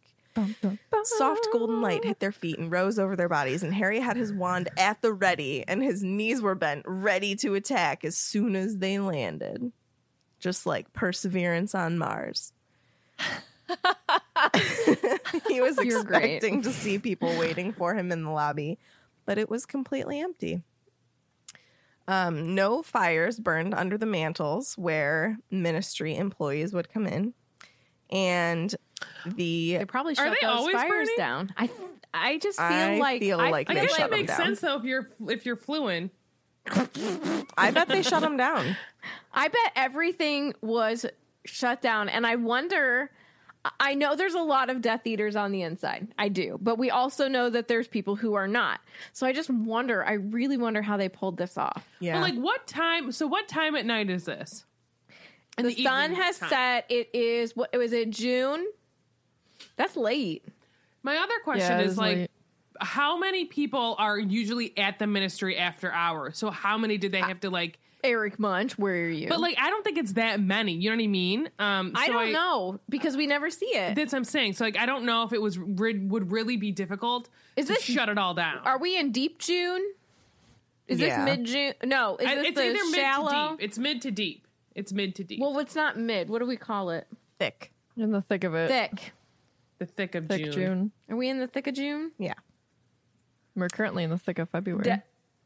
[1.04, 4.32] Soft golden light hit their feet and rose over their bodies, and Harry had his
[4.32, 8.78] wand at the ready, and his knees were bent, ready to attack as soon as
[8.78, 9.72] they landed.
[10.38, 12.52] Just like Perseverance on Mars.
[15.48, 16.34] he was You're great.
[16.34, 18.78] expecting to see people waiting for him in the lobby,
[19.24, 20.62] but it was completely empty.
[22.08, 27.34] Um, no fires burned under the mantles where ministry employees would come in.
[28.10, 28.74] And
[29.24, 31.14] the They probably shut they those fires burning?
[31.16, 31.54] down.
[31.56, 31.70] I
[32.14, 34.60] I just feel I like feel like I they guess shut that them makes sense
[34.60, 36.12] though if you're if you're fluent.
[37.56, 38.76] I bet they shut them down.
[39.32, 41.06] I bet everything was
[41.44, 43.10] shut down, and I wonder.
[43.80, 46.06] I know there's a lot of Death Eaters on the inside.
[46.16, 48.78] I do, but we also know that there's people who are not.
[49.12, 50.04] So I just wonder.
[50.04, 51.84] I really wonder how they pulled this off.
[51.98, 52.14] Yeah.
[52.14, 54.64] But like what time so what time at night is this?
[55.58, 56.48] In The, sun has time.
[56.50, 56.86] set.
[56.90, 58.66] It is what was it June?
[59.76, 60.44] That's late.
[61.02, 62.30] My other question Yeah, it is is like late.
[62.80, 66.36] how many people are usually at the ministry after hours?
[66.38, 69.28] So how many did they have to like Eric Munch, where are you?
[69.28, 70.72] But like I don't think it's that many.
[70.72, 71.48] You know what I mean?
[71.58, 73.94] Um I don't know because we never see it.
[73.96, 74.52] That's what I'm saying.
[74.54, 77.72] So like I don't know if it was re- would really be difficult Is to
[77.74, 78.58] this- shut it all down.
[78.64, 79.82] Are we in deep June?
[80.86, 81.24] Is Yeah.
[81.24, 81.72] this mid June?
[81.84, 83.50] No, is I- this it's the either mid shallow?
[83.52, 83.64] to deep.
[83.68, 84.45] It's mid to deep.
[84.76, 85.40] It's mid to deep.
[85.40, 86.28] Well, it's not mid.
[86.28, 87.08] What do we call it?
[87.38, 87.72] thick.
[87.96, 88.68] In the thick of it.
[88.68, 89.12] Thick.
[89.78, 90.52] The thick of Thick June.
[90.52, 90.92] June.
[91.10, 92.12] Are we in the thick of June?
[92.18, 92.34] Yeah.
[93.54, 94.84] We're currently in the thick of February.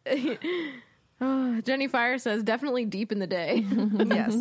[0.07, 0.39] De-
[1.21, 3.65] oh, Jenny Fire says definitely deep in the day.
[3.71, 4.35] yes.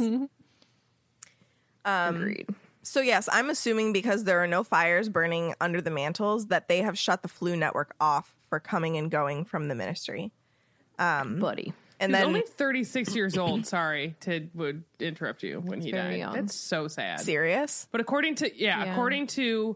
[1.86, 2.48] Um, Agreed.
[2.82, 6.82] So yes, I'm assuming because there are no fires burning under the mantles that they
[6.82, 10.32] have shut the Floo network off for coming and going from the ministry.
[10.98, 11.74] Um, Buddy.
[12.02, 13.66] And He's then only 36 years old.
[13.66, 16.18] Sorry to would interrupt you when he died.
[16.18, 16.34] young.
[16.34, 17.20] That's so sad.
[17.20, 17.88] serious.
[17.92, 18.92] But according to yeah, Yeah.
[18.94, 19.76] according to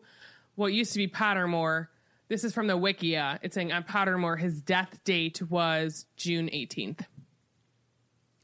[0.55, 1.87] what used to be Pottermore,
[2.29, 3.39] this is from the Wikia.
[3.41, 7.01] It's saying on Pottermore his death date was June 18th.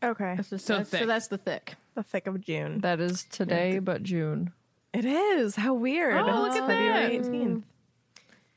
[0.03, 0.37] Okay.
[0.43, 0.99] So, So that's, thick.
[1.01, 1.75] so that's the thick.
[1.95, 2.79] The thick of June.
[2.81, 4.51] That is today, but June.
[4.93, 5.55] It is.
[5.55, 6.15] How weird.
[6.15, 7.29] Oh, look It's at February that.
[7.31, 7.63] 18th.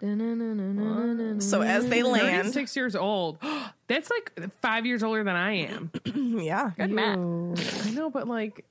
[0.01, 3.39] So So as they land, 36 years old.
[3.93, 5.91] That's like five years older than I am.
[6.41, 6.71] yeah.
[6.77, 7.87] Good math.
[7.87, 8.65] I know, but like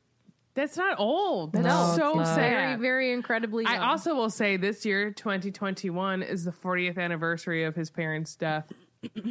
[0.55, 1.53] that's not old.
[1.53, 2.35] That's No, so it's not.
[2.39, 2.79] Very, sad.
[2.79, 3.65] very incredibly.
[3.65, 8.71] I also will say this year, 2021, is the 40th anniversary of his parents' death.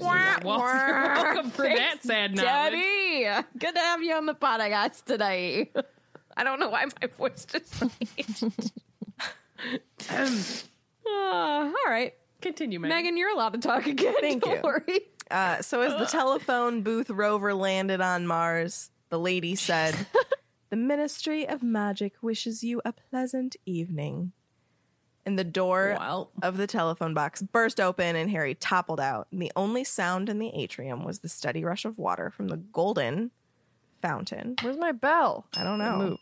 [0.00, 2.74] Well, you're welcome for that sad knowledge.
[2.74, 5.68] Daddy, good to have you on the pod, podcast today.
[6.36, 7.74] I don't know why my voice just
[9.98, 10.68] changed.
[11.04, 12.96] Uh, all right, Continue, Megan.
[12.96, 14.14] Megan, you're allowed to talk again.
[14.20, 14.60] Thank don't you.
[14.62, 15.00] worry.
[15.30, 19.94] Uh, so as the telephone booth rover landed on Mars, the lady said,
[20.70, 24.32] "The Ministry of Magic wishes you a pleasant evening."
[25.26, 26.30] And the door Well.
[26.42, 29.28] of the telephone box burst open, and Harry toppled out.
[29.30, 32.56] And the only sound in the atrium was the steady rush of water from the
[32.56, 33.30] golden
[34.00, 34.56] fountain.
[34.62, 35.46] Where's my bell?
[35.56, 35.98] I don't know.
[35.98, 36.18] Move.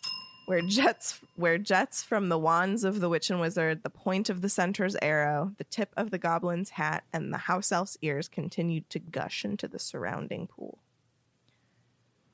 [0.48, 4.40] Where jets where jets from the wands of the witch and wizard, the point of
[4.40, 8.88] the centaur's arrow, the tip of the goblin's hat, and the house elf's ears continued
[8.88, 10.78] to gush into the surrounding pool.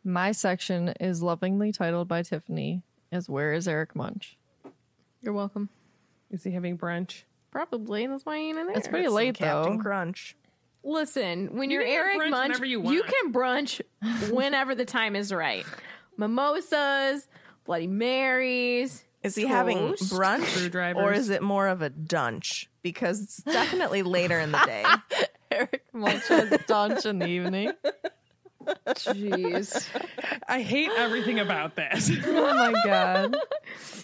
[0.04, 4.36] My section is lovingly titled by Tiffany as Where is Eric Munch?
[5.20, 5.68] You're welcome.
[6.30, 7.22] Is he having brunch?
[7.50, 8.06] Probably.
[8.06, 8.76] That's why you ain't in there.
[8.76, 9.82] It's pretty Some late Captain though.
[9.82, 10.36] Crunch.
[10.84, 13.80] Listen, when You you are Eric Munch, you you can brunch
[14.30, 15.66] whenever the time is right.
[16.16, 17.26] Mimosas,
[17.64, 19.04] Bloody Marys.
[19.22, 22.68] Is he having brunch or is it more of a dunch?
[22.82, 24.84] Because it's definitely later in the day.
[25.50, 27.72] Eric Munch has dunch in the evening.
[28.88, 29.86] Jeez.
[30.48, 32.10] I hate everything about this.
[32.26, 33.36] Oh my god.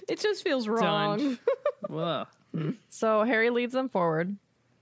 [0.08, 1.38] it just feels wrong.
[2.88, 4.36] So Harry leads them forward,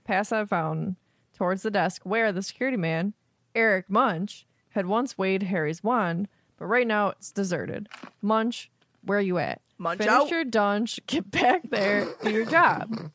[0.05, 0.95] past that fountain,
[1.35, 3.13] towards the desk where the security man,
[3.55, 6.27] Eric Munch, had once weighed Harry's wand,
[6.59, 7.87] but right now it's deserted.
[8.21, 8.69] Munch,
[9.03, 9.61] where are you at?
[9.77, 10.29] Munch Finish out.
[10.29, 13.11] your dunch, get back there, do your job.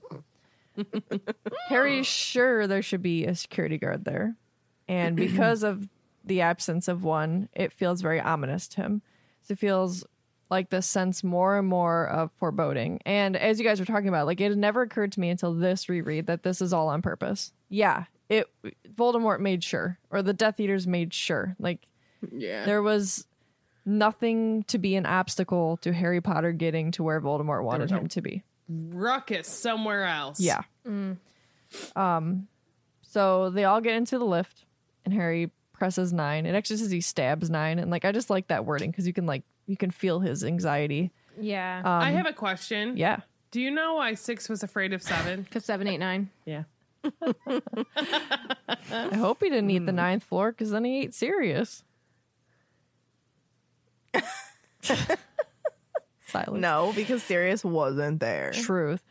[1.69, 4.35] Harry's sure there should be a security guard there.
[4.89, 5.89] And because of
[6.25, 9.03] the absence of one, it feels very ominous to him.
[9.43, 10.05] So it feels
[10.51, 13.01] like this sense more and more of foreboding.
[13.05, 15.53] And as you guys were talking about, like it had never occurred to me until
[15.55, 17.53] this reread that this is all on purpose.
[17.69, 18.47] Yeah, it
[18.95, 21.57] Voldemort made sure, or the Death Eaters made sure.
[21.59, 21.87] Like
[22.33, 22.65] Yeah.
[22.65, 23.27] there was
[23.85, 28.23] nothing to be an obstacle to Harry Potter getting to where Voldemort wanted him to
[28.23, 28.43] be.
[28.69, 30.41] Ruckus somewhere else.
[30.41, 30.63] Yeah.
[31.97, 32.49] Um.
[33.03, 34.65] So they all get into the lift,
[35.05, 36.47] and Harry presses nine.
[36.47, 39.13] It actually says he stabs nine, and like I just like that wording because you
[39.13, 41.13] can like you can feel his anxiety.
[41.39, 41.81] Yeah.
[41.81, 42.97] Um, I have a question.
[42.97, 43.21] Yeah.
[43.51, 45.43] Do you know why six was afraid of seven?
[45.45, 46.31] Because seven, eight, nine.
[46.45, 46.65] yeah.
[47.05, 51.85] I hope he didn't eat the ninth floor because then he ate Sirius.
[56.27, 56.61] Silence.
[56.61, 58.53] No, because Sirius wasn't there.
[58.53, 59.03] Truth.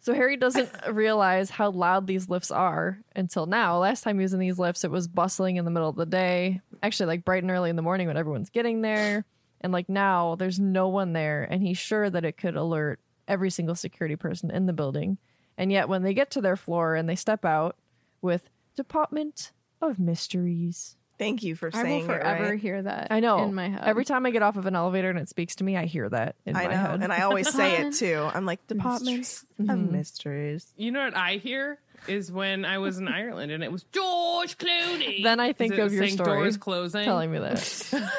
[0.00, 3.78] So Harry doesn't realize how loud these lifts are until now.
[3.78, 6.06] Last time he was in these lifts, it was bustling in the middle of the
[6.06, 6.60] day.
[6.82, 9.24] Actually, like bright and early in the morning when everyone's getting there.
[9.60, 13.50] And like now, there's no one there, and he's sure that it could alert every
[13.50, 15.18] single security person in the building.
[15.56, 17.76] And yet, when they get to their floor and they step out
[18.22, 19.50] with Department
[19.82, 21.88] of Mysteries, Thank you for saying that.
[21.88, 22.58] I will saying it forever right.
[22.60, 23.08] hear that.
[23.10, 23.82] I know in my head.
[23.84, 26.08] every time I get off of an elevator and it speaks to me, I hear
[26.08, 27.02] that in I my know, head.
[27.02, 28.28] and I always say it too.
[28.32, 29.90] I'm like Department of Mhm.
[29.90, 30.72] Mysteries.
[30.76, 34.56] You know what I hear is when I was in Ireland and it was George
[34.58, 35.22] Clooney.
[35.24, 37.04] Then I think Is it of your saying story, Doors closing.
[37.04, 38.12] telling me that.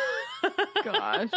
[0.83, 1.29] gosh.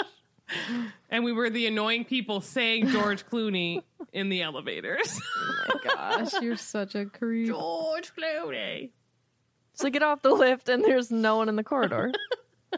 [1.10, 3.82] And we were the annoying people saying George Clooney
[4.12, 5.18] in the elevators.
[5.36, 7.46] Oh my gosh, you're such a creep.
[7.48, 8.90] George Clooney.
[9.74, 12.12] So get off the lift and there's no one in the corridor.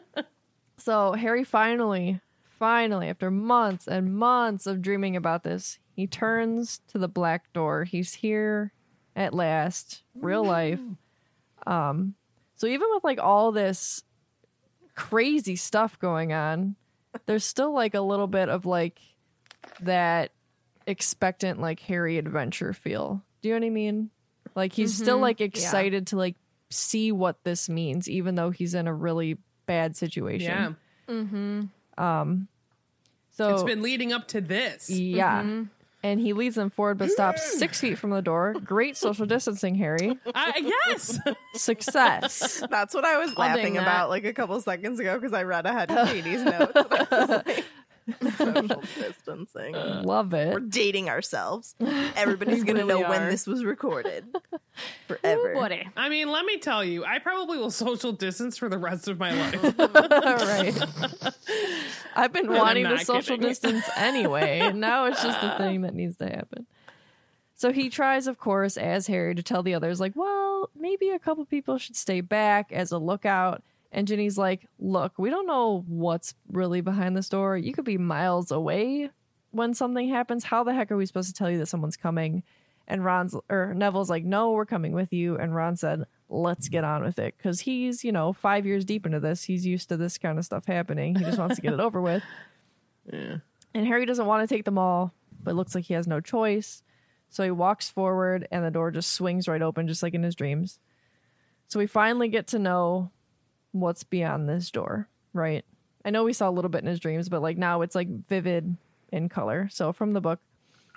[0.78, 2.20] so Harry finally,
[2.58, 7.84] finally, after months and months of dreaming about this, he turns to the black door.
[7.84, 8.72] He's here
[9.16, 10.80] at last, real life.
[11.66, 12.14] Um,
[12.56, 14.02] so even with like all this
[14.94, 16.76] crazy stuff going on,
[17.26, 18.98] there's still like a little bit of like
[19.80, 20.32] that
[20.86, 23.22] expectant like Harry adventure feel.
[23.42, 24.10] Do you know what I mean?
[24.54, 26.36] Like he's still like excited to like
[26.70, 30.76] see what this means, even though he's in a really bad situation.
[31.08, 31.14] Yeah.
[31.14, 32.02] Mm-hmm.
[32.02, 32.48] Um
[33.30, 34.90] So It's been leading up to this.
[34.90, 35.62] yeah.
[36.02, 38.54] And he leads them forward but stops six feet from the door.
[38.62, 40.18] Great social distancing, Harry.
[40.34, 41.18] Uh, yes.
[41.54, 42.62] Success.
[42.70, 43.82] That's what I was ding laughing that.
[43.82, 46.72] about like a couple seconds ago because I read ahead of Katie's notes.
[46.74, 47.64] and I was like,
[48.36, 49.74] Social distancing.
[49.74, 50.52] Uh, Love it.
[50.52, 51.74] We're dating ourselves.
[52.16, 53.30] Everybody's We gonna really know when are.
[53.30, 54.24] this was recorded.
[55.08, 55.54] Forever.
[55.54, 55.88] Buddy.
[55.96, 59.18] I mean, let me tell you, I probably will social distance for the rest of
[59.18, 59.80] my life.
[59.80, 60.74] All right.
[62.14, 63.48] I've been I'm wanting to not social kidding.
[63.48, 64.70] distance anyway.
[64.72, 66.66] Now it's just the thing that needs to happen.
[67.56, 71.18] So he tries, of course, as Harry to tell the others, like, well, maybe a
[71.18, 73.62] couple people should stay back as a lookout.
[73.94, 77.56] And Ginny's like, look, we don't know what's really behind this door.
[77.56, 79.10] You could be miles away
[79.52, 80.42] when something happens.
[80.42, 82.42] How the heck are we supposed to tell you that someone's coming?
[82.88, 85.38] And Ron's or Neville's like, no, we're coming with you.
[85.38, 87.38] And Ron said, let's get on with it.
[87.40, 89.44] Cause he's, you know, five years deep into this.
[89.44, 91.14] He's used to this kind of stuff happening.
[91.14, 92.24] He just wants to get it over with.
[93.10, 93.36] Yeah.
[93.74, 96.20] And Harry doesn't want to take them all, but it looks like he has no
[96.20, 96.82] choice.
[97.30, 100.34] So he walks forward and the door just swings right open, just like in his
[100.34, 100.80] dreams.
[101.68, 103.12] So we finally get to know
[103.74, 105.64] what's beyond this door, right?
[106.04, 108.08] I know we saw a little bit in his dreams, but like now it's like
[108.08, 108.76] vivid
[109.12, 109.68] in color.
[109.70, 110.40] So from the book,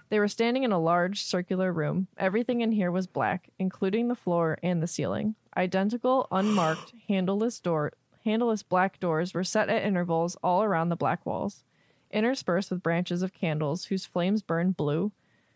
[0.10, 2.08] they were standing in a large circular room.
[2.18, 5.36] Everything in here was black, including the floor and the ceiling.
[5.56, 7.94] Identical, unmarked, handleless door
[8.26, 11.64] handleless black doors were set at intervals all around the black walls
[12.12, 15.12] interspersed with branches of candles whose flames burned blue.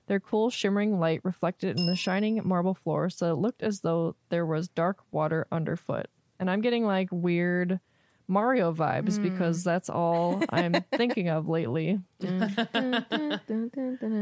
[0.08, 4.16] Their cool, shimmering light reflected in the shining marble floor, so it looked as though
[4.30, 6.08] there was dark water underfoot.
[6.42, 7.80] And I'm getting like weird
[8.28, 12.00] Mario vibes because that's all I'm thinking of lately.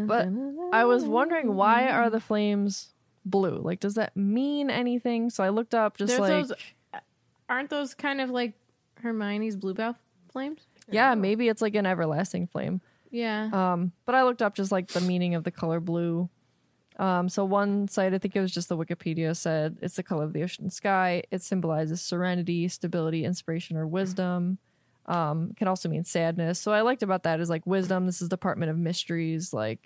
[0.07, 0.27] But
[0.73, 2.89] I was wondering why are the flames
[3.25, 3.57] blue?
[3.63, 5.29] Like, does that mean anything?
[5.29, 7.01] So I looked up just There's like, those-
[7.47, 8.53] Aren't those kind of like
[9.01, 9.95] Hermione's bluebell
[10.31, 10.67] flames?
[10.91, 12.81] yeah, maybe it's like an everlasting flame.
[13.11, 13.49] Yeah.
[13.51, 16.29] Um, but I looked up just like the meaning of the color blue.
[16.99, 20.25] Um, so one site, I think it was just the Wikipedia said it's the color
[20.25, 21.23] of the ocean sky.
[21.31, 24.57] It symbolizes serenity, stability, inspiration, or wisdom.
[25.05, 26.59] Um, can also mean sadness.
[26.59, 28.05] So I liked about that is like wisdom.
[28.05, 29.53] This is Department of Mysteries.
[29.53, 29.79] Like,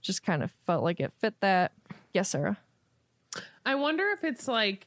[0.00, 1.72] just kind of felt like it fit that.
[2.14, 2.56] Yes, Sarah.
[3.66, 4.86] I wonder if it's like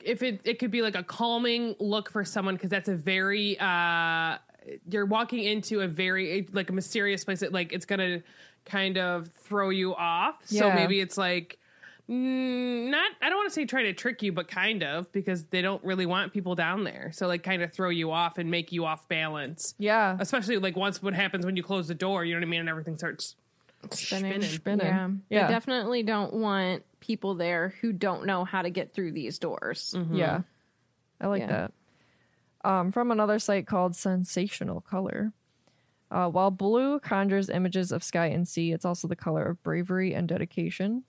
[0.00, 3.58] if it it could be like a calming look for someone because that's a very
[3.58, 4.38] uh
[4.88, 8.22] you're walking into a very like a mysterious place that like it's gonna
[8.66, 10.36] kind of throw you off.
[10.44, 11.58] So maybe it's like
[12.10, 15.44] mm, not I don't want to say try to trick you, but kind of because
[15.44, 17.10] they don't really want people down there.
[17.14, 19.74] So like kind of throw you off and make you off balance.
[19.78, 20.16] Yeah.
[20.20, 22.60] Especially like once what happens when you close the door, you know what I mean,
[22.60, 23.34] and everything starts
[23.90, 24.42] spinning.
[24.42, 24.86] Spinning.
[24.86, 25.08] Yeah.
[25.30, 25.46] Yeah.
[25.46, 29.94] They definitely don't want people there who don't know how to get through these doors.
[30.12, 30.42] Yeah.
[31.20, 31.46] I like Yeah.
[31.46, 31.72] that.
[32.64, 35.32] Um, from another site called Sensational Color.
[36.10, 40.14] Uh, while blue conjures images of sky and sea, it's also the color of bravery
[40.14, 41.02] and dedication.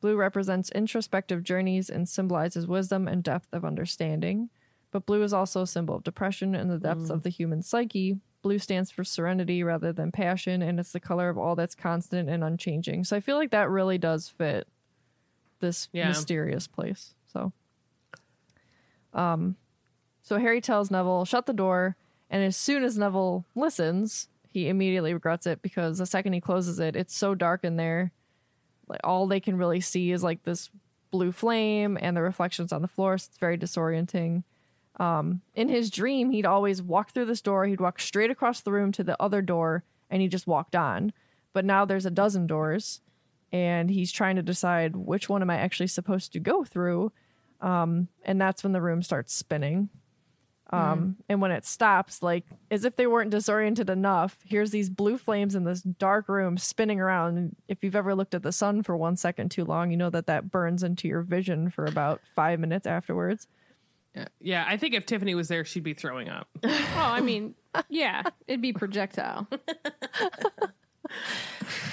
[0.00, 4.50] Blue represents introspective journeys and symbolizes wisdom and depth of understanding.
[4.90, 8.18] But blue is also a symbol of depression and the depths of the human psyche.
[8.42, 12.28] Blue stands for serenity rather than passion, and it's the color of all that's constant
[12.28, 13.04] and unchanging.
[13.04, 14.66] So I feel like that really does fit
[15.60, 16.08] this Yeah.
[16.08, 17.14] mysterious place.
[17.28, 17.52] So
[19.14, 19.56] um,
[20.22, 21.96] so Harry tells Neville, shut the door.
[22.30, 26.78] And as soon as Neville listens, he immediately regrets it because the second he closes
[26.78, 28.12] it, it's so dark in there.
[28.86, 30.70] Like all they can really see is like this
[31.10, 33.16] blue flame and the reflections on the floor.
[33.16, 34.44] So it's very disorienting.
[35.00, 38.72] Um, in his dream, he'd always walk through this door, he'd walk straight across the
[38.72, 41.12] room to the other door, and he just walked on.
[41.54, 43.00] But now there's a dozen doors,
[43.52, 47.12] and he's trying to decide which one am I actually supposed to go through.
[47.62, 49.88] Um, and that's when the room starts spinning.
[50.72, 55.18] Um, and when it stops, like as if they weren't disoriented enough, here's these blue
[55.18, 57.36] flames in this dark room spinning around.
[57.36, 60.08] And if you've ever looked at the sun for one second too long, you know
[60.10, 63.48] that that burns into your vision for about five minutes afterwards.
[64.14, 64.28] yeah.
[64.40, 66.48] yeah, I think if Tiffany was there, she'd be throwing up.
[66.64, 67.54] Oh, I mean,
[67.90, 69.46] yeah, it'd be projectile.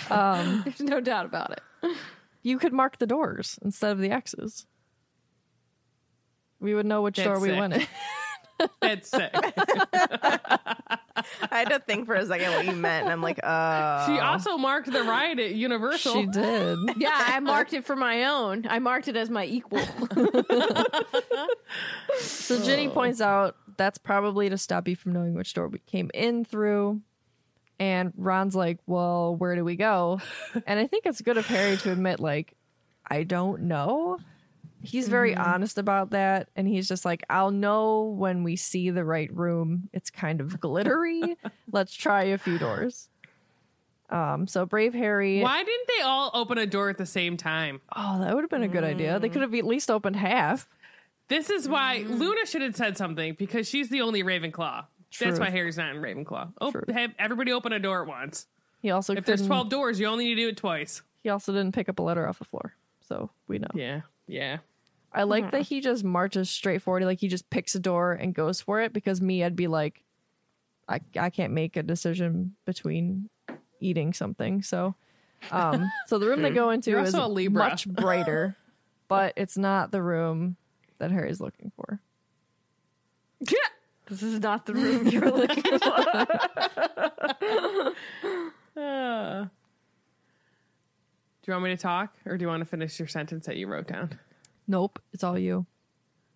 [0.09, 1.97] Um, There's no doubt about it.
[2.41, 4.65] you could mark the doors instead of the X's.
[6.59, 7.59] We would know which That's door we sick.
[7.59, 7.87] went in.
[8.81, 9.31] That's sick.
[9.35, 10.97] I
[11.51, 14.57] had to think for a second what you meant, and I'm like, uh She also
[14.57, 16.13] marked the ride at Universal.
[16.13, 16.77] she did.
[16.97, 18.65] Yeah, I marked it for my own.
[18.69, 19.81] I marked it as my equal.
[22.19, 26.09] So Ginny points out that's probably to stop you from knowing which door we came
[26.13, 27.01] in through.
[27.79, 30.19] And Ron's like, "Well, where do we go?"
[30.67, 32.55] and I think it's good of Harry to admit, like,
[33.09, 34.17] I don't know.
[34.81, 35.41] He's very mm-hmm.
[35.41, 39.89] honest about that, and he's just like, "I'll know when we see the right room.
[39.93, 41.37] It's kind of glittery.
[41.71, 43.09] Let's try a few doors."
[44.09, 45.41] Um, so brave Harry.
[45.41, 47.81] Why didn't they all open a door at the same time?
[47.95, 49.19] Oh, that would have been a good idea.
[49.19, 49.33] They mm.
[49.33, 50.67] could have at least opened half.
[51.27, 52.17] This is why mm.
[52.17, 54.85] Luna should have said something because she's the only Ravenclaw.
[55.19, 56.53] That's why Harry's not in Ravenclaw.
[56.59, 56.89] Oh, Truth.
[56.89, 58.47] have everybody open a door at once.
[58.81, 61.01] He also If there's 12 doors, you only need to do it twice.
[61.21, 63.67] He also didn't pick up a letter off the floor, so we know.
[63.73, 64.57] Yeah, yeah.
[65.11, 67.03] I like that he just marches straight forward.
[67.03, 68.93] Like he just picks a door and goes for it.
[68.93, 70.03] Because me, I'd be like,
[70.87, 73.29] I I can't make a decision between
[73.79, 74.61] eating something.
[74.61, 74.95] So,
[75.51, 77.69] um, so the room they go into is a Libra.
[77.69, 78.55] much brighter,
[79.07, 80.57] but it's not the room
[80.99, 81.99] that Harry's looking for.
[83.39, 83.57] Yeah.
[84.07, 85.93] This is not the room you're looking for.
[88.75, 89.45] Uh,
[91.41, 93.57] do you want me to talk or do you want to finish your sentence that
[93.57, 94.19] you wrote down?
[94.67, 95.65] Nope, it's all you.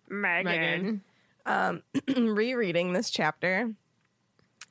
[0.08, 0.44] Megan.
[0.44, 1.02] Megan.
[1.46, 1.82] Um,
[2.34, 3.72] rereading this chapter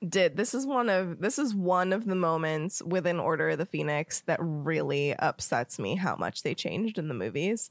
[0.07, 3.65] did this is one of this is one of the moments within Order of the
[3.65, 7.69] Phoenix that really upsets me how much they changed in the movies.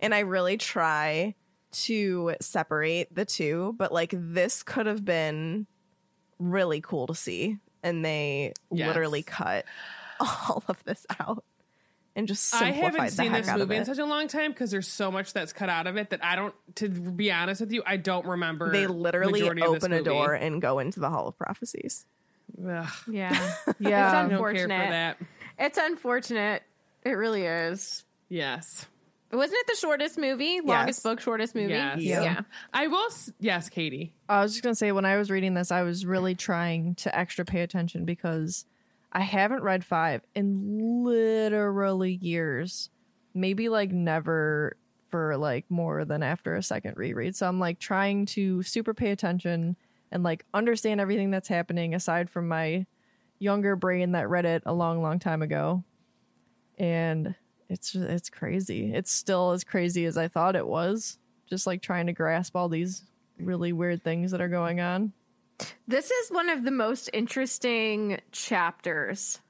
[0.00, 1.34] And I really try
[1.72, 5.66] to separate the two, but like this could have been
[6.38, 8.88] really cool to see and they Yes.
[8.88, 9.64] literally cut
[10.20, 11.44] all of this out
[12.16, 14.70] and just I haven't the seen heck this movie in such a long time because
[14.70, 17.72] there's so much that's cut out of it that I don't, to be honest with
[17.72, 18.70] you, I don't remember.
[18.72, 22.06] They literally majority of this open a door and go into the Hall of Prophecies.
[22.64, 23.30] Ugh, yeah.
[23.80, 24.68] Yeah, It's don't care for Unfortunate.
[24.90, 25.18] that.
[25.58, 26.62] It's unfortunate.
[27.04, 28.04] It really is.
[28.28, 28.86] Yes.
[29.32, 30.60] Wasn't it the shortest movie?
[30.60, 31.02] Longest Yes.
[31.02, 31.72] book, shortest movie?
[31.72, 31.98] Yes.
[32.00, 32.22] Yeah.
[32.22, 32.40] Yeah.
[32.72, 34.12] I will, s- yes, Katie.
[34.28, 37.16] I was just gonna say when I was reading this, I was really trying to
[37.18, 38.64] extra pay attention because
[39.14, 42.90] I haven't read five in literally years,
[43.32, 44.76] maybe like never
[45.10, 47.36] for like more than after a second reread.
[47.36, 49.76] So I'm like trying to super pay attention
[50.10, 52.86] and like understand everything that's happening aside from my
[53.38, 55.84] younger brain that read it a long, long time ago.
[56.78, 57.36] And
[57.68, 58.92] it's it's crazy.
[58.92, 61.18] It's still as crazy as I thought it was.
[61.48, 63.04] Just like trying to grasp all these
[63.38, 65.12] really weird things that are going on.
[65.86, 69.40] This is one of the most interesting chapters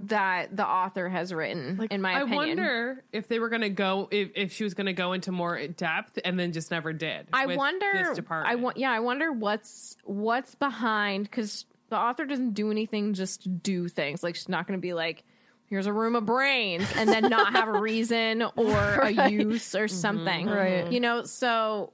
[0.00, 2.32] that the author has written, in my opinion.
[2.32, 5.12] I wonder if they were going to go, if, if she was going to go
[5.12, 7.26] into more depth and then just never did.
[7.32, 8.12] I wonder.
[8.14, 8.76] This I want.
[8.76, 14.22] Yeah, I wonder what's what's behind because the author doesn't do anything just do things.
[14.22, 15.24] Like she's not going to be like,
[15.66, 19.88] "Here's a room of brains," and then not have a reason or a use or
[19.88, 20.46] something.
[20.46, 20.56] Mm-hmm.
[20.56, 20.92] Right.
[20.92, 21.24] You know.
[21.24, 21.92] So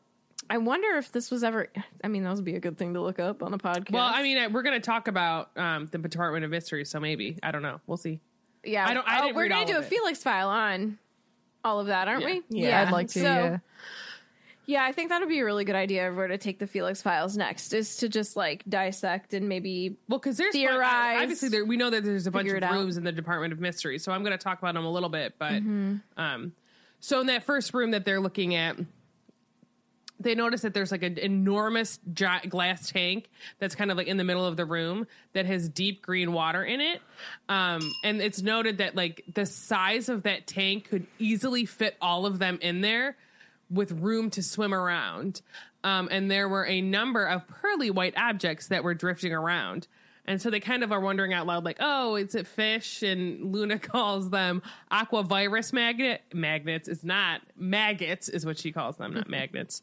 [0.51, 1.69] I wonder if this was ever.
[2.03, 3.93] I mean, that would be a good thing to look up on the podcast.
[3.93, 7.39] Well, I mean, we're going to talk about um, the Department of Mystery, so maybe
[7.43, 7.81] I don't know.
[7.87, 8.21] We'll see.
[8.65, 8.87] yeah.
[8.89, 9.85] I don't- I oh, we're gonna do a it.
[9.87, 10.99] Felix file on
[11.65, 12.27] all of that, aren't Yeah.
[12.27, 12.43] we?
[12.51, 13.19] Yeah, I'd like to.
[13.21, 13.59] So- yeah.
[14.67, 17.03] Yeah, I think that'd be a really good idea if we're to take the Felix
[17.03, 21.21] files next, is to just like dissect and maybe Well, because there's Theorize.
[21.21, 22.73] obviously there, we know that there's a bunch of it out.
[22.73, 25.11] rooms in the Department of Mystery, so I'm going to talk about them a little
[25.11, 25.35] bit.
[25.39, 25.97] But Mm-hmm.
[26.17, 26.53] um,
[27.01, 28.77] so in that first room that they're looking at,
[30.21, 31.99] they notice that there's like an enormous
[32.49, 36.03] glass tank that's kind of like in the middle of the room that has deep
[36.03, 37.01] green water in it.
[37.49, 42.27] Um, and it's noted that like the size of that tank could easily fit all
[42.27, 43.17] of them in there
[43.71, 45.43] with room to swim around.
[45.83, 49.87] Um, and there were a number of pearly white objects that were drifting around.
[50.27, 53.03] And so they kind of are wondering out loud, like, oh, is it fish?
[53.03, 56.89] And Luna calls them Aquavirius magnet magnets.
[56.89, 59.83] It's not maggots, is what she calls them, not magnets.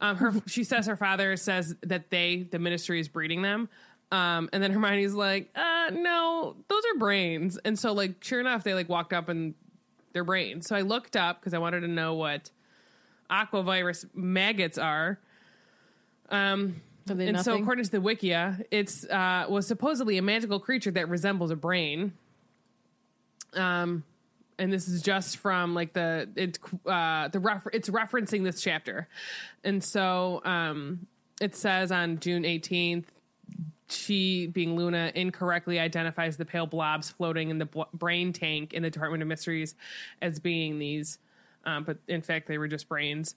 [0.00, 3.68] Um, her she says her father says that they, the ministry, is breeding them.
[4.10, 7.58] Um, and then Hermione's like, uh, no, those are brains.
[7.64, 9.54] And so, like, sure enough, they like walked up and
[10.12, 10.66] they're brains.
[10.66, 12.50] So I looked up because I wanted to know what
[13.30, 15.18] Aquavirius maggots are.
[16.28, 20.60] Um, Are they and so, according to the Wikia, it's uh, was supposedly a magical
[20.60, 22.12] creature that resembles a brain.
[23.54, 24.04] Um,
[24.58, 29.08] and this is just from like the it uh the refer- it's referencing this chapter,
[29.64, 31.06] and so um
[31.40, 33.10] it says on June eighteenth.
[33.88, 38.82] She, being Luna, incorrectly identifies the pale blobs floating in the bl- brain tank in
[38.82, 39.74] the Department of Mysteries
[40.22, 41.18] as being these,
[41.66, 43.34] um, but in fact they were just brains.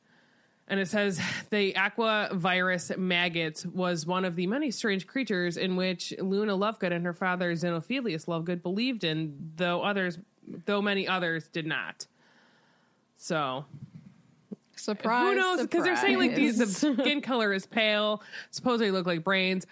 [0.67, 1.21] And it says
[1.51, 7.05] the Aquavirius maggots was one of the many strange creatures in which Luna Lovegood and
[7.05, 10.17] her father Xenophilius Lovegood believed in, though others,
[10.65, 12.07] though many others did not.
[13.17, 13.65] So
[14.75, 15.33] surprise.
[15.33, 15.61] who knows?
[15.61, 16.67] Because they're saying like these, the
[17.01, 19.67] skin color is pale, supposedly look like brains.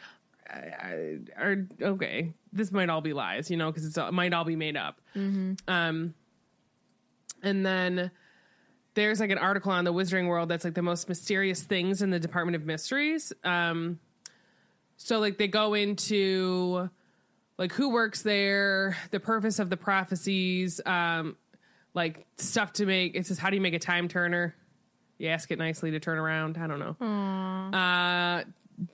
[0.48, 2.34] Are okay.
[2.52, 5.02] This might all be lies, you know, because it's it might all be made up.
[5.68, 6.14] Um,
[7.42, 8.12] and then
[8.96, 12.10] there's like an article on the Wizarding World that's like the most mysterious things in
[12.10, 13.34] the Department of Mysteries.
[13.44, 14.00] Um,
[14.98, 16.90] so like they go into
[17.58, 21.36] like who works there, the purpose of the prophecies, um,
[21.94, 23.16] like stuff to make.
[23.16, 24.56] It says how do you make a time turner?
[25.18, 26.58] You ask it nicely to turn around.
[26.58, 27.78] I don't know.
[27.78, 28.44] Uh,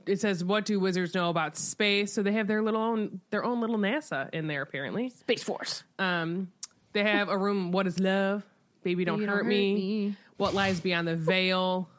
[0.06, 2.14] it says what do wizards know about space?
[2.14, 5.10] So they have their little own their own little NASA in there apparently.
[5.10, 5.84] Space Force.
[5.98, 6.52] Um,
[6.94, 7.72] they have a room.
[7.72, 8.44] What is love?
[8.84, 9.74] Baby, don't, Baby, hurt, don't me.
[9.76, 10.16] me.
[10.38, 11.90] What lies beyond the veil?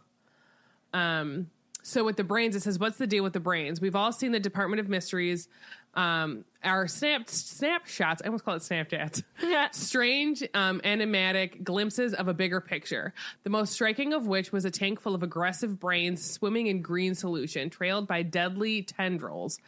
[0.92, 1.50] Um,
[1.82, 4.32] so with the brains, it says, "What's the deal with the brains?" We've all seen
[4.32, 5.48] the Department of Mysteries.
[5.94, 8.22] Um, our snap snapshots.
[8.22, 9.22] I almost call it Snapchats.
[9.72, 13.14] Strange, um, enigmatic glimpses of a bigger picture.
[13.44, 17.14] The most striking of which was a tank full of aggressive brains swimming in green
[17.14, 19.58] solution, trailed by deadly tendrils.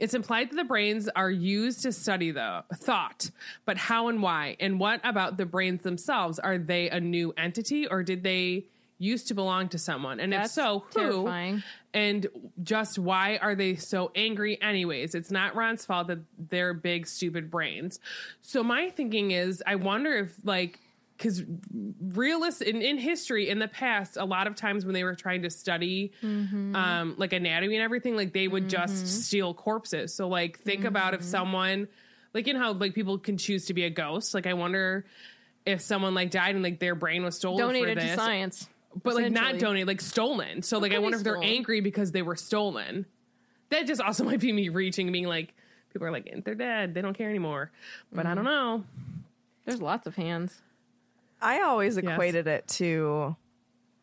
[0.00, 3.30] It's implied that the brains are used to study the thought,
[3.64, 4.56] but how and why?
[4.58, 6.38] And what about the brains themselves?
[6.38, 8.64] Are they a new entity or did they
[9.02, 10.20] used to belong to someone?
[10.20, 11.00] And That's if so, who?
[11.00, 11.62] terrifying.
[11.92, 12.26] And
[12.62, 15.14] just why are they so angry anyways?
[15.14, 18.00] It's not Ron's fault that they're big stupid brains.
[18.40, 20.80] So my thinking is I wonder if like
[21.18, 21.42] because
[22.00, 25.42] realists in, in history in the past a lot of times when they were trying
[25.42, 26.74] to study mm-hmm.
[26.74, 29.06] um like anatomy and everything like they would just mm-hmm.
[29.06, 31.28] steal corpses so like think about if mm-hmm.
[31.28, 31.88] someone
[32.34, 35.04] like in how like people can choose to be a ghost like i wonder
[35.64, 38.68] if someone like died and like their brain was stolen Donated for to this science.
[39.02, 39.58] But like not essentially.
[39.60, 40.62] donated, like stolen.
[40.62, 41.48] So like I wonder if they're stolen.
[41.48, 43.06] angry because they were stolen.
[43.70, 45.54] That just also might be me reaching, being like,
[45.92, 47.70] people are like, they're dead, they don't care anymore.
[48.12, 48.28] But Mm-hmm.
[48.28, 48.84] I don't know.
[49.64, 50.60] There's lots of hands.
[51.40, 53.36] I always equated it to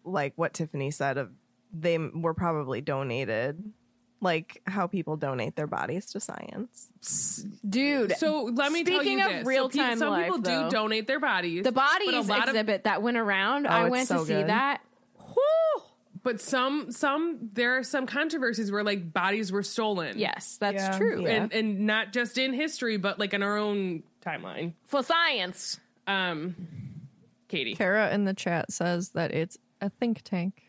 [0.03, 1.29] like what Tiffany said of
[1.71, 3.61] they were probably donated,
[4.21, 7.45] like how people donate their bodies to science.
[7.67, 8.17] Dude.
[8.17, 9.43] So let me tell Speaking you of this.
[9.43, 11.63] So real-time pe- some life, people though, do donate their bodies.
[11.63, 13.67] the but a bodies lot of- exhibit that went around.
[13.67, 14.81] I went so to see that.
[15.33, 15.83] Whew.
[16.23, 20.17] but some some there are some controversies where like bodies were stolen.
[20.19, 20.97] Yes, that's Yeah.
[20.97, 21.23] true.
[21.23, 21.29] Yeah.
[21.43, 24.73] And and not just in history, but like in our own timeline.
[24.85, 25.79] For science.
[26.07, 26.55] Um
[27.47, 27.73] Katie.
[27.75, 30.63] Kara in the chat says that it's a think tank.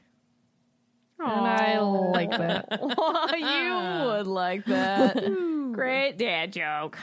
[1.23, 2.69] And I like that.
[2.81, 5.17] you would like that.
[5.73, 6.99] Great dad joke.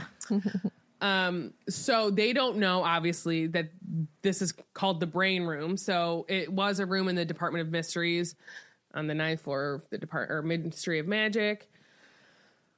[0.99, 3.69] Um, so they don't know obviously that
[4.23, 5.77] this is called the brain room.
[5.77, 8.35] So it was a room in the Department of Mysteries
[8.94, 11.69] on the ninth floor of the Depart or Ministry of Magic.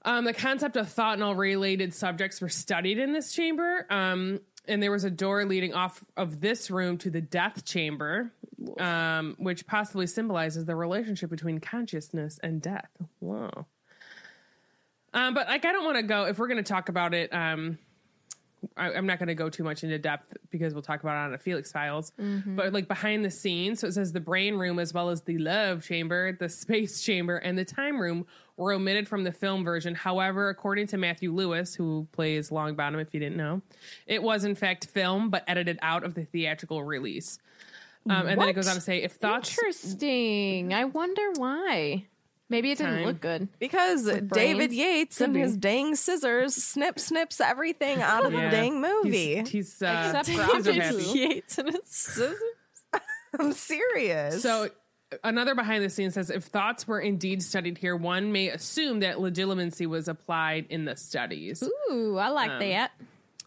[0.04, 3.86] Um, the concept of thought and all related subjects were studied in this chamber.
[3.90, 8.32] Um, and there was a door leading off of this room to the death chamber,
[8.80, 12.90] um, which possibly symbolizes the relationship between consciousness and death.
[13.20, 13.66] Whoa.
[15.14, 17.34] Um, but like, I don't want to go if we're going to talk about it.
[17.34, 17.80] Um,
[18.76, 21.26] I, I'm not going to go too much into depth because we'll talk about it
[21.26, 22.12] on the Felix Files.
[22.56, 25.38] But like behind the scenes, so it says the brain room as well as the
[25.38, 28.26] love chamber, the space chamber, and the time room
[28.58, 29.96] were omitted from the film version.
[29.96, 33.62] However, according to Matthew Lewis, who plays Longbottom, if you didn't know,
[34.06, 37.40] it was in fact filmed but edited out of the theatrical release.
[38.08, 40.74] Um, and then it goes on to say if thoughts Interesting.
[40.74, 42.06] I wonder why.
[42.52, 43.06] Maybe it didn't Time.
[43.06, 43.48] look good.
[43.60, 44.74] Because David?
[44.74, 45.40] Yates Could and be.
[45.42, 48.46] his dang scissors snip snips everything out of Yeah.
[48.50, 49.36] the dang movie.
[49.36, 51.02] he's, he's uh, Except he's for so David.
[51.16, 52.40] Yates and his scissors.
[53.40, 54.42] I'm serious.
[54.42, 54.70] So
[55.24, 59.20] another behind the scenes says if thoughts were indeed studied here, one may assume that
[59.20, 61.62] legitimacy was applied in the studies.
[61.92, 62.92] Ooh, I like that.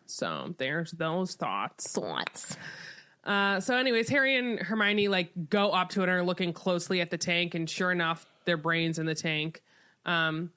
[0.06, 1.90] So there's those thoughts.
[1.92, 2.56] Thoughts.
[3.24, 7.00] Uh, so, anyways, Harry and Hermione like go up to it and are looking closely
[7.00, 9.62] at the tank, and sure enough, their brains in the tank.
[10.04, 10.50] Um,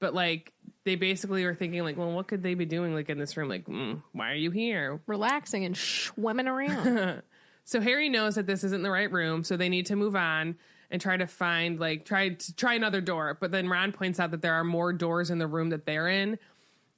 [0.00, 0.52] but like
[0.84, 3.48] they basically are thinking like, well, what could they be doing like in this room?
[3.48, 5.00] Like, mm, why are you here?
[5.06, 7.22] Relaxing and swimming around.
[7.64, 10.56] So Harry knows that this isn't the right room, so they need to move on
[10.90, 13.38] and try to find like try to try another door.
[13.40, 16.08] But then Ron points out that there are more doors in the room that they're
[16.08, 16.38] in.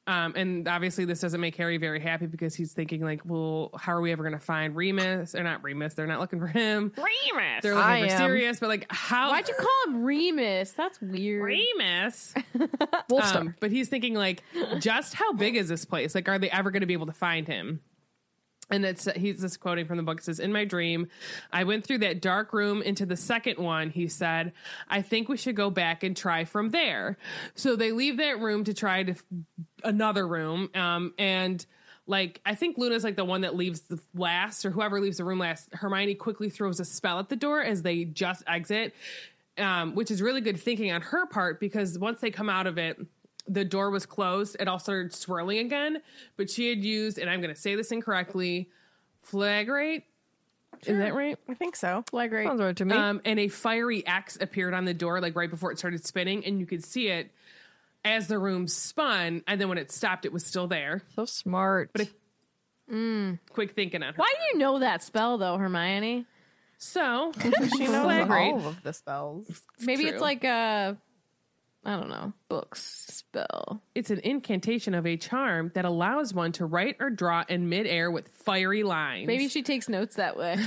[0.09, 3.93] Um, and obviously this doesn't make Harry very happy because he's thinking like, well, how
[3.93, 5.35] are we ever going to find Remus?
[5.35, 5.95] Or not Remus?
[5.95, 6.93] They're not looking for him.
[6.97, 7.63] Remus.
[7.63, 8.19] They're looking I for am.
[8.19, 9.31] Sirius, but like, how?
[9.31, 10.71] Why'd you call him Remus?
[10.73, 11.43] That's weird.
[11.43, 12.35] Remus?
[13.11, 13.37] Wolfstar.
[13.37, 14.45] Um, but he's thinking like,
[14.79, 16.15] just how big is this place?
[16.15, 17.81] Like, are they ever going to be able to find him?
[18.69, 20.19] And it's he's just quoting from the book.
[20.19, 21.07] It says, "In my dream,
[21.53, 24.53] I went through that dark room into the second one." He said,
[24.89, 27.17] "I think we should go back and try from there."
[27.55, 29.25] So they leave that room to try to f-
[29.85, 31.65] another room, um, and
[32.09, 35.25] like I think Luna's like the one that leaves the last, or whoever leaves the
[35.25, 35.69] room last.
[35.73, 38.95] Hermione quickly throws a spell at the door as they just exit,
[39.59, 42.79] um, which is really good thinking on her part because once they come out of
[42.79, 42.99] it,
[43.49, 46.03] the door was closed, it all started swirling again.
[46.37, 48.71] But she had used, and I'm going to say this incorrectly,
[49.23, 50.05] flagrate.
[50.85, 51.39] Is that right?
[51.49, 52.05] I think so.
[52.11, 52.47] Flag right.
[52.47, 52.95] Sounds right to me.
[52.95, 56.45] Um, and a fiery axe appeared on the door, like right before it started spinning,
[56.45, 57.31] and you could see it
[58.05, 59.43] as the room spun.
[59.47, 61.03] And then when it stopped, it was still there.
[61.15, 61.91] so smart.
[61.93, 62.09] But
[63.51, 64.19] Quick thinking on her.
[64.19, 66.27] Why do you know that spell though, Hermione?
[66.79, 67.33] So
[67.77, 69.63] She knows all of the spells.
[69.81, 70.13] Maybe True.
[70.13, 70.97] it's like a,
[71.87, 73.81] I don't know, books spell.
[73.95, 78.11] It's an incantation of a charm that allows one to write or draw in midair
[78.11, 79.29] with fiery lines.
[79.29, 80.59] Maybe she takes notes that way.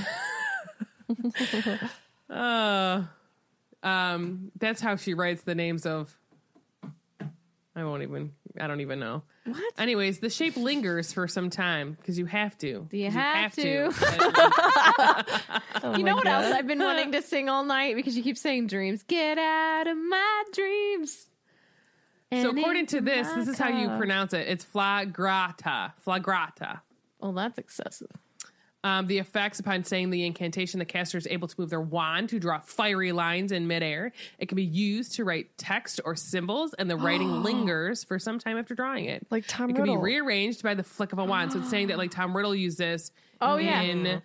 [2.30, 3.02] Uh,
[3.82, 6.16] um, that's how she writes the names of.
[7.74, 8.32] I won't even.
[8.58, 9.22] I don't even know.
[9.44, 9.74] What?
[9.78, 12.86] Anyways, the shape lingers for some time because you have to.
[12.90, 13.54] Do you have
[15.82, 16.44] Oh you my know what God.
[16.44, 19.02] else I've been wanting to sing all night because you keep saying dreams.
[19.04, 21.28] Get out of my dreams.
[22.32, 24.48] so according to this, this is how you pronounce it.
[24.48, 25.92] It's flagrata.
[26.04, 26.80] Flagrata.
[27.20, 28.10] Oh, that's excessive.
[28.82, 32.30] Um, the effects upon saying the incantation, the caster is able to move their wand
[32.30, 34.12] to draw fiery lines in midair.
[34.38, 38.38] It can be used to write text or symbols, and the writing lingers for some
[38.38, 39.26] time after drawing it.
[39.30, 39.84] Like Tom Riddle.
[39.84, 41.52] it can be rearranged by the flick of a wand.
[41.52, 43.10] So it's saying that like Tom Riddle used this.
[43.42, 43.82] Oh, yeah.
[43.82, 44.22] in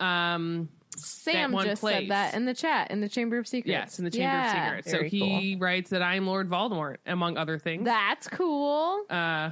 [0.00, 1.94] um Sam just place.
[1.96, 3.68] said that in the chat in the Chamber of Secrets.
[3.68, 4.46] yes in the Chamber Yeah.
[4.46, 4.90] of Secrets.
[4.90, 7.84] So very he writes that I am Lord Voldemort among other things.
[7.84, 9.04] That's cool.
[9.10, 9.50] uh,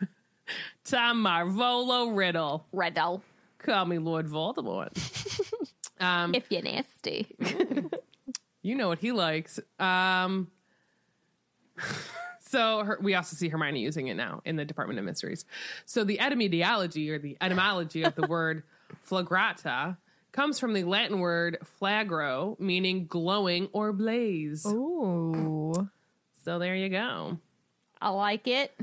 [0.84, 3.22] Tom Marvolo Riddle, Riddle.
[3.62, 4.90] Call me Lord Voldemort.
[6.00, 7.36] um, If you're nasty.
[8.62, 9.58] You know what he likes.
[9.78, 10.50] Um,
[12.40, 15.44] so her, we also see Hermione using it now in the Department of Mysteries.
[15.86, 18.62] So the etymology or the etymology of the word
[19.02, 19.96] flagrata
[20.32, 24.66] comes from the Latin word flagro, meaning glowing or blaze.
[24.66, 25.88] Ooh.
[26.44, 27.38] So there you go.
[28.00, 28.78] I like it.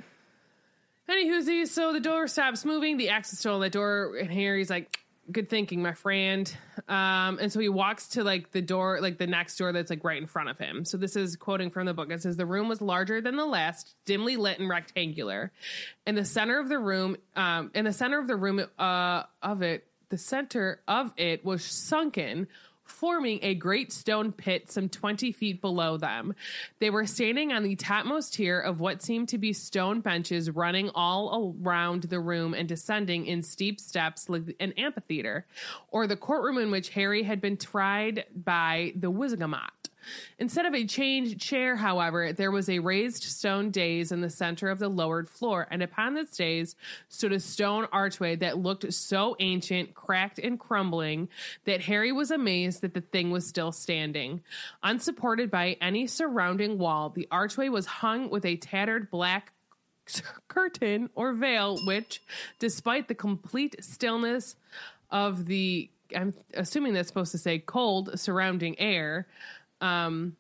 [1.10, 2.98] Anywho, so the door stops moving.
[2.98, 5.00] The axe is still on the door, and Harry's like,
[5.32, 6.54] "Good thinking, my friend."
[6.90, 10.04] Um, and so he walks to like the door, like the next door that's like
[10.04, 10.84] right in front of him.
[10.84, 12.12] So this is quoting from the book.
[12.12, 15.52] It says the room was larger than the last, dimly lit and rectangular.
[16.06, 19.62] In the center of the room, um, in the center of the room uh, of
[19.62, 22.48] it, the center of it was sunken
[22.90, 26.34] forming a great stone pit some 20 feet below them.
[26.80, 30.90] They were standing on the topmost tier of what seemed to be stone benches running
[30.96, 35.46] all around the room and descending in steep steps like an amphitheater,
[35.90, 39.77] or the courtroom in which Harry had been tried by the Wizengamot.
[40.40, 44.70] Instead of a chained chair, however, there was a raised stone dais in the center
[44.70, 46.76] of the lowered floor, and upon this dais
[47.10, 51.30] stood a stone archway that looked so ancient, cracked, and crumbling
[51.66, 54.42] that Harry was amazed that the thing was still standing.
[54.84, 59.54] Unsupported by any surrounding wall, the archway was hung with a tattered black
[60.48, 62.22] curtain or veil, which,
[62.60, 64.56] despite the complete stillness
[65.12, 69.28] of the, I'm assuming that's supposed to say cold surrounding air,
[69.82, 70.36] um,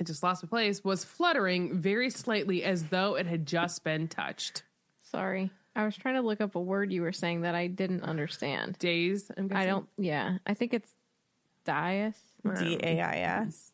[0.00, 4.08] I just lost my place, was fluttering very slightly as though it had just been
[4.08, 4.62] touched.
[5.02, 5.50] Sorry.
[5.76, 8.78] I was trying to look up a word you were saying that I didn't understand.
[8.78, 9.62] Days, I'm guessing.
[9.62, 10.38] I don't, yeah.
[10.46, 10.90] I think it's
[11.64, 12.14] dais.
[12.58, 13.72] D A I S.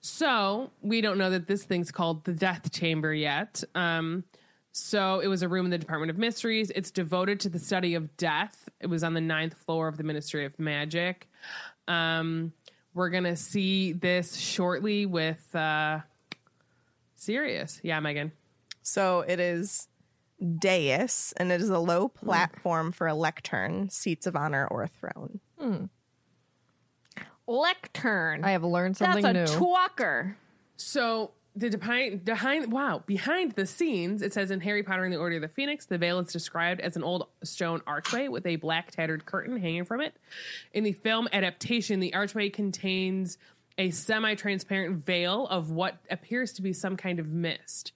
[0.00, 3.62] So we don't know that this thing's called the Death Chamber yet.
[3.74, 4.24] Um,
[4.72, 6.70] so it was a room in the Department of Mysteries.
[6.74, 8.68] It's devoted to the study of death.
[8.80, 11.28] It was on the ninth floor of the Ministry of Magic.
[11.88, 12.52] Um,
[12.94, 16.00] we're gonna see this shortly with uh,
[17.16, 17.80] Sirius.
[17.82, 18.32] Yeah, Megan.
[18.82, 19.88] So it is
[20.58, 24.88] dais, and it is a low platform for a lectern, seats of honor, or a
[24.88, 25.40] throne.
[27.46, 28.44] Lectern.
[28.44, 29.60] I have learned something That's a new.
[29.66, 30.34] twalker.
[30.76, 35.18] So the behind behind wow behind the scenes it says in Harry Potter and the
[35.18, 38.56] Order of the Phoenix the veil is described as an old stone archway with a
[38.56, 40.14] black tattered curtain hanging from it.
[40.72, 43.36] In the film adaptation, the archway contains
[43.78, 47.92] a semi-transparent veil of what appears to be some kind of mist.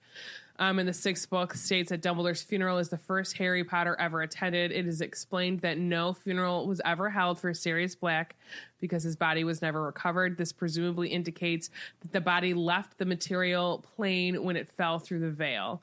[0.57, 4.21] Um, in the sixth book states that Dumbledore's funeral is the first Harry Potter ever
[4.21, 4.71] attended.
[4.71, 8.37] It is explained that no funeral was ever held for Sirius Black
[8.79, 10.37] because his body was never recovered.
[10.37, 11.69] This presumably indicates
[11.99, 15.81] that the body left the material plane when it fell through the veil.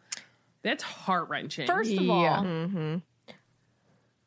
[0.62, 1.66] That's heart wrenching.
[1.66, 2.96] First of all, Yeah.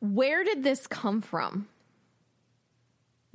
[0.00, 1.66] where did this come from?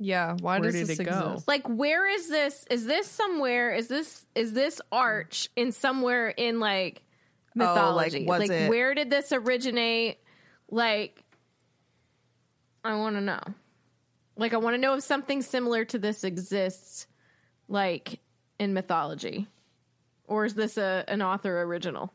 [0.02, 0.36] Yeah.
[0.40, 1.30] Why Where does did this it go?
[1.32, 1.48] exist?
[1.48, 2.64] Like, where is this?
[2.70, 3.72] Is this somewhere?
[3.72, 8.24] Is this is this arch in somewhere in like oh, mythology?
[8.26, 10.18] was it- where did this originate?
[10.70, 11.22] Like,
[12.84, 13.40] I want to know.
[14.36, 17.06] Like, I want to know if something similar to this exists,
[17.68, 18.18] like
[18.58, 19.46] in mythology,
[20.26, 22.12] or is this a an author original?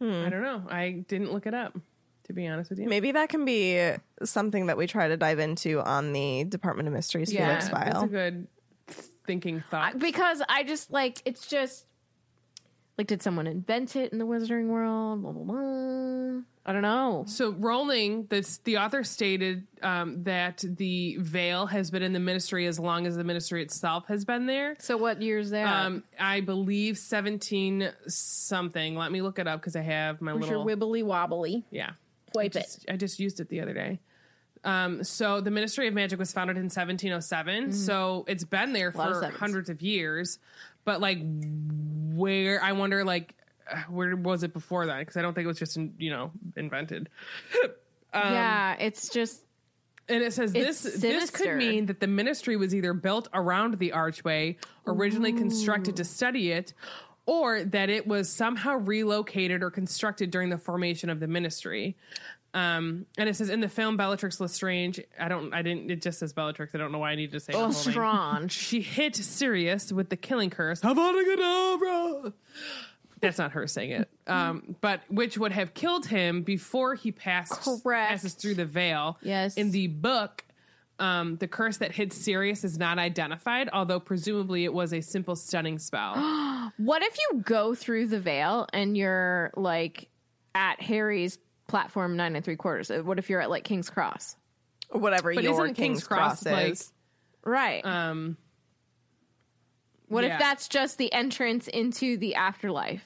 [0.00, 0.24] Hmm.
[0.26, 0.62] I don't know.
[0.68, 1.78] I didn't look it up,
[2.26, 2.88] to be honest with you.
[2.88, 3.92] Maybe that can be
[4.24, 7.84] something that we try to dive into on the Department of Mysteries Yeah, Felix file.
[7.84, 8.46] That's a good
[9.26, 9.98] thinking thought.
[9.98, 11.86] Because I just like it's just
[12.98, 15.22] like did someone invent it in the Wizarding world?
[15.22, 16.42] Blah blah blah.
[16.68, 17.24] I don't know.
[17.28, 22.66] So Rowling, this the author stated um, that the veil has been in the ministry
[22.66, 24.74] as long as the ministry itself has been there.
[24.80, 25.86] So what year's that?
[25.86, 28.96] Um, I believe seventeen something.
[28.96, 31.64] Let me look it up because I have my Where's your little wibbly wobbly?
[31.70, 31.92] yeah.
[32.36, 32.62] Wipe I it.
[32.62, 33.98] just, I just used it the other day.
[34.64, 37.72] Um, so the Ministry of Magic was founded in 1707.
[37.72, 39.00] So it's been there Mm-hmm.
[39.00, 40.38] of for hundreds of years.
[40.84, 41.18] But like,
[42.14, 43.34] where I wonder, like,
[43.70, 44.98] uh, where was it before that?
[45.00, 47.08] Because I don't think it was just you know invented.
[48.14, 49.42] Um, yeah, it's just
[50.08, 53.92] And it says this this could mean that the ministry was either built around the
[53.92, 54.56] archway,
[54.86, 56.72] originally constructed to study it,
[57.26, 61.96] or that it was somehow relocated or constructed during the formation of the ministry.
[62.54, 66.20] Um, and it says in the film Bellatrix Lestrange, I don't, I didn't, it just
[66.20, 66.74] says Bellatrix.
[66.74, 67.72] I don't know why I need to say the oh whole
[68.48, 70.80] She hit Sirius with the killing curse.
[70.80, 72.32] Avada Kedavra!
[73.20, 74.08] That's not her saying it.
[74.26, 78.10] Um, but which would have killed him before he passed Correct.
[78.10, 79.18] passes through the veil.
[79.22, 79.56] Yes.
[79.56, 80.44] In the book,
[80.98, 85.36] um, the curse that hit Sirius is not identified, although presumably it was a simple
[85.36, 86.14] stunning spell.
[86.78, 90.08] What if you go through the veil and you're like
[90.54, 92.90] at Harry's platform nine and three quarters?
[92.90, 94.36] Uh, What if you're at like King's Cross?
[94.90, 96.78] Or whatever But your isn't King's, King's Cross, Cross, like-
[97.44, 97.84] Right.
[97.84, 98.36] um,
[100.08, 100.34] what yeah.
[100.34, 103.04] if that's just the entrance into the afterlife?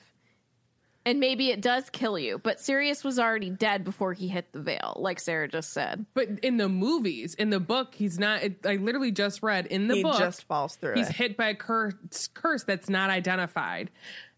[1.07, 4.61] And maybe it does kill you, but Sirius was already dead before he hit the
[4.61, 6.05] veil, like Sarah just said.
[6.13, 8.43] but in the movies, in the book, he's not.
[8.43, 10.19] It, I literally just read in the he book.
[10.19, 11.17] just falls through he's it.
[11.17, 11.95] hit by a curse,
[12.35, 13.91] curse that's not identified.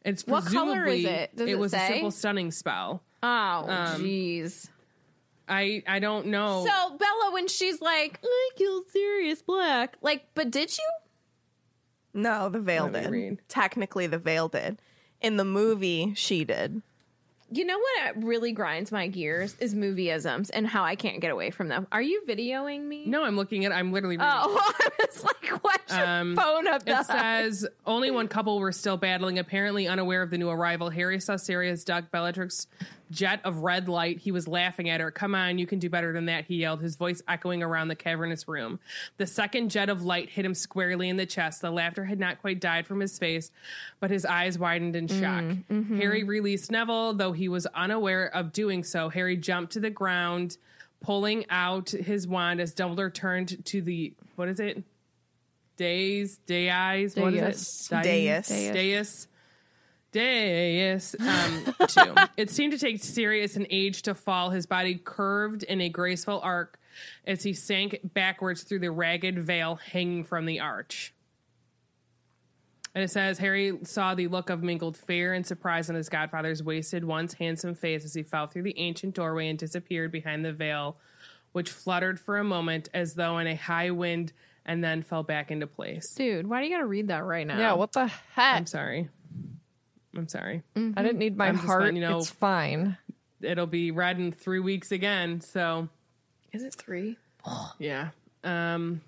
[0.04, 1.36] It's What color is presumably it?
[1.36, 3.02] Does it was a simple stunning spell.
[3.24, 3.26] Oh,
[3.68, 4.68] um, jeez.
[5.48, 6.64] I I don't know.
[6.64, 10.84] So Bella, when she's like, "I killed Sirius Black," like, but did you?
[12.14, 13.10] No, the veil Let me did.
[13.10, 13.38] read.
[13.48, 14.80] Technically, the veil did.
[15.22, 16.82] In the movie, she did.
[17.54, 21.50] You know what really grinds my gears is movieisms and how I can't get away
[21.50, 21.86] from them.
[21.92, 23.04] Are you videoing me?
[23.04, 23.72] no, I'm looking at.
[23.72, 24.16] I'm literally.
[24.18, 24.26] Reading.
[24.32, 26.82] Oh, I was like, why's your Um, phone up?
[26.86, 30.88] It says only one couple were still battling, apparently unaware of the new arrival.
[30.88, 32.68] Harry saw Sirius duck Bellatrix
[33.12, 34.18] jet of red light.
[34.18, 35.10] He was laughing at her.
[35.10, 37.94] Come on, you can do better than that, he yelled, his voice echoing around the
[37.94, 38.80] cavernous room.
[39.18, 41.60] The second jet of light hit him squarely in the chest.
[41.60, 43.52] The laughter had not quite died from his face,
[44.00, 45.44] but his eyes widened in shock.
[45.44, 45.96] Mm, mm-hmm.
[45.98, 49.08] Harry released Neville, though he was unaware of doing so.
[49.10, 50.56] Harry jumped to the ground,
[51.00, 54.82] pulling out his wand as Dumbledore turned to the what is it?
[55.76, 57.92] Days, day eyes, what is Deus.
[57.92, 58.02] it?
[58.02, 58.48] Deus.
[58.48, 59.28] Deus.
[60.12, 61.16] Deus.
[61.18, 62.14] Um, two.
[62.36, 64.50] It seemed to take Sirius an age to fall.
[64.50, 66.78] His body curved in a graceful arc
[67.26, 71.14] as he sank backwards through the ragged veil hanging from the arch.
[72.94, 76.62] And it says Harry saw the look of mingled fear and surprise on his godfather's
[76.62, 80.52] wasted, once handsome face as he fell through the ancient doorway and disappeared behind the
[80.52, 80.98] veil,
[81.52, 84.34] which fluttered for a moment as though in a high wind
[84.66, 86.14] and then fell back into place.
[86.14, 87.58] Dude, why do you got to read that right now?
[87.58, 88.56] Yeah, what the heck?
[88.56, 89.08] I'm sorry.
[90.16, 90.62] I'm sorry.
[90.76, 91.82] I didn't need my I'm heart.
[91.82, 92.96] letting you know- It's fine.
[93.40, 95.40] It'll be red in three weeks again.
[95.40, 95.88] So
[96.52, 97.16] Is it three?
[97.78, 98.10] yeah.
[98.44, 99.00] Um.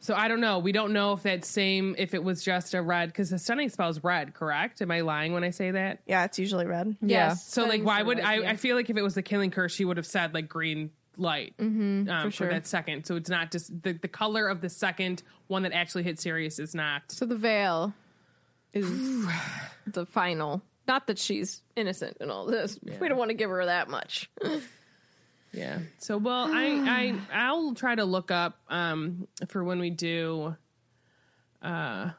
[0.00, 0.58] So I don't know.
[0.58, 3.70] We don't know if that same if it was just a red because the stunning
[3.70, 4.34] spell is red.
[4.34, 4.82] Correct?
[4.82, 6.00] Am I lying when I say that?
[6.06, 6.94] Yeah, it's usually red.
[7.00, 7.28] Yeah.
[7.28, 7.46] Yes.
[7.46, 8.34] So like, why would red, I?
[8.40, 8.50] yeah.
[8.50, 10.90] I feel like if it was the killing curse, she would have said like green
[11.16, 12.50] light um, for, sure.
[12.50, 13.06] that second.
[13.06, 16.58] So it's not just the the color of the second one that actually hit Sirius
[16.58, 17.04] is not.
[17.08, 17.94] So the veil
[18.74, 19.26] is
[19.86, 20.62] the final.
[20.86, 22.78] Not that she's innocent in all this.
[23.00, 24.30] We don't want to give her that much.
[25.52, 25.78] Yeah.
[25.98, 30.56] So well, I I I'll try to look up um for when we do.
[31.62, 32.10] Uh.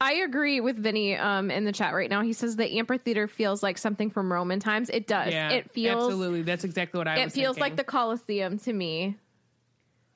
[0.00, 2.20] I agree with Vinny um, in the chat right now.
[2.20, 4.90] He says the amphitheater feels like something from Roman times.
[4.90, 5.32] It does.
[5.32, 6.42] Yeah, it feels absolutely.
[6.42, 7.20] That's exactly what I.
[7.20, 7.90] it feels like the thinking.
[7.90, 9.16] Colosseum to me.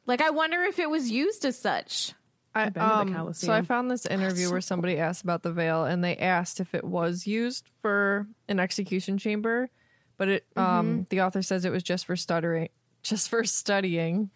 [0.04, 2.12] Like I wonder if it was used as such.
[2.54, 5.52] I, been to the um, so I found this interview where somebody asked about the
[5.52, 9.70] veil, and they asked if it was used for an execution chamber,
[10.16, 12.68] but it um, the author says it was just for stuttering,
[13.02, 14.30] just for studying.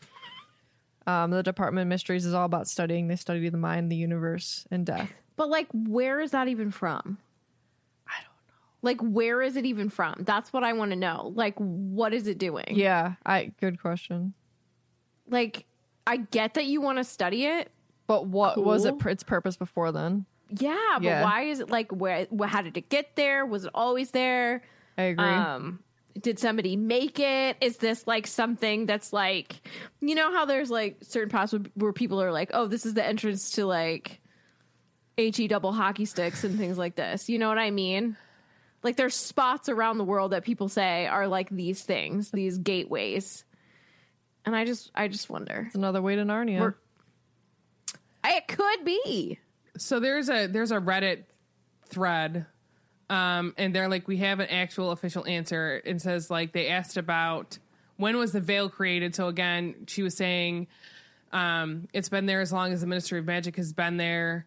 [1.07, 3.09] Um, the Department of Mysteries is all about studying.
[3.09, 5.13] They study the mind, the universe, and death.
[5.35, 7.19] But like, where is that even from?
[8.07, 8.55] I don't know.
[8.83, 10.17] Like, where is it even from?
[10.21, 11.33] That's what I want to know.
[11.35, 12.67] Like, what is it doing?
[12.71, 14.35] Yeah, I good question.
[15.29, 15.65] Like,
[16.07, 17.73] I get that you want to study it.
[18.21, 18.95] But what was it?
[19.07, 20.27] Its purpose before then?
[20.51, 21.23] Yeah, but Yeah.
[21.25, 22.27] why is it like where?
[22.47, 23.47] How did it get there?
[23.47, 24.63] Was it always there?
[24.99, 25.25] I agree.
[25.25, 25.81] Um,
[26.21, 27.57] did somebody make it?
[27.63, 29.67] Is this like something that's like,
[30.01, 33.05] you know, how there's like certain where- where people are like, oh, this is the
[33.05, 34.21] entrance to like
[35.17, 37.29] he double hockey sticks and things like this.
[37.31, 38.17] You know what I mean?
[38.83, 43.45] Like there's spots around the world that people say are like these things, these gateways.
[44.45, 45.65] And I just, I just wonder.
[45.67, 46.61] it's another way to Narnia.
[46.61, 46.75] We're-
[48.25, 49.39] It could be.
[49.79, 51.25] So there's a there's a Reddit
[51.89, 52.47] thread,
[53.11, 55.81] um, and they're like, we have an actual official answer.
[55.85, 57.59] It says like they asked about
[57.97, 59.15] when was the veil created.
[59.15, 60.67] So again, she was saying
[61.33, 64.47] um, it's been there as long as the Ministry of Magic has been there.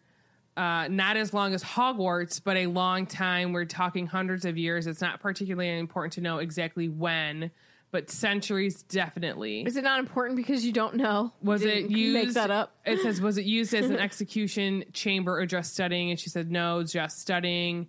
[0.56, 3.52] Uh, not as long as Hogwarts, but a long time.
[3.52, 4.86] We're talking hundreds of years.
[4.86, 7.50] It's not particularly important to know exactly when,
[7.96, 9.62] but centuries definitely.
[9.62, 11.32] Is it not important because you don't know?
[11.40, 12.26] Was You it used?
[12.26, 12.74] Make that up.
[12.84, 16.10] It says, was it used as an execution chamber or just studying?
[16.10, 17.88] And she said, no, just studying.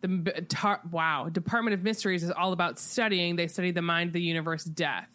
[0.00, 3.34] The tar- wow, Department of Mysteries is all about studying.
[3.34, 5.10] They study the mind, the universe, death.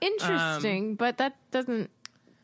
[0.00, 1.88] Interesting, but that doesn't.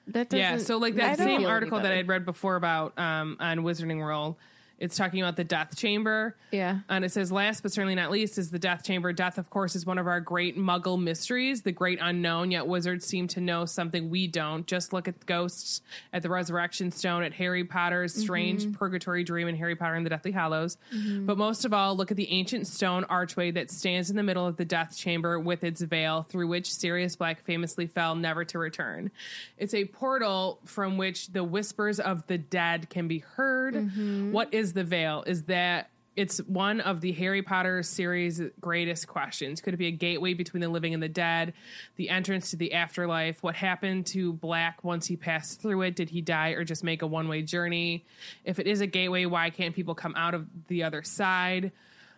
[0.07, 0.39] That doesn't.
[0.39, 1.91] Yeah, so like that same article that.
[1.91, 4.37] I'd read before about um, on Wizarding World,
[4.83, 6.37] it's talking about the death chamber.
[6.51, 6.81] Yeah.
[6.89, 9.13] And it says, last but certainly not least, is the death chamber.
[9.13, 13.07] Death, of course, is one of our great muggle mysteries, the great unknown, yet wizards
[13.07, 14.67] seem to know something we don't.
[14.67, 15.83] Just look at the ghosts,
[16.13, 18.73] at the resurrection stone, at Harry Potter's strange mm-hmm.
[18.73, 20.79] purgatory dream in Harry Potter and the Deathly Hallows.
[20.93, 21.27] Mm-hmm.
[21.27, 24.49] But most of all, look at the ancient stone archway that stands in the middle
[24.49, 28.59] of the death chamber with its veil, through which Sirius Black famously fell, never to
[28.59, 29.13] return.
[29.59, 33.75] It's a portal from which the whispers of the dead can be heard.
[33.75, 34.33] Mm-hmm.
[34.33, 35.25] What is the veil?
[35.27, 39.63] Is that it's one of the Harry Potter series' greatest questions.
[39.63, 41.55] Could it be a gateway between the living and the dead?
[41.97, 43.43] The entrance to the afterlife?
[43.43, 45.97] What happened to Black once he passed through it?
[45.97, 48.05] Did he die or just make a one way journey?
[48.45, 51.73] If it is a gateway, why can't people come out of the other side?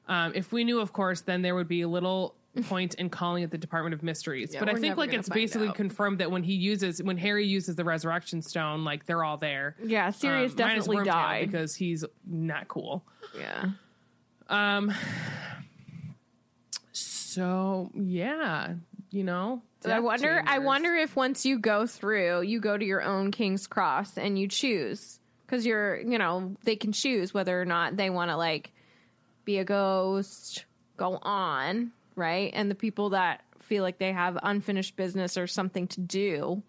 [0.09, 2.35] Um, if we knew, of course, then there would be a little
[2.69, 4.55] point in calling it the Department of Mysteries.
[4.59, 5.75] but I think like it's basically out.
[5.75, 9.77] confirmed that when he uses when Harry uses the Resurrection Stone, like they're all there.
[9.83, 11.51] Yeah, Sirius Um, definitely died.
[11.51, 13.05] because he's not cool.
[13.39, 13.71] yeah.
[14.49, 14.93] Um.
[16.93, 18.75] So yeah,
[19.11, 19.63] you know.
[19.87, 20.43] I wonder.
[20.47, 24.39] I wonder if once you go through, you go to your own King's Cross and
[24.39, 28.37] you choose because you're, you know, they can choose whether or not they want to
[28.37, 28.73] like
[29.45, 30.65] be a ghost,
[30.97, 32.51] go on, right?
[32.55, 36.63] And the people that feel like they have unfinished business or something to do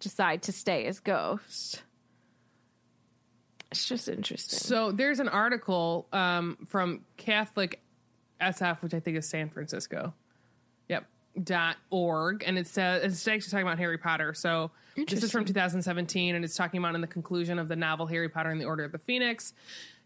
[0.00, 1.82] decide to stay as ghosts.
[3.70, 4.58] It's just interesting.
[4.58, 7.80] So there's an article um, from Catholic
[8.40, 10.14] SF, which I think is San Francisco.
[10.88, 11.06] Yep.
[11.42, 14.32] Dot org, and it says it's actually talking about Harry Potter.
[14.32, 18.06] So this is from 2017, and it's talking about in the conclusion of the novel
[18.06, 19.52] Harry Potter and the Order of the Phoenix.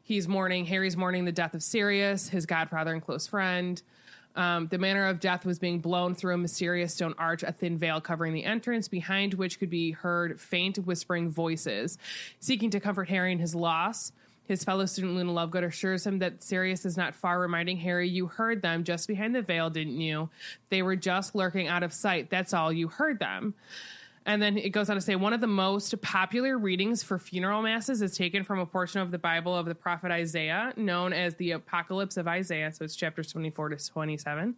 [0.02, 0.64] He's mourning.
[0.64, 3.80] Harry's mourning the death of Sirius, his godfather and close friend.
[4.36, 7.78] Um, the manner of death was being blown through a mysterious stone arch, a thin
[7.78, 11.98] veil covering the entrance, behind which could be heard faint whispering voices,
[12.38, 14.12] seeking to comfort Harry in his loss.
[14.46, 18.26] His fellow student Luna Lovegood assures him that Sirius is not far, reminding Harry, You
[18.26, 20.28] heard them just behind the veil, didn't you?
[20.70, 22.30] They were just lurking out of sight.
[22.30, 22.72] That's all.
[22.72, 23.54] You heard them.
[24.30, 27.62] And then it goes on to say one of the most popular readings for funeral
[27.62, 31.34] masses is taken from a portion of the Bible of the prophet Isaiah, known as
[31.34, 32.72] the Apocalypse of Isaiah.
[32.72, 34.54] So it's chapters 24 to 27.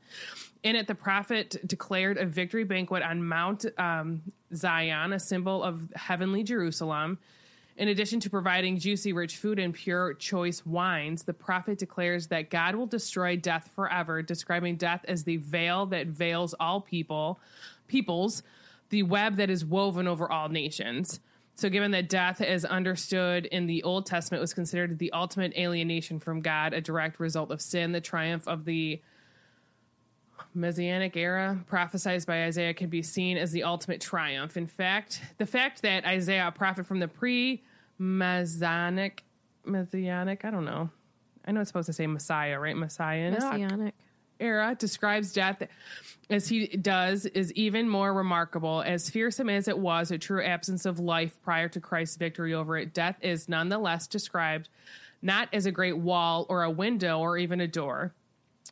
[0.64, 4.20] In it, the prophet declared a victory banquet on Mount um,
[4.54, 7.18] Zion, a symbol of heavenly Jerusalem.
[7.78, 12.50] In addition to providing juicy, rich food and pure, choice wines, the prophet declares that
[12.50, 17.40] God will destroy death forever, describing death as the veil that veils all people,
[17.88, 18.42] peoples,
[18.93, 21.19] the web that is woven over all nations.
[21.55, 26.20] So, given that death, as understood in the Old Testament, was considered the ultimate alienation
[26.20, 29.01] from God, a direct result of sin, the triumph of the
[30.55, 34.59] Messianic era prophesied by Isaiah can be seen as the ultimate triumph.
[34.59, 37.62] In fact, the fact that Isaiah, a prophet from the pre
[37.98, 39.24] Messianic,
[39.64, 40.90] Messianic, I don't know.
[41.47, 42.77] I know it's supposed to say Messiah, right?
[42.77, 43.94] Messiah Messianic.
[44.43, 45.62] Era describes death
[46.28, 48.82] as he does is even more remarkable.
[48.82, 52.77] As fearsome as it was, a true absence of life prior to Christ's victory over
[52.77, 54.69] it, death is nonetheless described
[55.23, 58.12] not as a great wall or a window or even a door.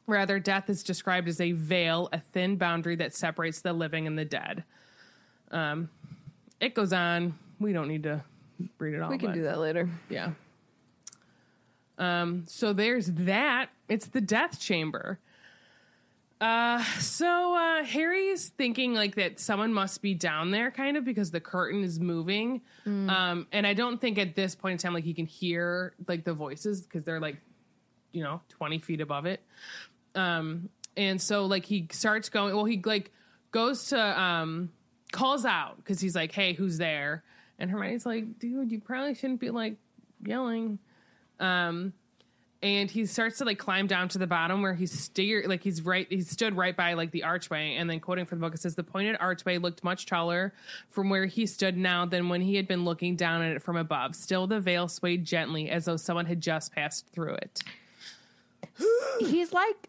[0.06, 4.18] Rather, death is described as a veil, a thin boundary that separates the living and
[4.18, 4.64] the dead.
[5.52, 5.88] Um,
[6.60, 7.38] it goes on.
[7.60, 8.24] We don't need to
[8.78, 9.10] read it all.
[9.10, 9.88] We can but- do that later.
[10.08, 10.30] yeah.
[11.98, 13.68] Um, so there's that.
[13.88, 15.18] It's the death chamber.
[16.40, 21.30] Uh, so uh, Harry's thinking like that someone must be down there, kind of because
[21.30, 22.62] the curtain is moving.
[23.10, 26.24] Um, and I don't think at this point in time like he can hear like
[26.24, 27.36] the voices because they're like,
[28.12, 29.42] you know, twenty feet above it.
[30.14, 32.54] Um, and so like he starts going.
[32.54, 33.12] Well, he like
[33.52, 34.70] goes to um
[35.12, 37.22] calls out because he's like, "Hey, who's there?"
[37.58, 39.76] And Hermione's like, "Dude, you probably shouldn't be like
[40.24, 40.78] yelling."
[41.38, 41.92] Um,
[42.62, 45.82] and he starts to like climb down to the bottom where he's steer like he's
[45.82, 47.74] right he stood right by like the archway.
[47.76, 50.52] And then quoting from the book it says the pointed archway looked much taller
[50.90, 53.76] from where he stood now than when he had been looking down at it from
[53.76, 54.14] above.
[54.14, 57.62] Still the veil swayed gently as though someone had just passed through it.
[59.20, 59.88] He's like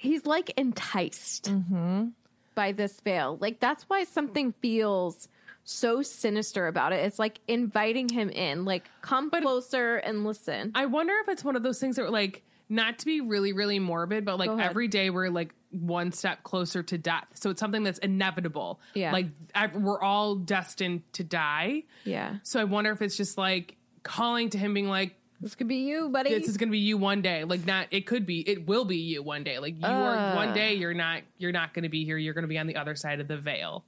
[0.00, 2.08] he's like enticed mm-hmm.
[2.54, 3.36] by this veil.
[3.40, 5.28] Like that's why something feels
[5.70, 7.04] so sinister about it.
[7.04, 8.64] It's like inviting him in.
[8.64, 10.72] Like come closer and listen.
[10.74, 13.78] i wonder if it's one of those things that like not to be really really
[13.78, 17.82] morbid but like every day we're like one step closer to death so it's something
[17.82, 19.12] that's inevitable Yeah.
[19.12, 22.36] like I, we're all destined to die yeah.
[22.42, 25.76] so i wonder if it's just like calling to him being like This could be
[25.88, 26.30] you, buddy.
[26.38, 28.96] this is gonna be you one day like not it could be it will be
[28.98, 30.54] you one day like you are one Uh.
[30.54, 33.20] day you're not you're not gonna be here you're gonna be on the other side
[33.20, 33.84] of the veil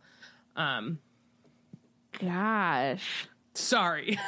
[0.56, 0.98] um
[2.20, 3.28] Gosh.
[3.54, 4.18] sorry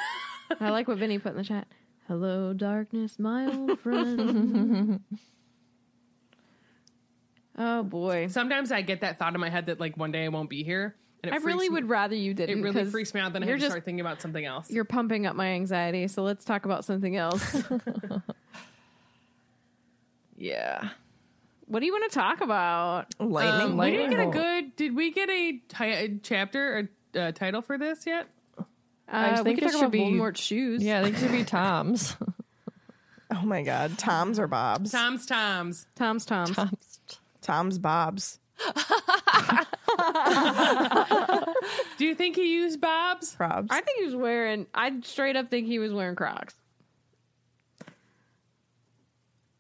[0.61, 1.67] I like what Vinny put in the chat.
[2.09, 5.01] Hello, darkness, my old friend.
[7.59, 8.27] oh boy.
[8.29, 10.63] sometimes i get that thought in my head that like one day i won't be
[10.63, 12.59] here and it I really freaks me- would rather you didn't.
[12.59, 14.71] It really freaks me out then i you're have to start thinking about something else
[14.71, 16.09] you're pumping up my anxiety.
[16.09, 17.55] So let's talk about something else.
[20.37, 20.89] yeah.
[21.67, 23.15] What do you want to talk about?
[23.21, 23.73] Lightning.
[23.73, 27.77] um, we didn't get a good did we get a chapter or uh, title for
[27.79, 28.27] this yet
[29.09, 30.83] I Uh, think we it could talk should about be- Voldemort's shoes.
[30.83, 32.17] Yeah, they should be Tom's.
[33.31, 33.99] oh my god.
[33.99, 34.91] Tom's or Bob's?
[34.93, 36.57] tom's tom's Tom's Tom's.
[36.57, 37.01] Tom's.
[37.43, 38.39] Tom's Bob's.
[41.99, 43.67] do you think he used bob's Probs.
[43.71, 44.67] I think he was wearing.
[44.75, 46.55] I straight up think he was wearing Crocs.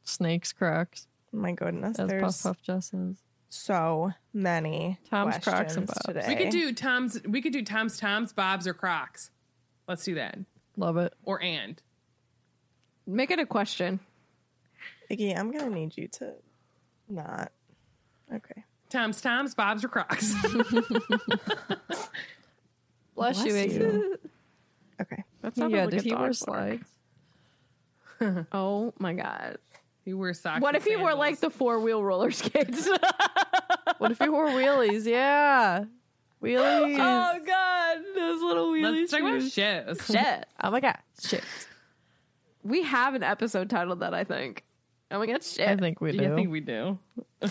[0.05, 1.99] Snakes, Crocs, my goodness.
[1.99, 3.17] as Puff There's Puff just says.
[3.55, 6.07] So many Tom's, Crocs, and questions Bob's.
[6.07, 6.25] today.
[6.29, 9.31] we could do tom's we could do tom's tom's bob's or crocs
[9.87, 10.39] let's do that
[10.79, 11.13] Love it.
[11.25, 11.81] or and
[13.07, 14.01] Make it a question.
[15.11, 16.33] Iggy, I'm gonna need you to
[17.09, 17.51] not.
[18.35, 18.65] Okay.
[18.89, 20.35] Tom's Tom's, Bob's, or Crocs.
[23.15, 23.73] Bless, you, Iggy.
[23.75, 24.19] you.
[25.01, 25.25] Okay.
[25.43, 26.81] That's not Yeah, like did a he wear dog bark.
[28.21, 28.47] slides?
[28.53, 29.59] Oh my god!
[30.05, 30.61] He wears socks.
[30.61, 32.89] What if he wore like the four wheel roller skates?
[33.99, 35.05] What if he wore wheelies?
[35.05, 35.85] Yeah.
[36.43, 36.99] Wheelies.
[36.99, 39.53] oh god, those little wheelie Let's talk about shoes.
[39.53, 40.07] shoes.
[40.07, 40.47] Shit.
[40.61, 40.99] Oh my god.
[41.23, 41.45] Shit.
[42.65, 44.13] We have an episode titled that.
[44.13, 44.65] I think.
[45.13, 45.69] Oh my god, shit.
[45.69, 46.19] I think we do.
[46.19, 46.99] Yeah, I think we do.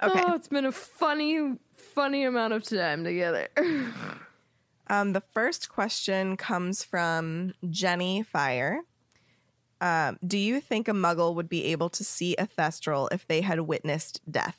[0.00, 0.22] Okay.
[0.26, 3.48] Oh, it's been a funny, funny amount of time together.
[4.86, 8.82] Um, the first question comes from Jenny Fire.
[9.80, 13.40] Um, do you think a muggle would be able to see a thestral if they
[13.42, 14.58] had witnessed death?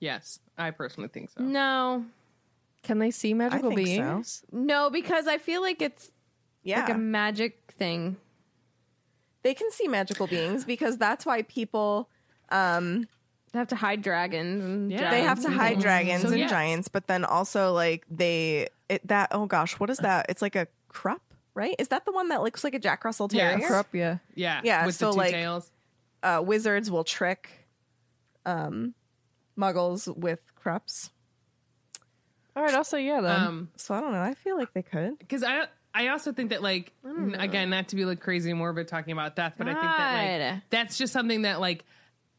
[0.00, 1.42] Yes, I personally think so.
[1.42, 2.04] no,
[2.82, 3.94] Can they see magical think so.
[3.94, 4.42] beings?
[4.50, 6.10] no, because I feel like it's
[6.62, 6.80] Yeah.
[6.80, 8.16] like a magic thing.
[9.42, 12.08] they can see magical beings because that's why people
[12.50, 13.08] um,
[13.52, 14.62] They have to hide dragons.
[14.64, 15.10] And Yeah.
[15.10, 15.82] they have to and hide things.
[15.82, 16.50] dragons So, and yes.
[16.50, 20.26] giants, but then also like they it, that oh gosh, what is that?
[20.28, 21.22] It's like a crup,
[21.54, 21.74] right?
[21.78, 23.60] Is that the one that looks like a Jack Russell Yes.
[23.60, 23.84] Terrier?
[23.92, 24.18] Yeah.
[24.34, 25.70] Yeah, Yeah, With so, the two like- tails.
[26.22, 27.66] Uh, wizards will trick
[28.46, 28.94] um,
[29.58, 31.10] muggles with crups.
[32.54, 33.40] All right, I'll yeah then.
[33.40, 34.22] Um, So I don't know.
[34.22, 35.18] I feel like they could.
[35.18, 35.64] because I
[35.94, 39.12] I also think that like n- again not to be like crazy and morbid talking
[39.12, 41.84] about death, but I think that like that's just something that like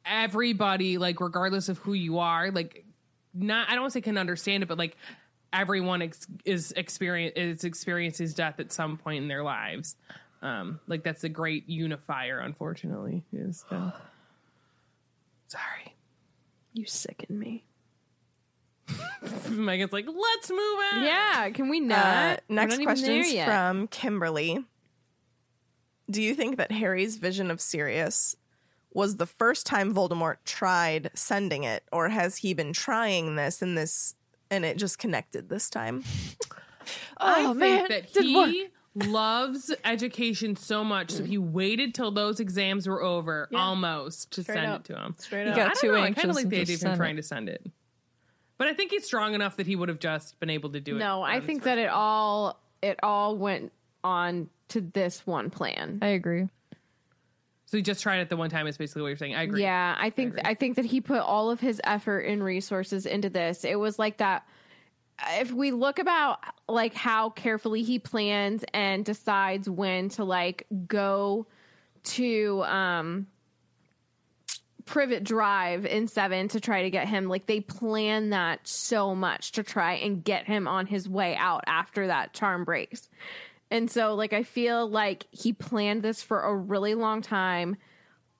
[0.05, 2.85] everybody like regardless of who you are like
[3.33, 4.95] not I don't want to say can understand it, but like
[5.53, 9.95] everyone ex- is experience is experiences death at some point in their lives.
[10.41, 12.39] Um, like that's a great unifier.
[12.39, 13.95] Unfortunately, is death.
[15.47, 15.95] Sorry,
[16.73, 17.63] You sicken me.
[19.49, 21.03] Megan's like, let's move on.
[21.03, 22.05] Yeah, can we not?
[22.05, 24.65] Uh, next question from Kimberly.
[26.09, 28.35] Do you think that Harry's vision of Sirius
[28.91, 33.77] was the first time Voldemort tried sending it, or has he been trying this and
[33.77, 34.15] this
[34.53, 36.03] and it just connected this time?
[36.05, 36.85] Oh,
[37.19, 42.11] I Oh, think man, that didn't he loves education so much, so he waited till
[42.11, 43.59] those exams were over Yeah.
[43.59, 44.81] almost to Straight send up.
[44.81, 45.15] it to him.
[45.17, 45.55] Straight He up.
[45.55, 45.93] got I don't too know.
[45.95, 47.21] I anxious kind of like and the idea of him trying it.
[47.21, 47.65] to send it,
[48.57, 50.95] but I think he's strong enough that he would have just been able to do
[50.95, 50.99] it.
[50.99, 53.71] No, I think first that it all it all went
[54.03, 55.99] on to this one plan.
[56.01, 56.49] I agree.
[57.73, 58.67] So he just tried it the one time.
[58.67, 59.33] Is basically what you're saying.
[59.33, 59.63] I agree.
[59.63, 60.41] Yeah, I think agree.
[60.45, 63.65] I, think that he put all of his effort and resources into this.
[63.65, 64.45] It was like that.
[65.39, 66.37] If we look about
[66.69, 71.47] like how carefully he plans and decides when to like go
[72.03, 73.25] to um
[74.85, 79.53] Privet Drive in seven to try to get him, like they plan that so much
[79.53, 83.09] to try and get him on his way out after that charm breaks.
[83.71, 87.77] And so, like, I feel like he planned this for a really long time,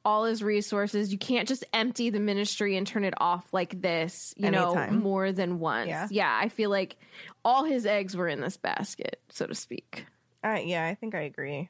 [0.06, 1.12] all his resources.
[1.12, 5.32] You can't just empty the ministry and turn it off like this, you know, more
[5.32, 5.88] than once.
[5.88, 6.08] Yeah.
[6.12, 6.98] yeah, I feel like
[7.44, 10.06] all his eggs were in this basket, so to speak.
[10.44, 11.70] Uh, yeah, I think I agree.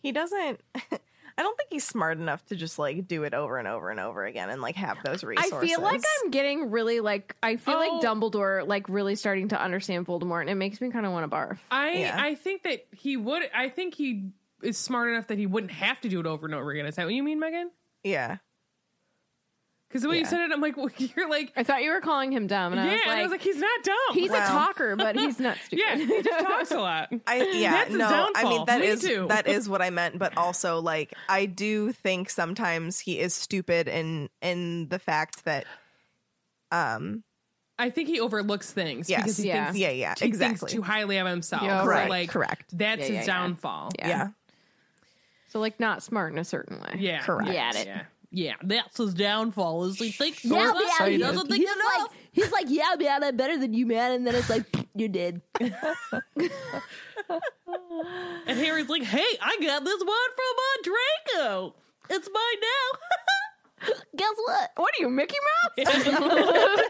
[0.00, 0.60] He doesn't.
[1.38, 4.00] I don't think he's smart enough to just like do it over and over and
[4.00, 5.52] over again and like have those resources.
[5.54, 7.78] I feel like I'm getting really like I feel Oh.
[7.78, 11.30] like Dumbledore like really starting to understand Voldemort, and it makes me kind of want
[11.30, 11.58] to barf.
[11.70, 12.16] I Yeah.
[12.20, 13.42] I think that he would.
[13.54, 14.30] I think he
[14.62, 16.86] is smart enough that he wouldn't have to do it over and over again.
[16.86, 17.70] Is that what you mean, Megan?
[18.02, 18.38] Yeah.
[19.88, 22.00] Because the way you said it, I'm like, well, you're like, I thought you were
[22.02, 22.90] calling him dumb, and yeah.
[22.90, 23.96] I was and like, I was like, he's not dumb.
[24.12, 25.82] he's a talker, but he's not stupid.
[25.86, 27.08] yeah, he just talks a lot.
[27.26, 28.30] I yeah, That's a no.
[28.34, 29.26] I mean that Me is too.
[29.28, 33.88] that is what I meant, but also like I do think sometimes he is stupid
[33.88, 35.64] in in the fact that
[36.70, 37.24] um
[37.78, 39.22] I think he overlooks things Yes.
[39.22, 39.64] because he Yeah.
[39.66, 40.58] thinks yeah, yeah, he exactly.
[40.58, 41.62] thinks too highly of himself.
[41.62, 42.64] Yeah, So, correct, like, correct.
[42.76, 43.26] That's Yeah, his yeah, yeah.
[43.26, 43.90] downfall.
[43.98, 44.08] Yeah.
[44.08, 44.28] Yeah.
[45.48, 46.96] So like not smart in a certain way.
[46.98, 47.50] Yeah, Correct.
[47.50, 47.86] Get.
[47.86, 48.54] Yeah, yeah.
[48.62, 49.84] That's his downfall.
[49.84, 50.72] Is he thinks Yeah,
[51.06, 51.92] he doesn't think He's enough.
[51.98, 54.12] like, he's like, yeah, man, I'm better than you, man.
[54.12, 54.64] And then it's like,
[54.94, 55.40] you're dead.
[55.60, 55.70] and
[58.46, 61.74] Harry's like, "Hey, I got this one from uh, Draco.
[62.10, 64.70] It's mine now." Guess what?
[64.76, 65.36] What are you, Mickey
[65.76, 65.94] Mouse?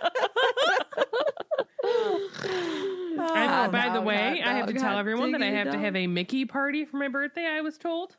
[3.21, 5.73] And by the dog, way, hot I have to dog, tell everyone that I have
[5.73, 7.47] to have a Mickey party for my birthday.
[7.47, 8.17] I was told.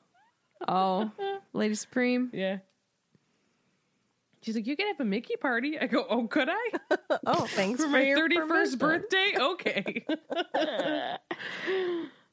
[0.67, 1.09] oh,
[1.53, 2.29] Lady Supreme.
[2.33, 2.57] Yeah.
[4.49, 6.71] She's like, "You can have a Mickey party." I go, "Oh, could I
[7.27, 10.05] Oh, thanks for for, my your thirty-first birthday?" Okay.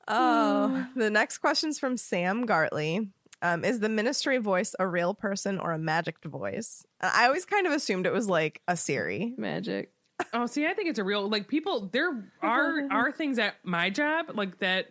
[0.09, 3.11] Oh, the next question's from Sam Gartley.
[3.43, 6.87] Um, is the ministry voice a real person or a magic voice?
[7.01, 9.35] I always kind of assumed it was like a Siri.
[9.37, 9.91] Magic.
[10.33, 11.91] oh, see, I think it's a real like people.
[11.93, 14.87] There are are things at my job like that.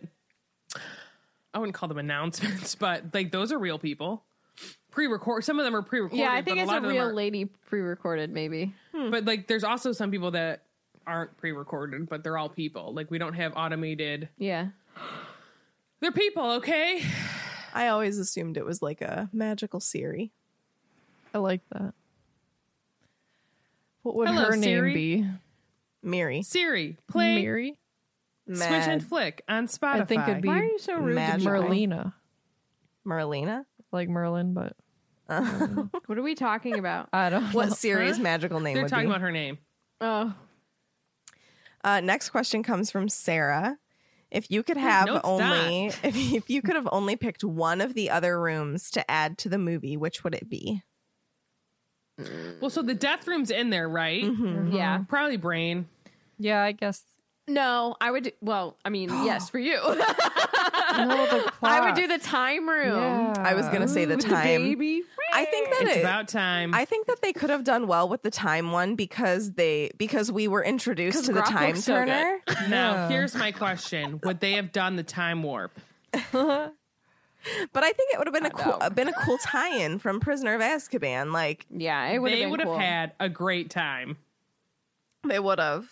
[1.54, 4.22] I wouldn't call them announcements, but like those are real people.
[4.96, 5.44] Pre-record.
[5.44, 6.18] Some of them are pre-recorded.
[6.18, 8.74] Yeah, I think it's a a lot of them real lady pre-recorded, maybe.
[8.94, 9.10] Hmm.
[9.10, 10.62] But like, there's also some people that
[11.06, 12.94] aren't pre-recorded, but they're all people.
[12.94, 14.30] Like, we don't have automated.
[14.38, 14.68] Yeah.
[16.00, 17.02] They're people, okay?
[17.74, 20.32] I always assumed it was like a magical Siri.
[21.34, 21.92] I like that.
[24.02, 25.26] What would Hello, her name be?
[26.02, 26.40] Miri.
[26.40, 27.78] Siri, play Mary?
[28.46, 30.00] Switch Mad and Flick on Spotify.
[30.00, 31.52] I think it'd be Why are you so rude to Magical.
[31.52, 32.14] Merlina.
[33.06, 33.66] Merlina.
[33.92, 34.76] Like Merlin, but
[36.06, 37.08] What are we talking about?
[37.12, 37.74] I don't What know.
[37.74, 39.10] Siri's magical name They're would talking be.
[39.10, 39.58] about her name.
[40.00, 40.32] Oh,
[41.82, 43.78] Uh, next question comes from Sarah.
[44.30, 47.80] If you could have no, it's only if, if you could have only picked one
[47.80, 50.82] of the other rooms to add to the movie, which would it be?
[52.60, 54.24] Well, so the death room's in there, right?
[54.24, 54.72] Mm-hmm.
[54.74, 55.04] yeah.
[55.08, 55.86] Probably Brain.
[56.38, 57.02] Yeah, I guess.
[57.48, 58.24] No, I would.
[58.24, 59.80] Do, well, I mean, yes, for you.
[60.96, 62.96] No, the I would do the time room.
[62.96, 63.34] Yeah.
[63.38, 64.44] I was gonna say the With time.
[64.62, 65.02] baby.
[65.30, 66.72] I think that It's it, about time.
[66.74, 70.32] I think that they could have done well with the time one because they because
[70.32, 72.06] we were introduced to the Grok time looks so good.
[72.06, 72.38] turner.
[72.70, 73.08] now, Yeah.
[73.10, 75.78] here's my question: Would they have done the time warp?
[77.72, 78.90] But I think it would have been a cool know.
[78.90, 81.32] been a cool tie-in from Prisoner of Azkaban.
[81.32, 82.78] Like Yeah, it would have They would have cool.
[82.78, 84.16] had a great time.
[85.24, 85.88] they would have.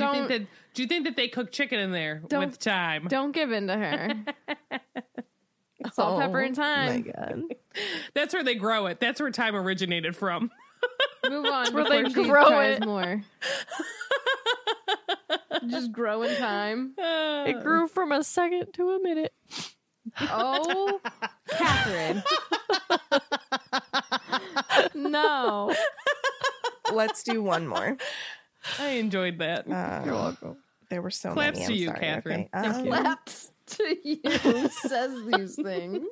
[0.00, 0.46] Do you think that?
[0.74, 3.06] Do you think that they cook chicken in there Don't- with time?
[3.08, 4.14] Don't give in to her.
[5.94, 7.02] Salt, pepper, oh and Oh my time.
[7.02, 7.42] god.
[8.14, 9.00] That's where they grow it.
[9.00, 10.50] That's where time originated from.
[11.28, 11.72] Move on.
[11.72, 12.84] where they grow it.
[12.84, 13.22] more.
[15.68, 16.94] Just grow in time.
[16.98, 17.44] Uh.
[17.48, 19.32] It grew from a second to a minute.
[20.20, 21.00] Oh,
[21.48, 22.22] Catherine.
[24.94, 25.74] no.
[26.92, 27.96] Let's do one more.
[28.78, 29.70] I enjoyed that.
[29.70, 30.56] Uh, You're welcome.
[30.90, 31.52] there were so many.
[31.52, 31.66] Claps many.
[31.66, 32.00] to I'm you, sorry.
[32.00, 32.48] Catherine.
[32.54, 32.68] Okay.
[32.68, 34.20] Um, Claps to you
[34.70, 36.04] says these things.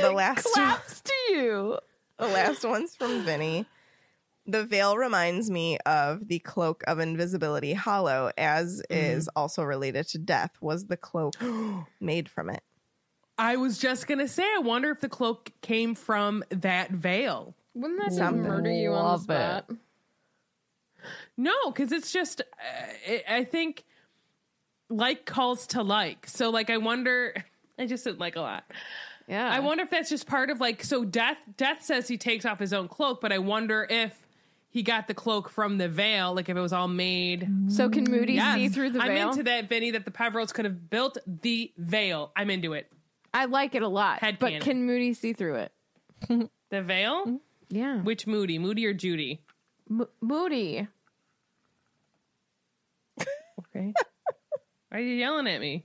[0.00, 1.78] the last Claps to you.
[2.18, 3.66] the last one's from Vinny.
[4.44, 10.18] The veil reminds me of the cloak of invisibility hollow, as is also related to
[10.18, 10.50] death.
[10.60, 11.34] Was the cloak
[12.00, 12.62] made from it?
[13.38, 17.54] I was just gonna say, I wonder if the cloak came from that veil.
[17.74, 19.70] Wouldn't that just murder you on Love the spot?
[21.36, 23.84] No, because it's just, uh, it, I think,
[24.88, 26.26] like calls to like.
[26.28, 27.34] So, like, I wonder.
[27.78, 28.64] I just didn't like a lot.
[29.28, 29.48] Yeah.
[29.48, 32.58] I wonder if that's just part of like so death death says he takes off
[32.58, 34.14] his own cloak, but I wonder if
[34.68, 37.48] he got the cloak from the veil, like if it was all made.
[37.68, 38.56] So can Moody Yes.
[38.56, 39.10] see through the veil?
[39.10, 42.32] I'm into that, Vinny, that the Peverells could have built the veil.
[42.36, 42.90] I'm into it.
[43.32, 44.18] I like it a lot.
[44.18, 45.72] Head but can Moody see through it?
[46.70, 47.40] The veil?
[47.68, 47.98] Yeah.
[48.02, 48.58] Which Moody?
[48.58, 49.40] Moody or Judy?
[49.90, 50.86] M- Moody.
[53.20, 53.92] Okay.
[54.90, 55.84] Why are you yelling at me?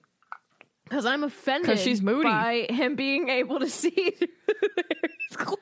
[0.83, 2.23] Because I'm offended Because she's moody.
[2.29, 4.27] by him being able to see through
[5.29, 5.59] his cloak.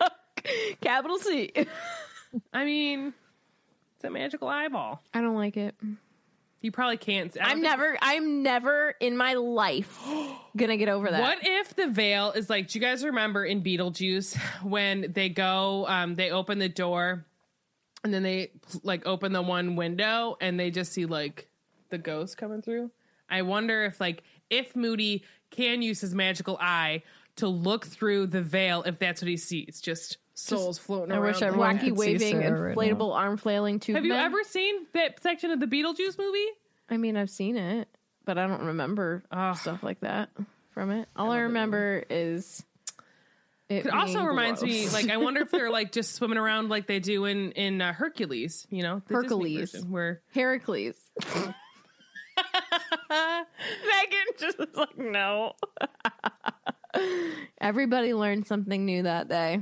[0.82, 1.52] Capital C.
[2.54, 3.14] I mean,
[3.96, 5.02] it's a magical eyeball.
[5.14, 5.76] I don't like it.
[6.62, 7.36] You probably can't.
[7.40, 10.00] I'm never, I'm never in my life
[10.58, 11.22] gonna get over that.
[11.22, 12.70] What if the veil is like?
[12.70, 17.26] Do you guys remember in Beetlejuice when they go, um, they open the door,
[18.06, 18.52] and then they
[18.84, 21.50] like open the one window, and they just see like
[21.90, 22.92] the ghost coming through?
[23.30, 27.02] I wonder if like if Moody can use his magical eye
[27.38, 31.26] to look through the veil, if that's what he sees, just souls floating I around.
[31.26, 31.80] wish the everyone room.
[31.80, 33.96] Wacky waving, Sarah right inflatable arm flailing tube.
[33.96, 34.24] Have you men?
[34.24, 36.46] ever seen that section of the Beetlejuice movie?
[36.90, 37.88] I mean, I've seen it,
[38.24, 39.24] but I don't remember
[39.56, 40.30] stuff like that
[40.72, 41.08] from it.
[41.16, 42.64] All I, remember is
[43.70, 46.70] it It also being reminds me, like, I wonder if they're like just swimming around
[46.70, 48.68] like they do in in uh, Hercules.
[48.70, 49.72] You know, the Hercules.
[49.72, 50.96] version, where Heracles.
[53.10, 55.54] Megan just was like, no.
[57.62, 59.62] Everybody learned something new that day.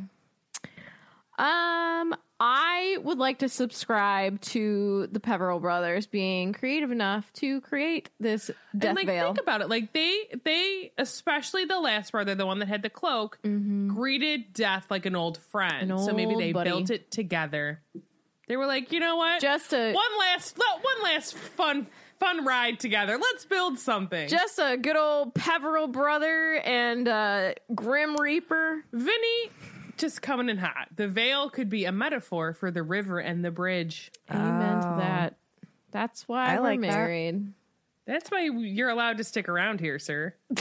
[1.38, 8.10] Um, I would like to subscribe to the Peverell brothers being creative enough to create
[8.20, 9.28] this death and like veil.
[9.28, 12.90] think about it, like they they especially the last brother, the one that had the
[12.90, 15.92] cloak, greeted death like an old friend.
[15.92, 16.70] An so maybe they buddy.
[16.70, 17.82] built it together.
[18.48, 21.88] They were like, you know what, just a one last one last fun
[22.20, 23.18] fun ride together.
[23.18, 24.28] Let's build something.
[24.28, 28.84] just a good old Peverell brother and uh, Grim Reaper.
[28.92, 29.52] Vinny.
[29.98, 30.88] Just coming in hot.
[30.96, 34.12] The veil could be a metaphor for the river and the bridge.
[34.30, 34.98] Amen to Oh.
[34.98, 35.36] that.
[35.92, 36.88] That's why I we're like that.
[36.88, 37.54] married.
[38.06, 40.34] That's why you're allowed to stick around here, sir.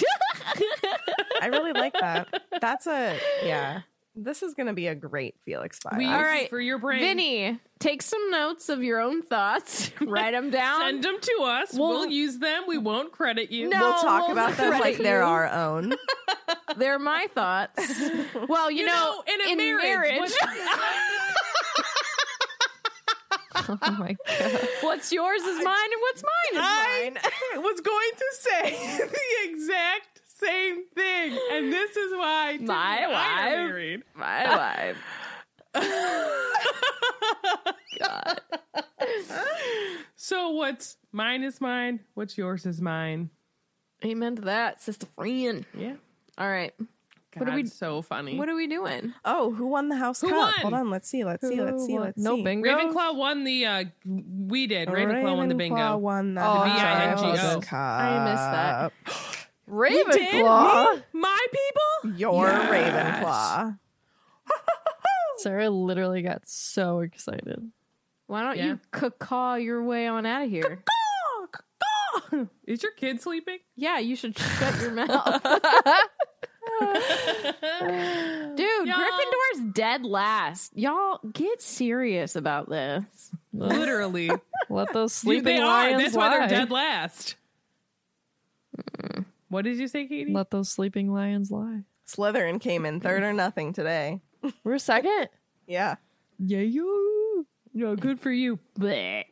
[1.40, 2.28] I really like that.
[2.60, 3.80] That's a yeah.
[4.14, 5.96] This is gonna be a great Felix file.
[5.98, 7.00] We- All right, for your brain.
[7.00, 9.90] Vinny, take some notes of your own thoughts.
[10.02, 10.80] Write them down.
[10.82, 11.72] Send them to us.
[11.72, 12.64] We'll- We'll, use them.
[12.68, 13.68] We won't credit you.
[13.70, 13.80] No.
[13.80, 15.94] we'll talk we'll about them credit like they're our own.
[16.76, 17.86] They're my thoughts.
[18.48, 20.32] Well, you, You know, know, in a in marriage, what-
[23.54, 24.68] Oh my god.
[24.80, 27.32] what's yours is mine, and what's mine is mine.
[27.54, 32.72] I was going to say the exact same thing, and this is why My and
[32.72, 33.68] I are wife.
[33.68, 34.02] married.
[34.14, 34.98] My wife.
[40.16, 42.00] So what's mine is mine.
[42.14, 43.30] What's yours is mine.
[44.04, 45.66] Amen to that, sister friend.
[45.76, 45.94] Yeah.
[46.38, 48.38] All right, God, What are we- so funny.
[48.38, 49.12] what are we doing?
[49.24, 50.38] Oh, who won the house Who cup?
[50.38, 50.52] won?
[50.60, 51.24] Hold on, let's see.
[51.24, 51.60] Let's see.
[51.60, 51.98] Let's see.
[51.98, 52.42] Let's no see.
[52.42, 52.68] bingo.
[52.70, 53.66] Ravenclaw won the.
[53.66, 54.88] uh We did.
[54.88, 55.96] Ravenclaw, won the bingo.
[55.98, 57.38] Won the Oh, I'm house sorry.
[57.38, 57.72] I cup.
[58.00, 58.92] I missed that.
[59.72, 61.02] Ravenclaw.
[61.12, 62.18] My people.
[62.18, 63.22] Your Yes.
[63.24, 63.78] Ravenclaw.
[65.38, 67.70] Sarah literally got so excited.
[68.26, 68.76] Why don't Yeah.
[69.02, 70.82] you caw your way on out of here?
[72.66, 73.58] Is your kid sleeping?
[73.76, 75.42] yeah, you should shut your mouth.
[78.56, 80.76] Dude, Y'all- Gryffindor's dead last.
[80.76, 83.04] Y'all get serious about this.
[83.52, 84.30] Literally.
[84.70, 85.66] Let those You- sleeping they are.
[85.66, 86.28] lions That's lie.
[86.28, 87.34] why they're dead last.
[88.78, 89.24] Mm.
[89.52, 90.32] What did you say, Katie?
[90.32, 91.82] Let those sleeping lions lie.
[92.08, 94.22] Slytherin came in third or nothing today.
[94.64, 95.28] We're second.
[95.66, 95.96] Yeah.
[96.38, 97.46] Yeah, you.
[97.74, 98.58] No, good for you.
[98.80, 99.24] Blech.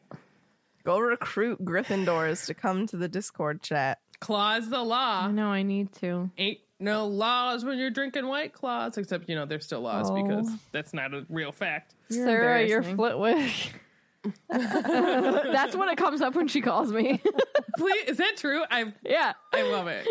[0.85, 3.99] Go recruit Gryffindors to come to the Discord chat.
[4.21, 5.23] Claws the law.
[5.27, 6.31] I know I need to.
[6.37, 10.23] Ain't no laws when you're drinking white claws, except you know there's still laws Oh.
[10.23, 11.95] because that's not a real fact.
[12.11, 12.97] You're Sarah, you're embarrassing.
[12.97, 13.73] Flitwick.
[14.51, 17.21] That's what it comes up when she calls me.
[17.79, 18.63] Please, is that true?
[18.71, 19.33] I yeah.
[19.53, 20.07] I love it.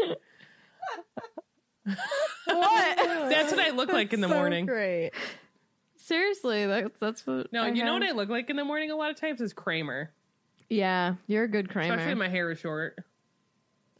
[2.46, 2.98] What?
[3.30, 4.66] That's what I look like in the morning.
[4.66, 5.12] Great.
[5.98, 7.52] Seriously, that's that's what.
[7.54, 9.42] No, I you know what I look like in the morning a lot of times
[9.42, 10.12] is Kramer,
[10.70, 11.94] Yeah, you're a good Kramer.
[11.94, 12.98] especially my hair is short.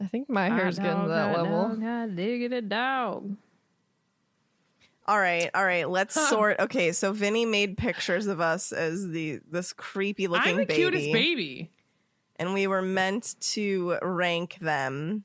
[0.00, 1.76] I think my hair's getting to that level.
[1.76, 3.36] God, dig it, dog.
[5.06, 5.88] All right, all right.
[5.88, 6.60] Let's sort.
[6.60, 10.82] Okay, so Vinny made pictures of us as the this creepy looking I'm the baby,
[10.82, 11.70] cutest baby.
[12.36, 15.24] and we were meant to rank them.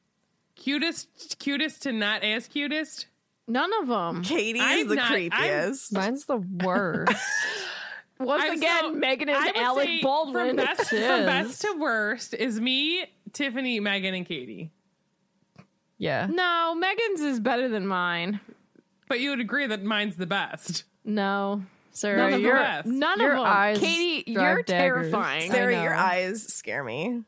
[0.55, 3.07] Cutest, cutest to not as cutest.
[3.47, 4.23] None of them.
[4.23, 5.93] Katie is I'm the not- I'm- creepiest.
[5.93, 7.11] Mine's the worst.
[8.19, 10.47] Once I'm again, so- Megan is I Alec Baldwin.
[10.47, 14.71] From best, from best to worst is me, Tiffany, Megan, and Katie.
[15.97, 16.27] yeah.
[16.31, 18.39] no, Megan's is better than mine.
[19.07, 20.83] But you would agree that mine's the best.
[21.03, 22.87] No, Sarah, None of the best.
[22.87, 23.45] None your of them.
[23.45, 25.11] eyes Katie, you're daggers.
[25.11, 25.51] terrifying.
[25.51, 27.23] I Sarah, your eyes scare me.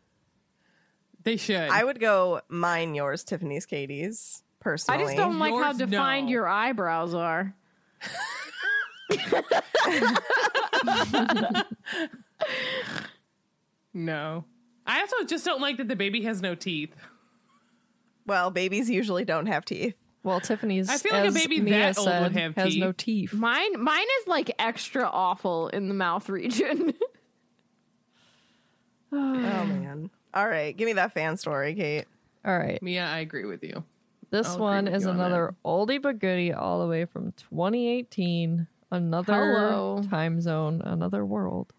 [1.23, 1.69] They should.
[1.69, 4.43] I would go mine, yours, Tiffany's, Katie's.
[4.59, 6.31] Personally, I just don't like how defined no.
[6.31, 7.53] your eyebrows are.
[13.93, 14.43] no.
[14.85, 16.93] I also just don't like that the baby has no teeth.
[18.25, 19.95] Well, babies usually don't have teeth.
[20.23, 20.89] Well, Tiffany's.
[20.89, 22.79] I feel like a baby Mia that old would have has teeth.
[22.81, 23.33] no teeth.
[23.33, 26.93] Mine, mine is like extra awful in the mouth region.
[29.11, 29.15] Oh
[29.65, 30.09] man.
[30.33, 32.05] All right, give me that fan story, Kate.
[32.45, 33.83] All right, Mia, I agree with you.
[34.29, 38.67] this I'll one is on another oldie but goodie, all the way from 2018.
[38.91, 40.03] Another Hello.
[40.09, 41.73] time zone, another world.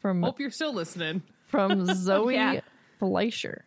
[0.00, 1.22] From Hope you're still listening.
[1.46, 2.60] from Zoe Yeah.
[2.98, 3.64] Fleischer.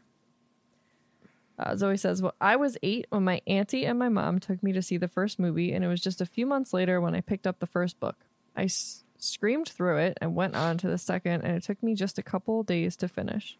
[1.60, 4.72] Uh, Zoe says, Well, I was eight when my auntie and my mom took me
[4.72, 7.22] to see the first movie, and it was just a few months later when I
[7.22, 8.15] picked up the first book.
[8.56, 11.95] I s- screamed through it and went on to the second, and it took me
[11.95, 13.57] just a couple days to finish.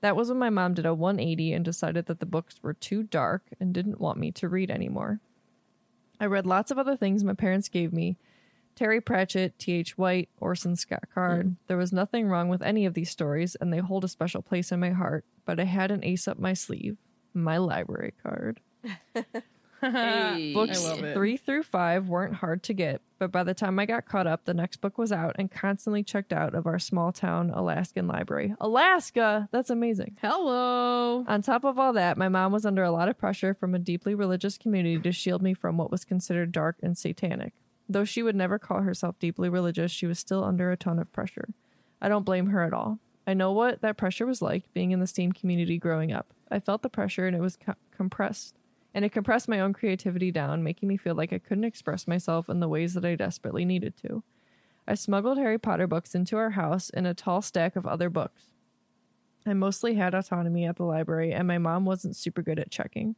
[0.00, 3.02] That was when my mom did a 180 and decided that the books were too
[3.02, 5.20] dark and didn't want me to read anymore.
[6.18, 8.16] I read lots of other things my parents gave me
[8.74, 9.96] Terry Pratchett, T.H.
[9.98, 11.46] White, Orson Scott Card.
[11.68, 14.72] There was nothing wrong with any of these stories, and they hold a special place
[14.72, 16.96] in my heart, but I had an ace up my sleeve
[17.34, 18.60] my library card.
[19.82, 21.14] Books I love it.
[21.14, 24.44] three through five weren't hard to get, but by the time I got caught up,
[24.44, 28.54] the next book was out and constantly checked out of our small town Alaskan library.
[28.60, 29.48] Alaska!
[29.52, 30.16] That's amazing.
[30.22, 31.24] Hello.
[31.28, 33.78] On top of all that, my mom was under a lot of pressure from a
[33.78, 37.52] deeply religious community to shield me from what was considered dark and satanic.
[37.86, 41.12] Though she would never call herself deeply religious, she was still under a ton of
[41.12, 41.48] pressure.
[42.00, 43.00] I don't blame her at all.
[43.26, 46.32] I know what that pressure was like being in the STEAM community growing up.
[46.50, 48.54] I felt the pressure and it was co- compressed.
[48.92, 52.48] And it compressed my own creativity down, making me feel like I couldn't express myself
[52.48, 54.22] in the ways that I desperately needed to.
[54.86, 58.50] I smuggled Harry Potter books into our house in a tall stack of other books.
[59.46, 63.16] I mostly had autonomy at the library, and my mom wasn't super good at checking.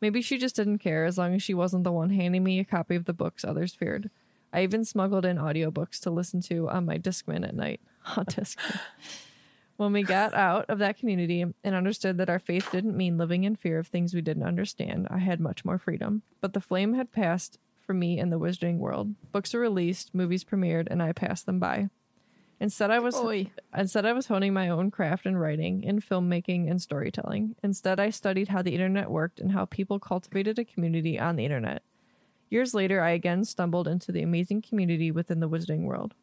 [0.00, 2.64] Maybe she just didn't care as long as she wasn't the one handing me a
[2.64, 4.10] copy of the books others feared.
[4.52, 7.80] I even smuggled in audiobooks to listen to on my Discman at night.
[8.16, 8.80] On Discman.
[9.76, 13.44] When we got out of that community and understood that our faith didn't mean living
[13.44, 16.22] in fear of things we didn't understand, I had much more freedom.
[16.40, 19.14] But the flame had passed for me in the wizarding world.
[19.32, 21.88] Books were released, movies premiered, and I passed them by.
[22.60, 23.50] Instead, I was Oy.
[23.76, 27.56] instead I was honing my own craft in writing, in filmmaking, and storytelling.
[27.60, 31.44] Instead, I studied how the internet worked and how people cultivated a community on the
[31.44, 31.82] internet.
[32.50, 36.14] Years later, I again stumbled into the amazing community within the wizarding world.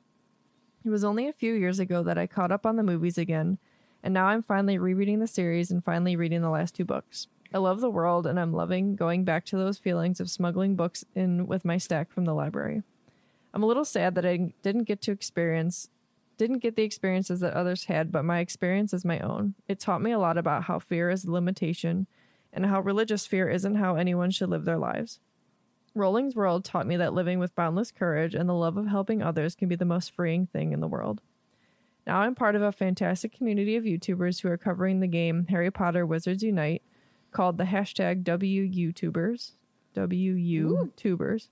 [0.86, 3.58] It was only a few years ago that I caught up on the movies again,
[4.02, 7.28] and now I'm finally rereading the series and finally reading the last two books.
[7.54, 11.04] I love the world, and I'm loving going back to those feelings of smuggling books
[11.16, 12.84] in with my stack from the library.
[13.54, 15.90] I'm a little sad that I didn't get to experience
[16.40, 19.54] didn't get the experiences that others had, but my experience is my own.
[19.68, 22.08] It taught me a lot about how fear is limitation
[22.54, 25.20] and how religious fear isn't how anyone should live their lives.
[25.96, 29.56] Rowling's World taught me that living with boundless courage and the love of helping others
[29.56, 31.22] can be the most freeing thing in the world.
[32.06, 35.72] Now I'm part of a fantastic community of YouTubers who are covering the game Harry
[35.72, 36.82] Potter Wizards Unite
[37.32, 39.52] called the hashtag WUTubers.
[39.96, 41.48] WUTubers.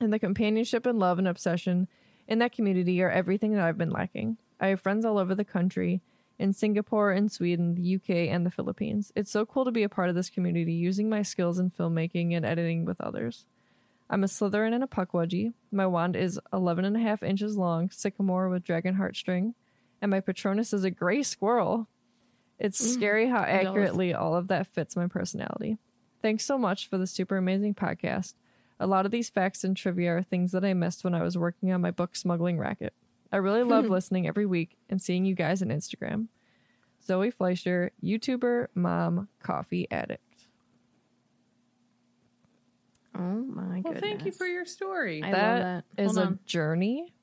[0.00, 1.88] And the companionship and love and obsession
[2.26, 4.36] in that community are everything that I've been lacking.
[4.60, 6.00] I have friends all over the country
[6.38, 9.12] in Singapore and Sweden, the UK, and the Philippines.
[9.16, 12.34] It's so cool to be a part of this community using my skills in filmmaking
[12.34, 13.44] and editing with others.
[14.10, 15.52] I'm a Slytherin and a Pukwudgie.
[15.70, 19.54] My wand is 11 and a half inches long, sycamore with dragon heartstring,
[20.00, 21.88] and my Patronus is a gray squirrel.
[22.58, 25.78] It's mm, scary how accurately all of that fits my personality.
[26.22, 28.34] Thanks so much for the super amazing podcast.
[28.80, 31.36] A lot of these facts and trivia are things that I missed when I was
[31.36, 32.94] working on my book smuggling racket.
[33.32, 36.28] I really love listening every week and seeing you guys on Instagram.
[37.04, 40.22] Zoe Fleischer, YouTuber, mom, coffee addict.
[43.16, 44.00] Oh my Well, goodness.
[44.00, 45.22] thank you for your story.
[45.22, 45.62] I That love
[45.96, 46.02] that.
[46.02, 46.38] is Hold a on.
[46.46, 47.14] journey,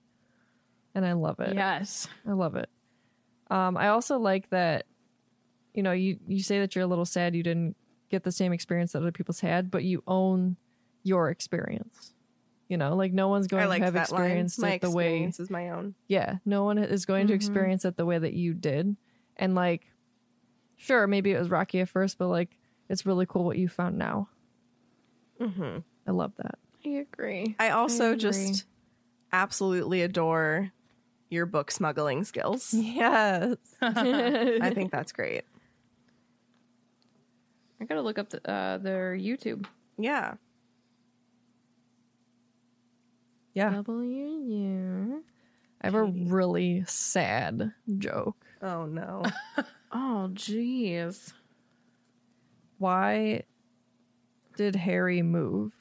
[0.94, 1.56] and I love it.
[1.56, 2.08] Yes.
[2.28, 2.70] I love it.
[3.50, 4.86] Um, I also like that,
[5.74, 7.76] you know, you you say that you're a little sad you didn't
[8.10, 10.58] get the same experience that other people's had, but you own
[11.04, 12.14] your experience.
[12.68, 14.24] You know, like no one's going I like to have that line.
[14.24, 15.96] experienced My it the way experience is my own.
[16.08, 17.36] yeah, no one is going to Mhm.
[17.38, 18.98] experience it the way that you did.
[19.38, 19.86] And like,
[20.76, 22.58] sure, maybe it was rocky at first, but like,
[22.90, 24.30] it's really cool what you found now.
[25.40, 25.78] hmm
[26.08, 26.58] I love that.
[26.86, 27.56] I agree.
[27.60, 28.18] I also agree.
[28.18, 28.66] just
[29.32, 30.72] absolutely adore
[31.30, 32.74] your book smuggling skills.
[32.74, 33.58] Yes.
[33.82, 35.44] I think that's great.
[37.82, 39.66] I gotta look up the, uh, their YouTube.
[39.98, 40.36] Yeah.
[43.56, 43.72] Yeah.
[43.72, 45.24] W.
[45.82, 48.46] I have a really sad joke.
[48.62, 49.24] Oh no.
[49.98, 51.32] Oh, jeez.
[52.80, 53.44] Why
[54.58, 55.72] did Harry move?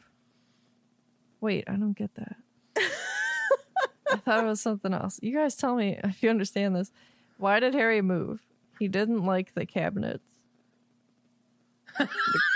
[1.40, 2.36] Wait, I don't get that.
[4.12, 5.18] I thought it was something else.
[5.20, 6.92] You guys tell me if you understand this.
[7.38, 8.38] Why did Harry move?
[8.78, 10.22] He didn't like the cabinets.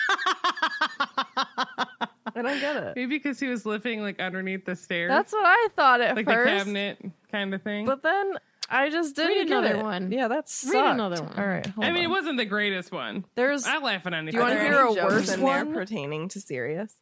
[2.38, 2.92] I don't get it.
[2.96, 5.10] Maybe because he was living like underneath the stairs.
[5.10, 6.44] That's what I thought at like first.
[6.44, 6.98] the cabinet
[7.30, 7.86] kind of thing.
[7.86, 8.34] But then
[8.70, 9.82] I just didn't Read get another it.
[9.82, 10.12] one.
[10.12, 10.66] Yeah, that's.
[10.70, 11.38] Read another one.
[11.38, 12.12] All right, hold I mean, it on.
[12.12, 13.24] wasn't the greatest one.
[13.34, 14.32] There's I laugh at anything.
[14.32, 15.72] Do you wanna Are there hear any a worse in there one?
[15.74, 16.94] pertaining to Sirius?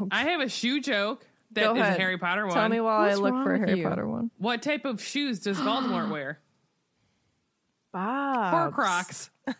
[0.00, 1.96] Oh, I have a shoe joke that Go is ahead.
[1.96, 2.54] a Harry Potter one.
[2.54, 3.88] tell me while What's I look wrong for a with Harry you?
[3.88, 4.30] Potter one.
[4.38, 6.40] What type of shoes does Voldemort wear?
[7.92, 8.72] Bob.
[8.74, 9.30] Horcrux.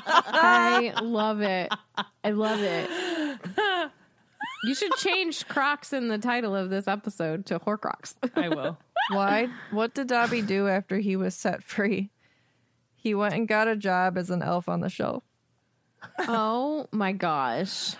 [0.00, 1.72] I love it.
[2.24, 3.90] I love it.
[4.64, 8.14] You should change Crocs in the title of this episode to Horcrux.
[8.34, 8.78] I will.
[9.10, 9.48] Why?
[9.70, 12.10] What did Dobby do after he was set free?
[12.96, 15.22] He went and got a job as an elf on the shelf.
[16.20, 17.94] oh my gosh.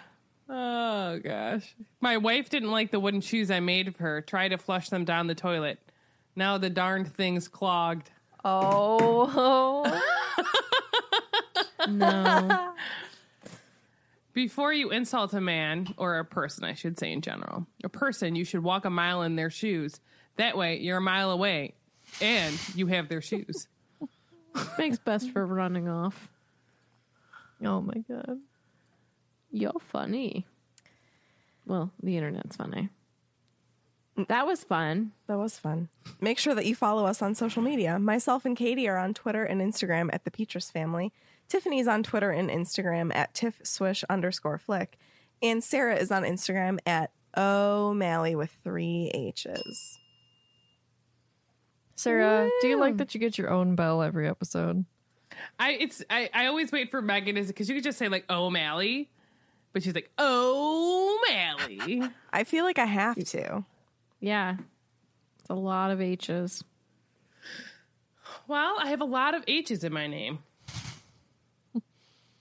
[0.48, 1.74] Oh gosh.
[2.00, 4.20] My wife didn't like the wooden shoes I made of her.
[4.20, 5.78] Tried to flush them down the toilet.
[6.34, 8.10] Now the darned thing's clogged.
[8.44, 10.00] Oh,
[11.88, 12.72] No.
[14.34, 18.36] Before you insult a man, or a person, I should say in general, a person,
[18.36, 20.00] you should walk a mile in their shoes.
[20.36, 21.74] That way, you're a mile away
[22.20, 23.66] and you have their shoes.
[24.78, 26.28] Makes best for running off.
[27.64, 28.38] oh my god!
[29.50, 30.46] You're funny.
[31.66, 32.90] Well, the internet's funny.
[34.26, 35.12] That was fun.
[35.28, 35.88] That was fun.
[36.20, 37.98] Make sure that you follow us on social media.
[38.00, 41.12] Myself and Katie are on Twitter and Instagram at the Petrus Family.
[41.48, 44.98] Tiffany's on Twitter and Instagram at tiff swish underscore flick.
[45.40, 49.98] And Sarah is on Instagram at O'Malley with three H's.
[51.94, 54.84] Sarah, do you like that you get your own bell every episode?
[55.58, 58.24] I it's I, I always wait for Megan is because you could just say like
[58.30, 59.10] O'Malley,
[59.72, 62.02] but she's like O'Malley.
[62.32, 63.64] I feel like I have to.
[64.20, 64.56] Yeah.
[65.40, 66.62] It's a lot of H's.
[68.46, 70.40] well, I have a lot of H's in my name.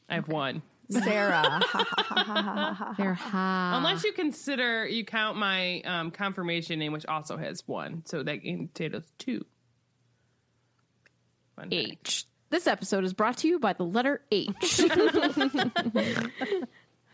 [0.09, 0.61] I have one.
[0.89, 1.59] Sarah.
[2.97, 3.73] They're high.
[3.77, 8.43] Unless you consider you count my um, confirmation name, which also has one, so that
[8.43, 9.45] entails two.
[11.57, 11.73] Fun fact.
[11.73, 12.25] H.
[12.49, 14.53] This episode is brought to you by the letter H.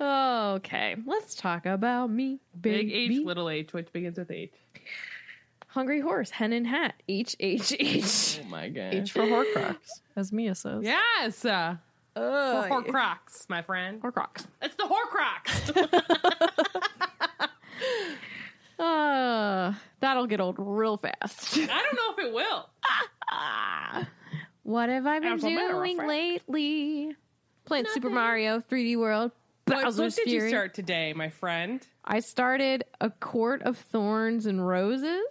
[0.01, 2.39] okay, let's talk about me.
[2.59, 3.19] Big Big H, B.
[3.23, 4.53] little H, which begins with H.
[5.67, 6.93] Hungry horse, hen and hat.
[7.07, 8.39] H H H.
[8.43, 8.93] Oh my god.
[8.93, 9.77] H for Horcrux,
[10.15, 10.83] as Mia says.
[10.83, 11.43] Yes.
[11.45, 11.77] Uh,
[12.15, 13.99] for Horcrux, my friend.
[14.03, 14.45] Or Crocs.
[14.61, 15.89] It's the Horcrux.
[18.79, 21.57] Uh, that'll get old real fast.
[21.57, 22.69] I don't know if it will.
[24.63, 26.09] what have I been As a matter of doing fact.
[26.09, 27.15] lately?
[27.65, 29.31] Playing Super Mario 3D World.
[29.65, 31.85] What book did you start today, my friend?
[32.03, 35.21] I started A Court of Thorns and Roses.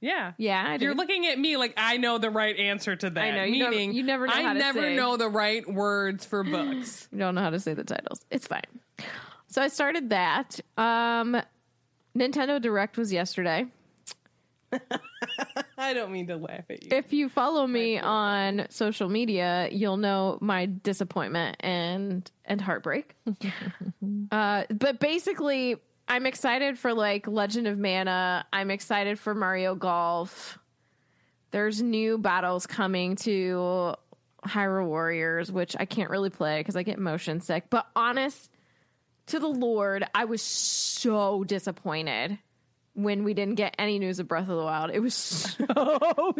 [0.00, 0.32] Yeah.
[0.36, 3.22] Yeah, You're looking at me like I know the right answer to that.
[3.22, 4.96] I know, you never- Meaning, you never know I never say.
[4.96, 7.06] know the right words for books.
[7.12, 8.24] You don't know how to say the titles.
[8.30, 8.62] It's fine.
[9.46, 10.58] So I started that.
[10.76, 11.40] Um,
[12.16, 13.66] Nintendo Direct was yesterday.
[15.78, 16.90] I don't mean to laugh at you.
[16.92, 23.14] If you follow me on social media, you'll know my disappointment and and heartbreak.
[24.32, 25.76] uh, but basically,
[26.08, 28.46] I'm excited for like Legend of Mana.
[28.52, 30.58] I'm excited for Mario Golf.
[31.50, 33.94] There's new battles coming to
[34.46, 37.64] Hyrule Warriors, which I can't really play because I get motion sick.
[37.70, 38.50] But honest
[39.26, 42.38] to the Lord, I was so disappointed
[42.94, 44.90] when we didn't get any news of Breath of the Wild.
[44.92, 45.64] It was so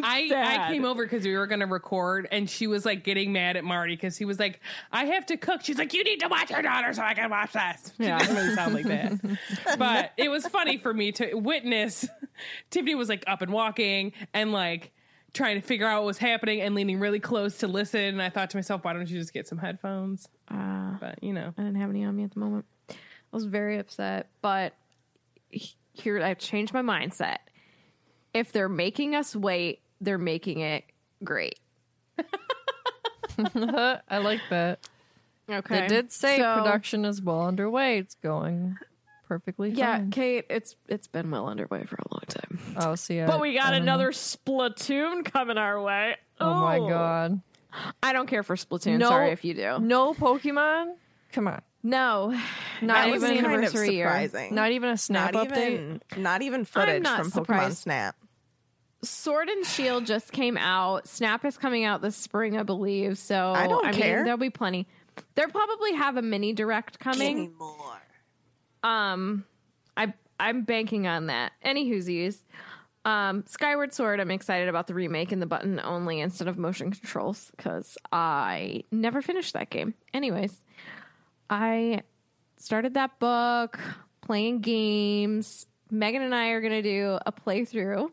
[0.02, 0.30] I,
[0.66, 3.56] I came over because we were going to record, and she was like getting mad
[3.56, 4.60] at Marty because he was like,
[4.90, 7.30] "I have to cook." She's like, "You need to watch your daughter so I can
[7.30, 8.18] watch this." She Yeah.
[8.18, 9.38] doesn't really sound like that,
[9.78, 12.06] but it was funny for me to witness.
[12.70, 14.92] Tiffany was like up and walking and like
[15.32, 18.00] trying to figure out what was happening and leaning really close to listen.
[18.00, 21.32] And I thought to myself, "Why don't you just get some headphones?" Uh, But you
[21.32, 22.66] know, I didn't have any on me at the moment.
[22.90, 22.94] I
[23.32, 24.74] was very upset, but
[25.48, 27.38] he- here I've changed my mindset.
[28.34, 30.84] If they're making us wait, they're making it
[31.22, 31.58] great.
[33.38, 34.80] I like that.
[35.50, 35.80] Okay.
[35.82, 37.98] They did say So- production is well underway.
[37.98, 38.76] It's going
[39.28, 40.10] perfectly Yeah, fine.
[40.10, 42.76] Kate, it's it's been well underway for a long time.
[42.76, 43.92] Oh, see, I, But we got I don't know.
[43.94, 46.16] another Splatoon coming our way.
[46.40, 47.40] Oh my god!
[48.02, 48.98] I don't care for Splatoon.
[48.98, 49.08] No.
[49.08, 49.78] Sorry if you do.
[49.78, 50.94] No Pokemon.
[51.32, 51.62] Come on.
[51.82, 52.30] No,
[52.82, 54.30] Not That was even kind of anniversary year.
[54.50, 55.72] Not even a snap not update.
[55.72, 57.78] even not even footage not from Pokemon surprised.
[57.78, 58.16] Snap.
[59.04, 61.08] Sword and Shield just came out.
[61.08, 63.18] Snap is coming out this spring, I believe.
[63.18, 64.24] So I don't mean, care.
[64.24, 64.86] there'll be plenty.
[65.34, 67.52] They'll probably have a mini direct coming.
[67.58, 68.00] more.
[68.82, 69.44] Um,
[69.96, 71.52] I I'm banking on that.
[71.62, 72.38] Any whoosies.
[73.04, 74.20] Um, Skyward Sword.
[74.20, 78.84] I'm excited about the remake and the button only instead of motion controls because I
[78.92, 79.94] never finished that game.
[80.14, 80.61] Anyways,
[81.52, 82.00] I
[82.56, 83.78] started that book,
[84.22, 85.66] playing games.
[85.90, 88.10] Megan and I are gonna do a playthrough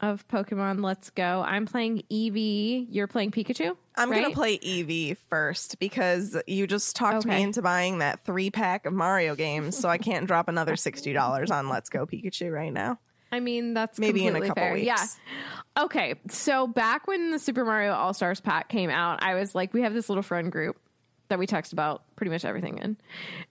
[0.00, 1.42] of Pokemon Let's Go.
[1.44, 2.86] I'm playing Eevee.
[2.88, 3.76] You're playing Pikachu.
[3.96, 8.86] I'm gonna play Eevee first because you just talked me into buying that three pack
[8.86, 12.72] of Mario games, so I can't drop another sixty dollars on Let's Go Pikachu right
[12.72, 13.00] now.
[13.32, 14.74] I mean, that's Maybe in a couple fair.
[14.74, 14.86] weeks.
[14.86, 15.82] Yeah.
[15.82, 16.14] Okay.
[16.30, 19.82] So back when the Super Mario All Stars pack came out, I was like, we
[19.82, 20.76] have this little friend group
[21.28, 22.96] that we text about pretty much everything in.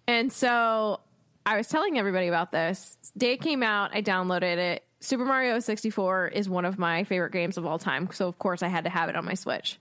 [0.07, 0.99] And so
[1.45, 2.97] I was telling everybody about this.
[3.17, 4.83] Day it came out, I downloaded it.
[4.99, 8.09] Super Mario 64 is one of my favorite games of all time.
[8.11, 9.79] So of course I had to have it on my Switch.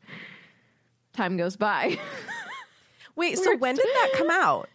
[1.14, 1.98] Time goes by
[3.16, 4.68] Wait, so when did that come out?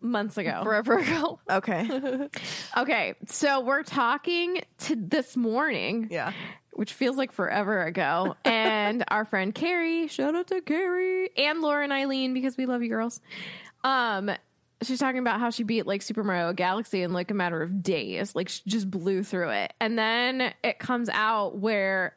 [0.00, 0.60] months ago.
[0.62, 1.38] Forever ago.
[1.50, 2.28] Okay,
[2.76, 6.08] Okay, so we're talking to this morning.
[6.10, 6.32] yeah.
[6.78, 8.36] Which feels like forever ago.
[8.44, 12.82] And our friend Carrie, shout out to Carrie and Laura and Eileen because we love
[12.82, 13.20] you girls.
[13.82, 14.30] Um,
[14.82, 17.82] she's talking about how she beat like Super Mario Galaxy in like a matter of
[17.82, 19.72] days, like she just blew through it.
[19.80, 22.14] And then it comes out where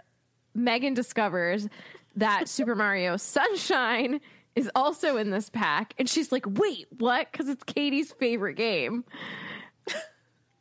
[0.54, 1.68] Megan discovers
[2.16, 4.22] that Super Mario Sunshine
[4.56, 9.06] is also in this pack, and she's like, "Wait, what?" Because it's Katie's favorite game.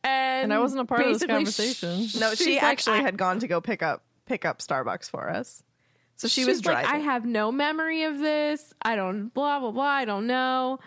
[0.02, 2.20] And, And I wasn't a part of this basically conversation.
[2.20, 5.10] No, she she's like, actually I- had gone to go pick up pick up Starbucks
[5.10, 5.62] for us,
[6.16, 6.84] so she She's was driving.
[6.84, 8.72] like, I have no memory of this.
[8.82, 9.82] I don't blah blah blah.
[9.84, 10.78] I don't know.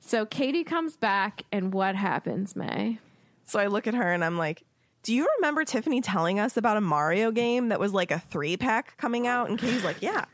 [0.00, 2.98] So Katie comes back, and what happens, May?
[3.46, 4.62] So I look at her and I'm like,
[5.02, 8.56] Do you remember Tiffany telling us about a Mario game that was like a three
[8.56, 9.48] pack coming out?
[9.48, 10.26] And Katie's like, Yeah.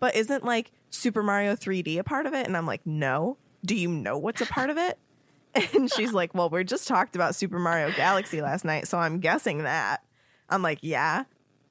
[0.00, 2.46] But isn't like Super Mario 3D a part of it?
[2.46, 3.38] And I'm like, No.
[3.64, 4.98] Do you know what's a part of it?
[5.74, 9.20] And she's like, Well, we just talked about Super Mario Galaxy last night, so I'm
[9.20, 10.02] guessing that.
[10.48, 11.24] I'm like, Yeah.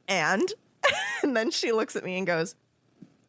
[0.07, 0.51] And
[1.23, 2.55] and then she looks at me and goes,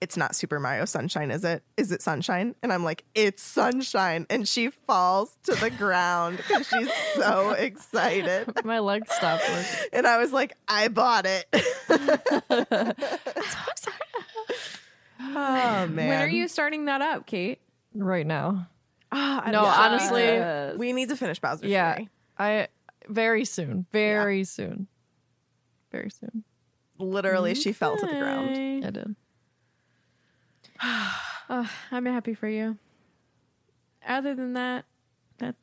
[0.01, 1.63] it's not Super Mario Sunshine, is it?
[1.79, 2.55] Is it Sunshine?
[2.63, 4.27] And I'm like, it's Sunshine.
[4.29, 8.53] And she falls to the ground because she's so excited.
[8.65, 9.89] My legs stopped working.
[9.95, 11.47] And I was like, I bought it.
[15.21, 15.95] oh, man.
[15.95, 17.61] When are you starting that up, Kate?
[17.95, 18.69] right now.
[19.17, 19.69] Ah, I No, don't know.
[19.69, 22.09] honestly, we need to finish Bowser's yeah, Fury.
[22.37, 22.69] I
[23.09, 24.89] very soon, very soon,
[25.93, 26.43] very soon.
[26.99, 28.51] Literally, she fell to the ground.
[28.85, 29.17] I did.
[31.51, 32.79] Oh, I'm happy for you.
[34.09, 34.87] Other than that,
[35.37, 35.59] that's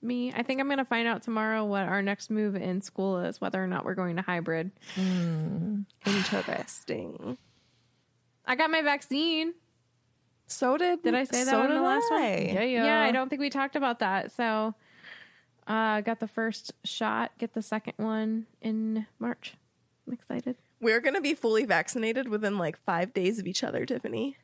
[0.00, 0.32] me.
[0.34, 3.38] I think I'm going to find out tomorrow what our next move in school is,
[3.38, 4.70] whether or not we're going to hybrid.
[4.94, 5.80] Hmm.
[6.06, 7.36] Interesting.
[8.46, 9.52] I got my vaccine.
[10.46, 12.22] So did Did I say that so on the did last one?
[12.22, 12.84] Yeah, yeah.
[12.84, 14.32] Yeah, I don't think we talked about that.
[14.32, 14.74] So,
[15.66, 19.54] uh, got the first shot, get the second one in March.
[20.06, 20.56] I'm excited.
[20.80, 24.36] We're going to be fully vaccinated within like five days of each other, Tiffany.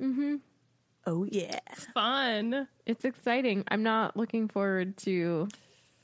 [0.00, 0.36] Mm-hmm.
[1.06, 1.58] Oh, yeah.
[1.94, 2.68] Fun.
[2.84, 3.64] It's exciting.
[3.68, 5.48] I'm not looking forward to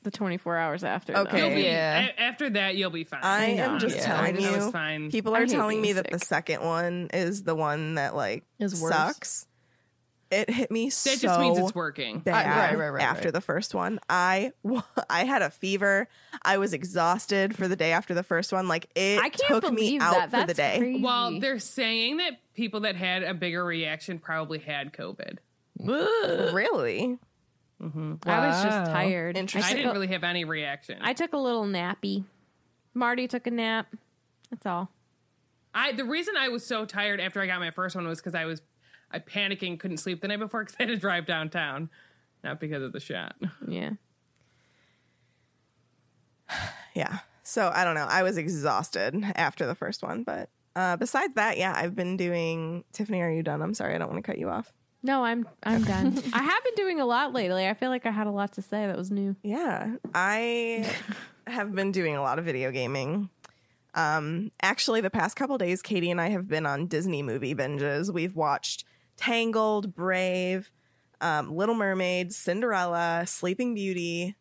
[0.06, 1.16] the 24 hours after.
[1.16, 1.54] Okay.
[1.54, 2.06] Be, Yeah.
[2.16, 3.20] a- after that, you'll be fine.
[3.22, 3.78] I am know.
[3.78, 4.70] just Yeah, telling you.
[4.70, 5.10] fine.
[5.10, 8.80] People are telling me being that the second one is the one that like Is
[8.80, 8.94] worse.
[8.94, 9.46] sucks.
[10.30, 12.18] It hit me That so just means it's working.
[12.18, 13.32] bad uh, right, right, right, after right.
[13.32, 14.00] the first one.
[14.08, 14.52] I
[15.10, 16.08] I had a fever.
[16.42, 18.66] I was exhausted for the day after the first one.
[18.66, 20.30] Like it I can't took believe me out that.
[20.30, 20.78] for That's the day.
[20.78, 21.02] crazy.
[21.02, 25.38] Well, they're saying that people that had a bigger reaction probably had COVID.
[26.52, 27.18] Really?
[27.80, 27.84] I
[28.46, 28.84] was just Wow.
[28.92, 29.36] tired.
[29.36, 29.76] I Interesting.
[29.76, 30.98] didn't really have any reaction.
[31.02, 32.24] I took a little nappy.
[32.94, 33.94] Marty took a nap.
[34.50, 34.90] That's all.
[35.74, 38.34] I the reason I was so tired after I got my first one was because
[38.34, 38.62] I was
[39.10, 41.90] I panicking, couldn't sleep the night before because I had to drive downtown,
[42.42, 43.36] not because of the shot.
[43.68, 43.90] Yeah.
[46.94, 47.18] Yeah.
[47.42, 48.06] So I don't know.
[48.08, 52.84] I was exhausted after the first one, but uh, besides that, yeah, I've been doing.
[52.92, 53.60] Tiffany, are you done?
[53.62, 54.72] I'm sorry, I don't want to cut you off.
[55.06, 56.20] No, I'm I'm done.
[56.32, 57.68] I have been doing a lot lately.
[57.68, 59.36] I feel like I had a lot to say that was new.
[59.44, 60.92] Yeah, I
[61.46, 63.30] have been doing a lot of video gaming.
[63.94, 68.12] Um, actually, the past couple days, Katie and I have been on Disney movie binges.
[68.12, 68.84] We've watched
[69.16, 70.72] Tangled, Brave,
[71.20, 74.34] um, Little Mermaid, Cinderella, Sleeping Beauty,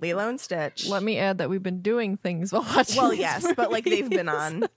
[0.00, 0.86] Lilo and Stitch.
[0.86, 3.02] Let me add that we've been doing things while watching.
[3.02, 4.68] well, these yes, but like they've been on.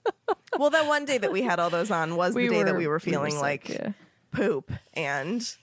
[0.58, 2.88] Well, that one day that we had all those on was the day that we
[2.88, 3.92] were feeling sick, like yeah.
[4.30, 5.54] Poop, and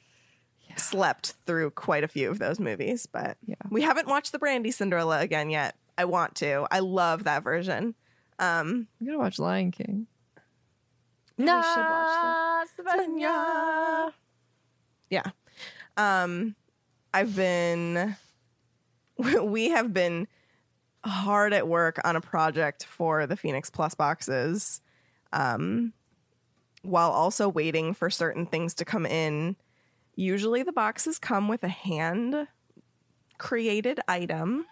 [0.77, 3.55] slept through quite a few of those movies, but Yeah.
[3.69, 5.75] we haven't watched the Brandy Cinderella again yet.
[5.97, 6.67] I want to.
[6.71, 7.95] I love that version.
[8.39, 10.07] Um, You gotta watch Lion King.
[11.37, 14.13] yeah, we should watch that.
[15.09, 15.23] Yeah.
[15.97, 16.55] Um,
[17.13, 18.17] I've been,
[19.17, 20.27] we have been
[21.05, 24.81] hard at work on a project for the Phoenix Plus boxes,
[25.31, 25.93] um,
[26.85, 29.55] while also waiting for certain things to come in.
[30.15, 32.47] Usually the boxes come with a hand
[33.37, 34.65] created item.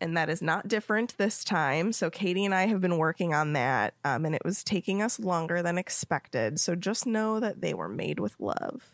[0.00, 1.92] And that is not different this time.
[1.92, 5.20] So, Katie and I have been working on that, um, and it was taking us
[5.20, 6.58] longer than expected.
[6.58, 8.90] So, just know that they were made with love.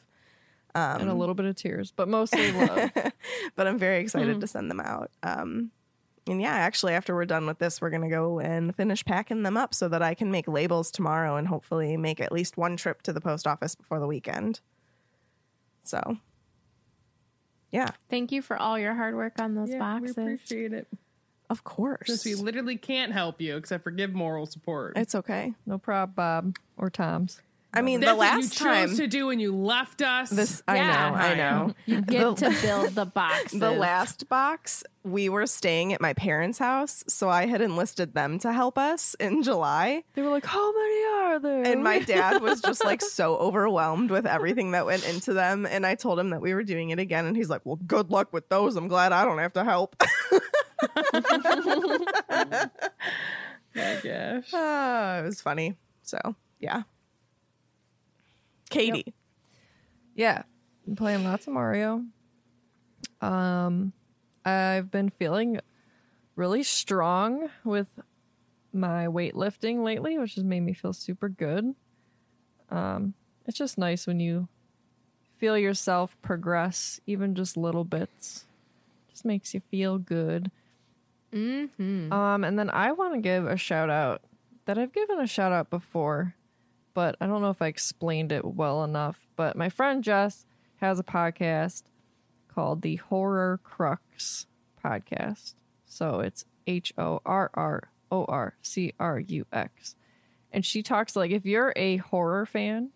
[1.01, 2.91] and a little bit of tears, but mostly love.
[3.57, 5.11] but I'm very excited to send them out.
[5.23, 5.71] Um,
[6.27, 9.57] and yeah, actually, after we're done with this, we're gonna go and finish packing them
[9.57, 13.03] up so that I can make labels tomorrow and hopefully make at least one trip
[13.03, 14.61] to the post office before the weekend.
[15.85, 16.19] So,
[17.73, 20.17] yeah, Thank you for all your hard work on those Yeah, boxes.
[20.17, 20.87] we appreciate it.
[21.49, 22.07] of course.
[22.07, 24.97] Since we literally can't help you except for give moral support.
[24.97, 25.55] It's okay.
[25.67, 27.41] no prob, Bob or Tom's.
[27.73, 30.29] I mean, That's the last what you time chose to do when you left us.
[30.31, 30.87] this, I Yeah.
[31.11, 31.75] know, I know.
[31.87, 33.61] You get to build the boxes.
[33.61, 38.41] The last box, we were staying at my parents' house, so I had enlisted them
[38.41, 40.03] to help us in July.
[40.15, 44.11] They were like, "How many are there?" And my dad was just like so overwhelmed
[44.11, 45.65] with everything that went into them.
[45.65, 47.25] And I told him that we were doing it again.
[47.25, 48.75] And he's like, Well, good luck with those.
[48.77, 49.95] I'm glad I don't have to help.
[53.75, 54.51] I guess.
[54.53, 55.77] Ah, it was funny.
[56.03, 56.19] So,
[56.59, 56.83] yeah.
[58.71, 59.13] Katie.
[60.15, 60.43] Yeah,
[60.87, 62.05] been playing lots of Mario.
[63.21, 63.93] Um,
[64.45, 65.61] I've been feeling
[66.37, 67.89] really strong with
[68.73, 71.75] my weightlifting lately, which has made me feel super good.
[72.71, 73.15] Um,
[73.47, 74.49] it's just nice when you
[75.39, 78.45] feel yourself progress, even just little bits.
[79.11, 80.51] Just makes you feel good.
[81.33, 82.13] Mm-hmm.
[82.13, 84.23] Um, and then I want to give a shout out
[84.67, 86.35] that I've given a shout out before,
[86.95, 89.27] but I don't know if I explained it well enough.
[89.37, 90.45] But my friend Jess
[90.77, 91.85] has a podcast
[92.49, 94.47] called the Horrorcrux
[94.85, 95.55] Podcast.
[95.87, 99.95] So it's H O R R O R C R U X.
[100.53, 102.91] And she talks like if you're a horror fan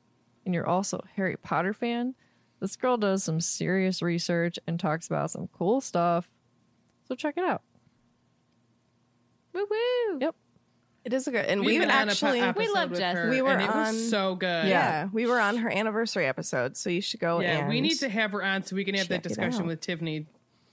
[0.45, 2.15] and you're also a Harry Potter fan,
[2.61, 6.29] this girl does some serious research and talks about some cool stuff.
[7.07, 7.63] So check it out.
[9.53, 10.19] Woo woo.
[10.21, 10.35] Yep.
[11.05, 12.99] It is a good, and We've we been on a po- actually, episode love with
[12.99, 13.17] Jess.
[13.17, 14.67] her, We were and it on- was so good.
[14.69, 16.77] yeah, we were on her anniversary episode.
[16.79, 19.09] So you should go Yeah, we need to have her on so we can have
[19.09, 20.27] that discussion with Tiffany.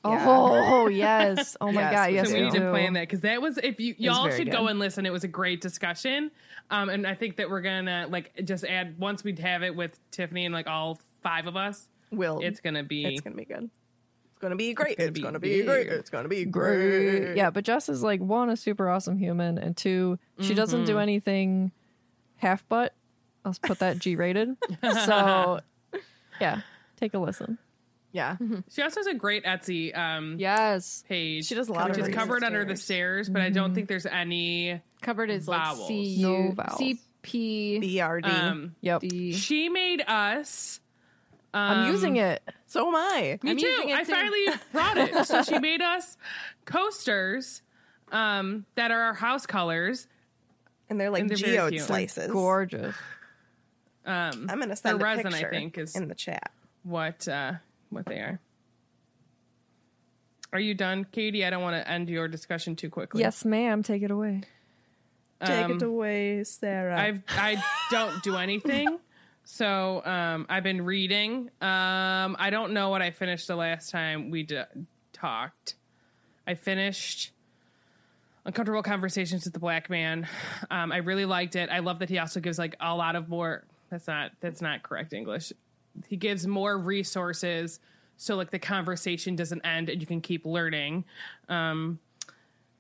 [0.03, 0.26] Yeah.
[0.26, 1.56] Oh yes!
[1.62, 2.06] Oh my Yes, god!
[2.14, 4.38] Yes, so we we need to plan that because that was if you y'all very
[4.40, 5.06] should go and listen.
[5.06, 6.32] It was a great discussion,
[6.72, 9.99] um, and I think that we're gonna like just add once we have it with
[10.10, 12.40] Tiffany and like all five of us, Will.
[12.41, 13.70] it's gonna be It's gonna be good.
[14.41, 14.97] It's gonna be great.
[14.97, 15.88] gonna It's gonna be great.
[15.88, 17.19] It's gonna be Great.
[17.26, 17.38] great.
[17.38, 20.85] Yeah, but Jess is like one a super awesome human, and two she doesn't Mm-hmm.
[20.88, 21.72] do anything
[22.38, 22.95] half butt.
[23.45, 24.57] I'll put that G rated.
[25.05, 25.59] so
[26.39, 26.61] yeah,
[26.97, 27.59] take a listen.
[28.13, 28.35] Yeah.
[28.69, 31.03] She also has a great Etsy um, Yes.
[31.07, 31.45] page.
[31.45, 33.27] She does a lot which of is her covered under the stairs.
[33.27, 34.81] stairs, but I don't think there's any.
[35.01, 35.88] Covered is like Vowels.
[35.88, 36.77] C U No vowels.
[36.80, 39.01] C P Um, Yep.
[39.01, 39.31] D.
[39.34, 40.81] she made us.
[41.53, 42.41] I'm um, using it.
[42.68, 43.40] so am I.
[43.44, 43.65] Me I'm too.
[43.68, 44.11] using it I too.
[44.11, 45.26] finally brought it.
[45.28, 46.15] So she made us
[46.65, 47.61] coasters
[48.11, 50.07] um, that are our house colors.
[50.90, 51.82] And they're like And they're very geode cute.
[51.84, 52.32] slices.
[52.32, 52.95] Gorgeous.
[54.06, 56.52] Um, I'm gonna send They're a resin, I think, is- in the chat.
[56.84, 57.53] what uh,
[57.90, 58.40] what they are.
[60.53, 61.45] Are you done, Katie?
[61.45, 63.22] I don't want to end your discussion too quickly.
[63.22, 63.84] Yes, ma'am.
[63.84, 64.41] Take it away.
[65.45, 66.99] Take Um, it away, Sarah.
[66.99, 68.99] I've I don't do anything.
[69.53, 71.49] So um, I've been reading.
[71.60, 74.61] Um, I don't know what I finished the last time we d-
[75.11, 75.76] talked.
[76.48, 77.32] I finished
[78.45, 80.26] uncomfortable conversations with the black man.
[80.72, 81.69] Um, I really liked it.
[81.69, 83.65] I love that he also gives like a lot of more.
[83.90, 85.52] That's not that's not correct English.
[86.07, 87.82] He gives more resources
[88.15, 91.03] so like the conversation doesn't end and you can keep learning.
[91.49, 91.99] Um,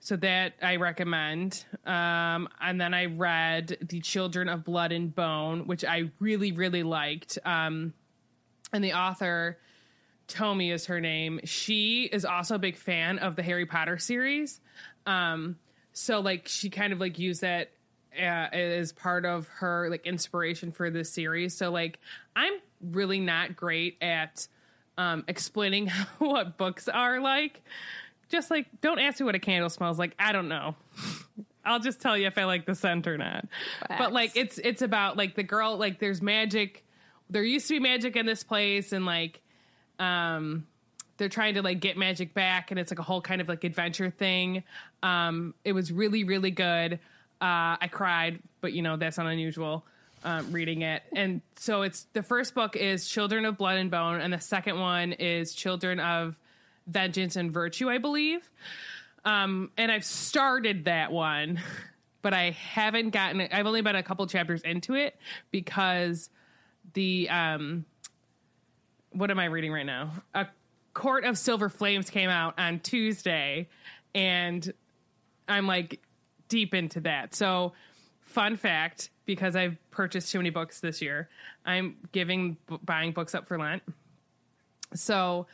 [0.03, 1.63] so that I recommend.
[1.85, 6.81] Um, and then I read The Children of Blood and Bone, which I really, really
[6.81, 7.37] liked.
[7.45, 7.93] Um,
[8.73, 9.59] and the author,
[10.27, 11.39] Tomi is her name.
[11.43, 14.59] She is also a big fan of the Harry Potter series.
[15.05, 15.57] Um,
[15.93, 17.69] so like she kind of like used that
[18.17, 21.55] uh, as part of her like inspiration for this series.
[21.55, 21.99] So like
[22.35, 24.47] I'm really not great at
[24.97, 27.61] um, explaining what books are like.
[28.31, 30.15] Just like don't ask me what a candle smells like.
[30.17, 30.75] I don't know.
[31.63, 33.45] I'll just tell you if I like the scent or not.
[33.87, 36.83] But like it's it's about like the girl like there's magic.
[37.29, 39.41] There used to be magic in this place and like
[39.99, 40.65] Um,
[41.17, 43.63] they're trying to like get magic back, and it's like a whole kind of like
[43.63, 44.63] adventure thing.
[45.03, 46.93] Um, it was really really good.
[47.39, 49.83] Uh, I cried, but you know that's not unusual.
[50.23, 54.21] Um, reading it, and so it's the first book is Children of Blood and Bone,
[54.21, 56.35] and the second one is Children of
[56.87, 58.49] Vengeance and Virtue, I believe.
[59.23, 61.59] Um, and I've started that one,
[62.21, 63.53] but I haven't gotten it.
[63.53, 65.15] I've only been a couple chapters into it
[65.51, 66.29] because
[66.93, 67.85] the um,
[69.11, 70.11] what am I reading right now?
[70.33, 70.47] A
[70.93, 73.69] Court of Silver Flames came out on Tuesday,
[74.13, 74.73] and
[75.47, 76.01] I'm like
[76.49, 77.33] deep into that.
[77.35, 77.73] So,
[78.21, 81.29] fun fact because I've purchased too many books this year,
[81.65, 83.83] I'm giving buying books up for Lent.
[84.93, 85.47] So,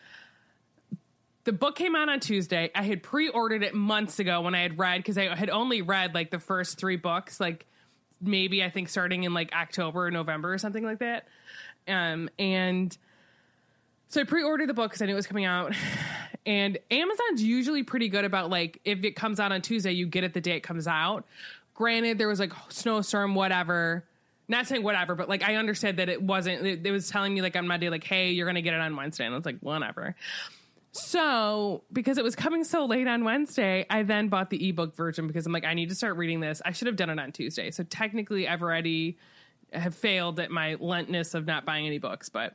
[1.47, 2.69] the book came out on Tuesday.
[2.75, 6.13] I had pre-ordered it months ago when I had read because I had only read
[6.13, 7.65] like the first three books, like
[8.19, 11.25] maybe I think starting in like October or November or something like that.
[11.87, 12.95] Um, and
[14.09, 15.73] so I pre-ordered the book because I knew it was coming out.
[16.45, 20.25] And Amazon's usually pretty good about like if it comes out on Tuesday, you get
[20.25, 21.25] it the day it comes out.
[21.75, 24.05] Granted, there was like snowstorm, whatever.
[24.49, 26.65] Not saying whatever, but like I understood that it wasn't.
[26.65, 28.95] It, it was telling me like on Monday, like, hey, you're gonna get it on
[28.95, 30.15] Wednesday, and I was like, whatever.
[30.97, 35.27] So, because it was coming so late on Wednesday, I then bought the ebook version
[35.27, 36.61] because I'm like, I need to start reading this.
[36.65, 37.71] I should have done it on Tuesday.
[37.71, 39.17] So technically, I've already
[39.73, 42.53] have failed at my lentness of not buying any books, but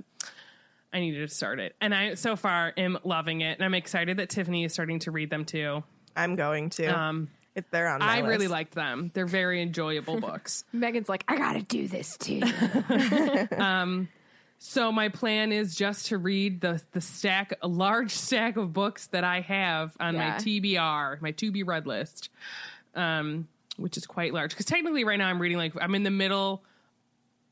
[0.92, 1.74] I needed to start it.
[1.80, 5.10] And I so far am loving it, and I'm excited that Tiffany is starting to
[5.10, 5.82] read them too.
[6.16, 6.86] I'm going to.
[6.86, 8.50] Um, if they're on, my I really list.
[8.50, 9.10] liked them.
[9.14, 10.64] They're very enjoyable books.
[10.72, 12.40] Megan's like, I gotta do this too.
[14.64, 19.08] So my plan is just to read the the stack, a large stack of books
[19.08, 22.28] that I have on my TBR, my to be read list,
[22.94, 24.50] um, which is quite large.
[24.50, 26.62] Because technically, right now I'm reading like I'm in the middle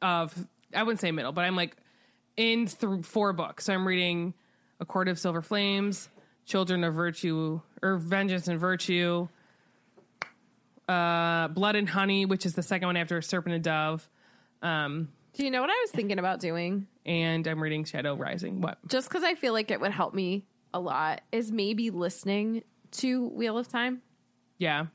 [0.01, 0.33] of
[0.73, 1.77] I wouldn't say middle, but I'm like
[2.37, 3.65] in th- four books.
[3.65, 4.33] So I'm reading
[4.79, 6.09] A Court of Silver Flames,
[6.47, 9.27] Children of Virtue or Vengeance and Virtue,
[10.89, 14.09] uh, Blood and Honey, which is the second one after Serpent and Dove.
[14.63, 16.87] Um, do you know what I was thinking about doing?
[17.07, 18.61] and I'm reading Shadow Rising.
[18.61, 18.79] What?
[18.87, 20.45] Just because I feel like it would help me
[20.75, 22.63] a lot is maybe listening
[22.93, 24.03] to Wheel of Time.
[24.59, 24.87] Yeah.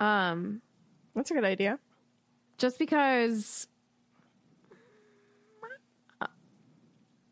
[0.00, 0.60] Um,
[1.14, 1.78] That's a good idea.
[2.58, 3.66] just because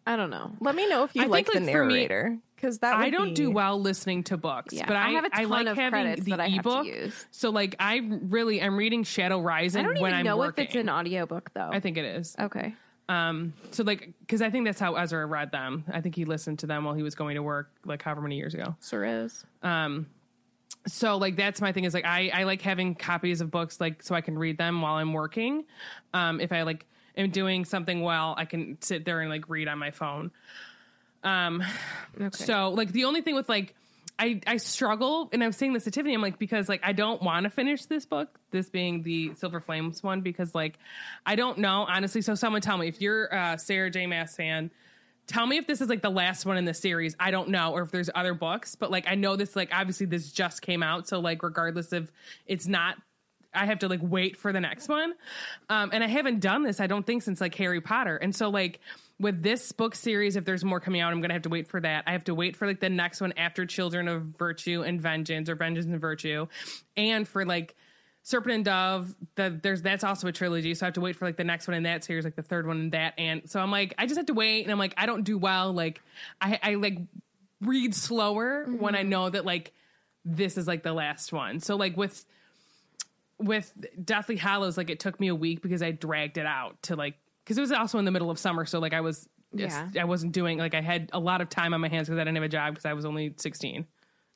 [0.07, 0.53] I don't know.
[0.61, 2.95] Let me know if you I think, like the like, for me- narrator because that
[2.97, 5.49] I don't be- do well listening to books, Yeah, but I, I have a ton
[5.51, 6.87] like of having the that I ebook.
[7.31, 10.65] So like I really I'm reading Shadow Rising when I don't even I'm know working.
[10.65, 11.69] if it's an audiobook though.
[11.71, 12.35] I think it is.
[12.39, 12.75] okay.
[13.09, 15.85] Um so like cuz I think that's how Ezra read them.
[15.93, 18.37] I think he listened to them while he was going to work like however many
[18.37, 18.75] years ago.
[18.81, 19.45] Ceres.
[19.63, 20.07] Um
[20.89, 24.03] so like that's my thing is like I I like having copies of books like
[24.03, 25.65] so I can read them while I'm working.
[26.15, 29.69] Um if I like am doing something well, I can sit there and like read
[29.69, 30.31] on my phone.
[31.23, 31.63] Um
[32.33, 33.75] so like the only thing with like
[34.19, 37.23] I I struggle and I'm saying this to Tiffany I'm like because like I don't
[37.23, 40.79] want to finish this book this being the Silver Flames one because like
[41.25, 44.71] I don't know honestly so someone tell me if you're a Sarah J Maas fan
[45.27, 47.73] tell me if this is like the last one in the series I don't know
[47.73, 50.83] or if there's other books but like I know this like obviously this just came
[50.83, 52.11] out so like regardless of
[52.47, 52.97] it's not
[53.57, 55.15] I have to like wait for the next one.
[55.71, 58.17] Um, and I haven't done this, I don't think, since like Harry Potter.
[58.17, 58.81] And so, like,
[59.19, 61.69] with this book series, if there's more coming out, I'm going to have to wait
[61.69, 62.05] for that.
[62.07, 65.49] I have to wait for like the next one after Children of Virtue and Vengeance
[65.49, 66.47] or Vengeance and Virtue.
[66.97, 67.75] And for like
[68.23, 70.75] Serpent and Dove, the, there's that's also a trilogy.
[70.75, 72.43] So I have to wait for like the next one in that series, like the
[72.43, 73.15] third one in that.
[73.17, 74.65] And so I'm like, I just have to wait.
[74.65, 75.73] And I'm like, I don't do well.
[75.73, 76.03] Like,
[76.41, 76.99] I, I like
[77.63, 78.79] read slower mm-hmm.
[78.79, 79.73] when I know that like
[80.27, 81.61] this is like the last one.
[81.61, 82.23] So, like, with
[83.39, 83.73] with
[84.03, 87.15] Deathly Hallows, like it took me a week because I dragged it out to like
[87.47, 90.03] because it was also in the middle of summer, so like I was just, Yeah.
[90.03, 92.25] I wasn't doing like I had a lot of time on my hands because I
[92.25, 93.87] didn't have a job because I was only sixteen,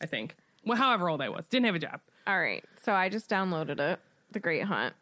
[0.00, 0.36] I think.
[0.64, 2.00] Well, however old I was, didn't have a job.
[2.26, 2.64] All right.
[2.82, 3.98] So I just downloaded it.
[4.30, 4.94] The Great Hunt.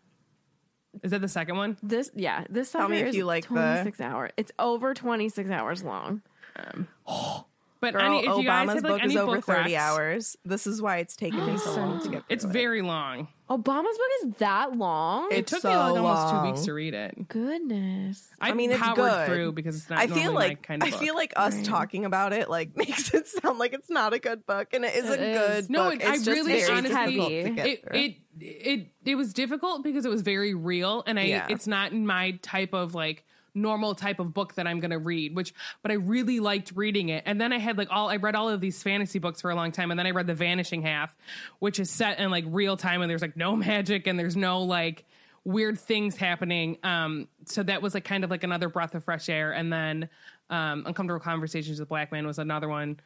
[1.02, 1.76] Is that the second one?
[1.82, 4.30] This yeah, this Tell me sucker if is you like the- 26 hours.
[4.38, 6.22] It's over 26 hours long.
[6.56, 6.88] Um.
[7.80, 9.70] But Girl, any, if you guys Obama's have like book any is over book 30
[9.70, 10.36] recs, hours.
[10.44, 12.48] This is why it's taken me so long to get through It's it.
[12.48, 13.28] very long.
[13.48, 13.64] Obama's
[13.96, 15.28] book is that long?
[15.30, 16.46] It It's took so me like almost two long.
[16.52, 17.28] weeks to read it.
[17.28, 18.28] Goodness.
[18.40, 19.26] I, I mean, it's powered good.
[19.26, 19.98] through because it's not.
[20.00, 21.00] I feel normally my like kind of I book.
[21.00, 24.44] feel like us talking about it like makes it sound like it's not a good
[24.44, 25.66] book, and it is It a is.
[25.66, 26.00] good No, book.
[26.02, 27.98] it- I it's just really very honestly- difficult to get it, through.
[28.00, 31.46] it it it was difficult because it was very real and I Yeah.
[31.48, 34.98] it's not in my type of like normal type of book that I'm going to
[34.98, 35.52] read which
[35.82, 37.24] but I really liked reading it.
[37.26, 39.54] And then I had like all I read all of these fantasy books for a
[39.54, 41.16] long time and then I read The Vanishing Half
[41.58, 44.62] which is set in like real time and there's like no magic and there's no
[44.62, 45.04] like
[45.44, 46.78] weird things happening.
[46.82, 49.52] Um so that was like kind of like another breath of fresh air.
[49.52, 50.08] And then
[50.50, 52.98] Um, Uncomfortable Conversations with Black Men was another one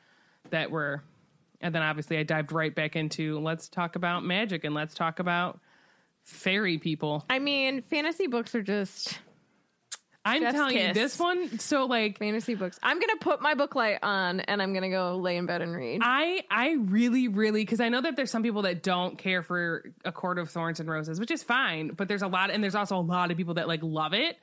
[0.50, 1.02] that were,
[1.60, 5.18] and then obviously I dived right back into let's talk about magic and let's talk
[5.18, 5.58] about
[6.24, 7.24] fairy people.
[7.28, 9.18] I mean, fantasy books are just
[10.24, 10.94] I'm Chef's telling you, kiss.
[10.94, 11.58] this one.
[11.58, 12.78] So like, fantasy books.
[12.82, 15.74] I'm gonna put my book light on and I'm gonna go lay in bed and
[15.74, 16.00] read.
[16.04, 19.84] I I really really because I know that there's some people that don't care for
[20.04, 21.88] a court of thorns and roses, which is fine.
[21.88, 24.38] But there's a lot, and there's also a lot of people that like love it.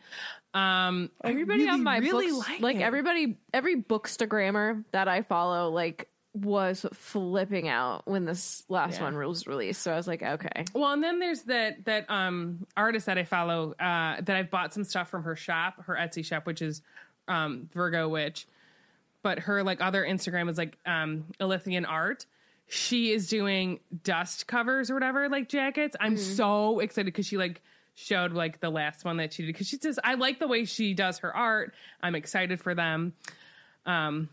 [0.54, 5.70] Um, everybody really, on my really books, like, like everybody, every bookstagrammer that I follow,
[5.70, 9.04] like was flipping out when this last Yeah.
[9.06, 9.82] one was released.
[9.82, 13.24] So I was like, okay, Well, and then there's that that um artist that I
[13.24, 16.82] follow uh that I've bought some stuff from her shop, her Etsy shop, which is
[17.28, 18.48] um Virgo Witch.
[19.24, 22.26] But her like other Instagram is like um Elithian art.
[22.68, 25.96] She is doing dust covers or whatever, like jackets.
[26.00, 27.62] I'm so excited because she like
[27.96, 30.66] showed like the last one that she did because she says I like the way
[30.66, 31.74] she does her art.
[32.04, 33.14] I'm excited for them.
[33.88, 34.30] Um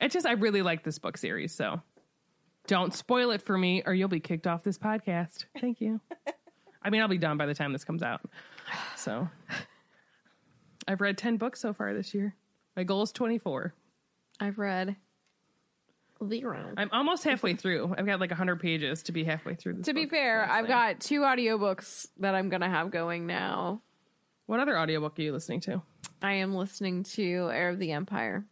[0.00, 1.80] it just I really like this book series, so
[2.66, 5.46] don't spoil it for me or you'll be kicked off this podcast.
[5.60, 6.00] Thank you.
[6.82, 8.20] I mean, I'll be done by the time this comes out.
[8.96, 9.28] So
[10.86, 12.34] I've read 10 books so far this year.
[12.76, 13.74] My goal is 24.
[14.40, 14.96] I've read
[16.26, 16.72] zero.
[16.76, 17.94] I'm almost halfway through.
[17.96, 19.86] I've got like 100 pages to be halfway through this.
[19.86, 20.68] To be fair, That's I've it.
[20.68, 23.80] got two audiobooks that I'm gonna have going now.
[24.46, 25.82] What other audiobook are you listening to?
[26.22, 28.44] I am listening to Heir of the Empire.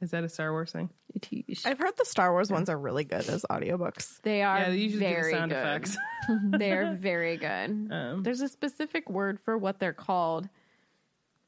[0.00, 0.90] Is that a Star Wars thing?
[1.14, 1.64] It is.
[1.64, 4.20] I've heard the Star Wars ones are really good as audiobooks.
[4.22, 5.58] They are yeah, they usually do the very sound good.
[5.58, 5.96] effects.
[6.58, 7.88] they're very good.
[7.90, 10.48] Um, There's a specific word for what they're called,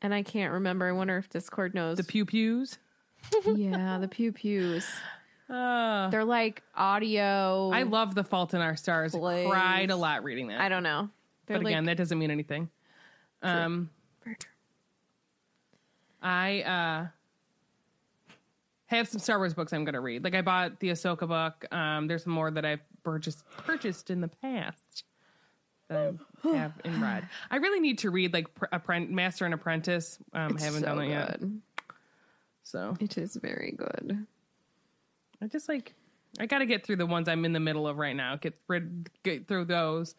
[0.01, 0.89] and I can't remember.
[0.89, 1.99] I wonder if Discord knows.
[1.99, 2.79] the pew pews.
[3.45, 4.87] yeah, the pew pews.
[5.51, 7.71] Uh, They're like audio.
[7.73, 9.13] I love The Fault in Our Stars.
[9.13, 9.49] Plays.
[9.49, 10.61] Cried a lot reading that.
[10.61, 11.09] I don't know.
[11.47, 12.69] They're but like, again, that doesn't mean anything.
[13.43, 13.91] Um,
[16.21, 17.07] I uh,
[18.87, 20.25] have some Star Wars books I'm going to read.
[20.25, 21.65] Like I bought the Ahsoka book.
[21.75, 25.05] Um, there's some more that I've purchased purchased in the past
[25.89, 26.15] that
[26.45, 27.29] I have in read.
[27.51, 30.19] I really need to read like pr- Appren- Master and Apprentice.
[30.33, 31.41] Um, it's haven't so done it yet.
[32.63, 34.27] So It is very good.
[35.43, 35.93] I just like
[36.39, 38.37] I got to get through the ones I'm in the middle of right now.
[38.37, 40.15] Get rid, get through those.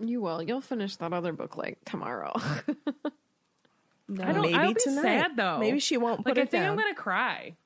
[0.00, 0.42] You will.
[0.42, 2.32] You'll finish that other book like tomorrow.
[2.36, 4.42] I don't.
[4.42, 5.02] Maybe I'll be tonight.
[5.02, 5.58] sad though.
[5.58, 7.56] Maybe she won't put like I it think I'm gonna cry.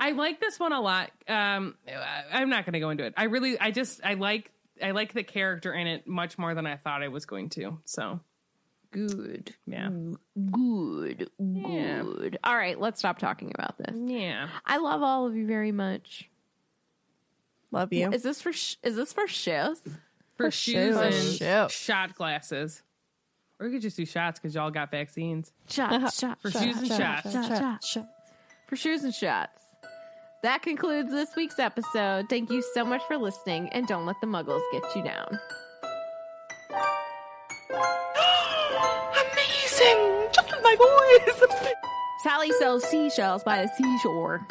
[0.00, 1.10] I like this one a lot.
[1.28, 3.14] Um, I- I'm not gonna go into it.
[3.16, 4.50] I really, I just, I like,
[4.82, 7.78] I like the character in it much more than I thought I was going to.
[7.84, 8.20] So
[8.90, 9.54] good.
[9.66, 9.90] yeah,
[10.50, 11.30] Good.
[11.38, 12.02] Yeah.
[12.02, 12.38] Good.
[12.44, 13.94] All right, let's stop talking about this.
[13.96, 14.48] yeah.
[14.64, 16.28] I love all of you very much.
[17.70, 18.10] Love you.
[18.12, 19.82] Is this for sh- is this for shifts?
[20.36, 21.72] For, shoes and shoes.
[21.72, 22.82] shot glasses,
[23.58, 25.52] or you could just do shots because y'all got vaccines.
[25.68, 27.32] Shot, shot, For shot, shoes and shot, shots.
[27.32, 28.06] shot, shot.
[28.68, 29.57] For shoes and shots.
[30.42, 32.28] That concludes this week's episode.
[32.28, 35.26] Thank you so much for listening, and don't let the muggles get you down.
[39.32, 40.28] Amazing!
[40.32, 41.42] Just my voice.
[42.22, 44.46] Sally sells seashells by the seashore.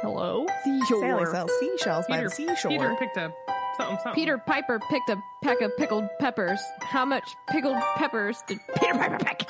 [0.00, 0.46] Hello?
[0.64, 1.00] Seashore.
[1.00, 2.70] Sally sells seashells by the seashore.
[2.70, 3.32] Peter picked up
[3.76, 3.98] something.
[3.98, 4.14] something.
[4.14, 6.60] Peter Piper picked a peck of pickled peppers.
[6.80, 9.46] How much pickled peppers did Peter Piper pick?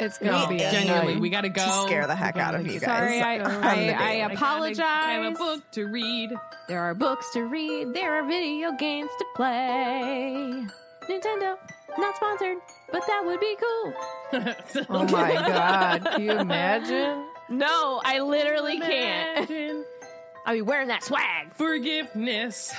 [0.00, 1.64] It's gonna be genuinely, we got to go.
[1.64, 2.82] to scare the heck out of you guys.
[2.82, 3.92] Sorry, I, From I, date.
[3.94, 4.80] I I gotta- apologize.
[4.80, 6.30] I have a book to read.
[6.68, 7.92] There are books to read.
[7.94, 10.64] There are video games to play.
[11.08, 11.56] Nintendo,
[11.98, 12.58] not sponsored,
[12.92, 13.92] but that would be cool.
[14.90, 16.04] Oh my god.
[16.12, 17.26] Can you imagine?
[17.48, 19.50] No, I literally can't.
[20.46, 21.52] I'll be wearing that swag.
[21.54, 22.72] Forgiveness.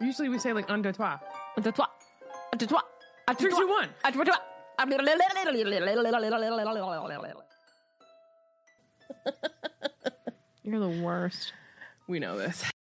[0.00, 1.18] Usually we say like un deux trois.
[1.56, 1.88] Un, deux, trois.
[2.52, 2.82] Un, deux, trois.
[3.32, 3.60] Un, deux, Three, trois.
[3.60, 3.88] two, one.
[4.04, 4.40] Un, deux, trois.
[10.64, 11.52] You're the worst.
[12.08, 12.72] We know this.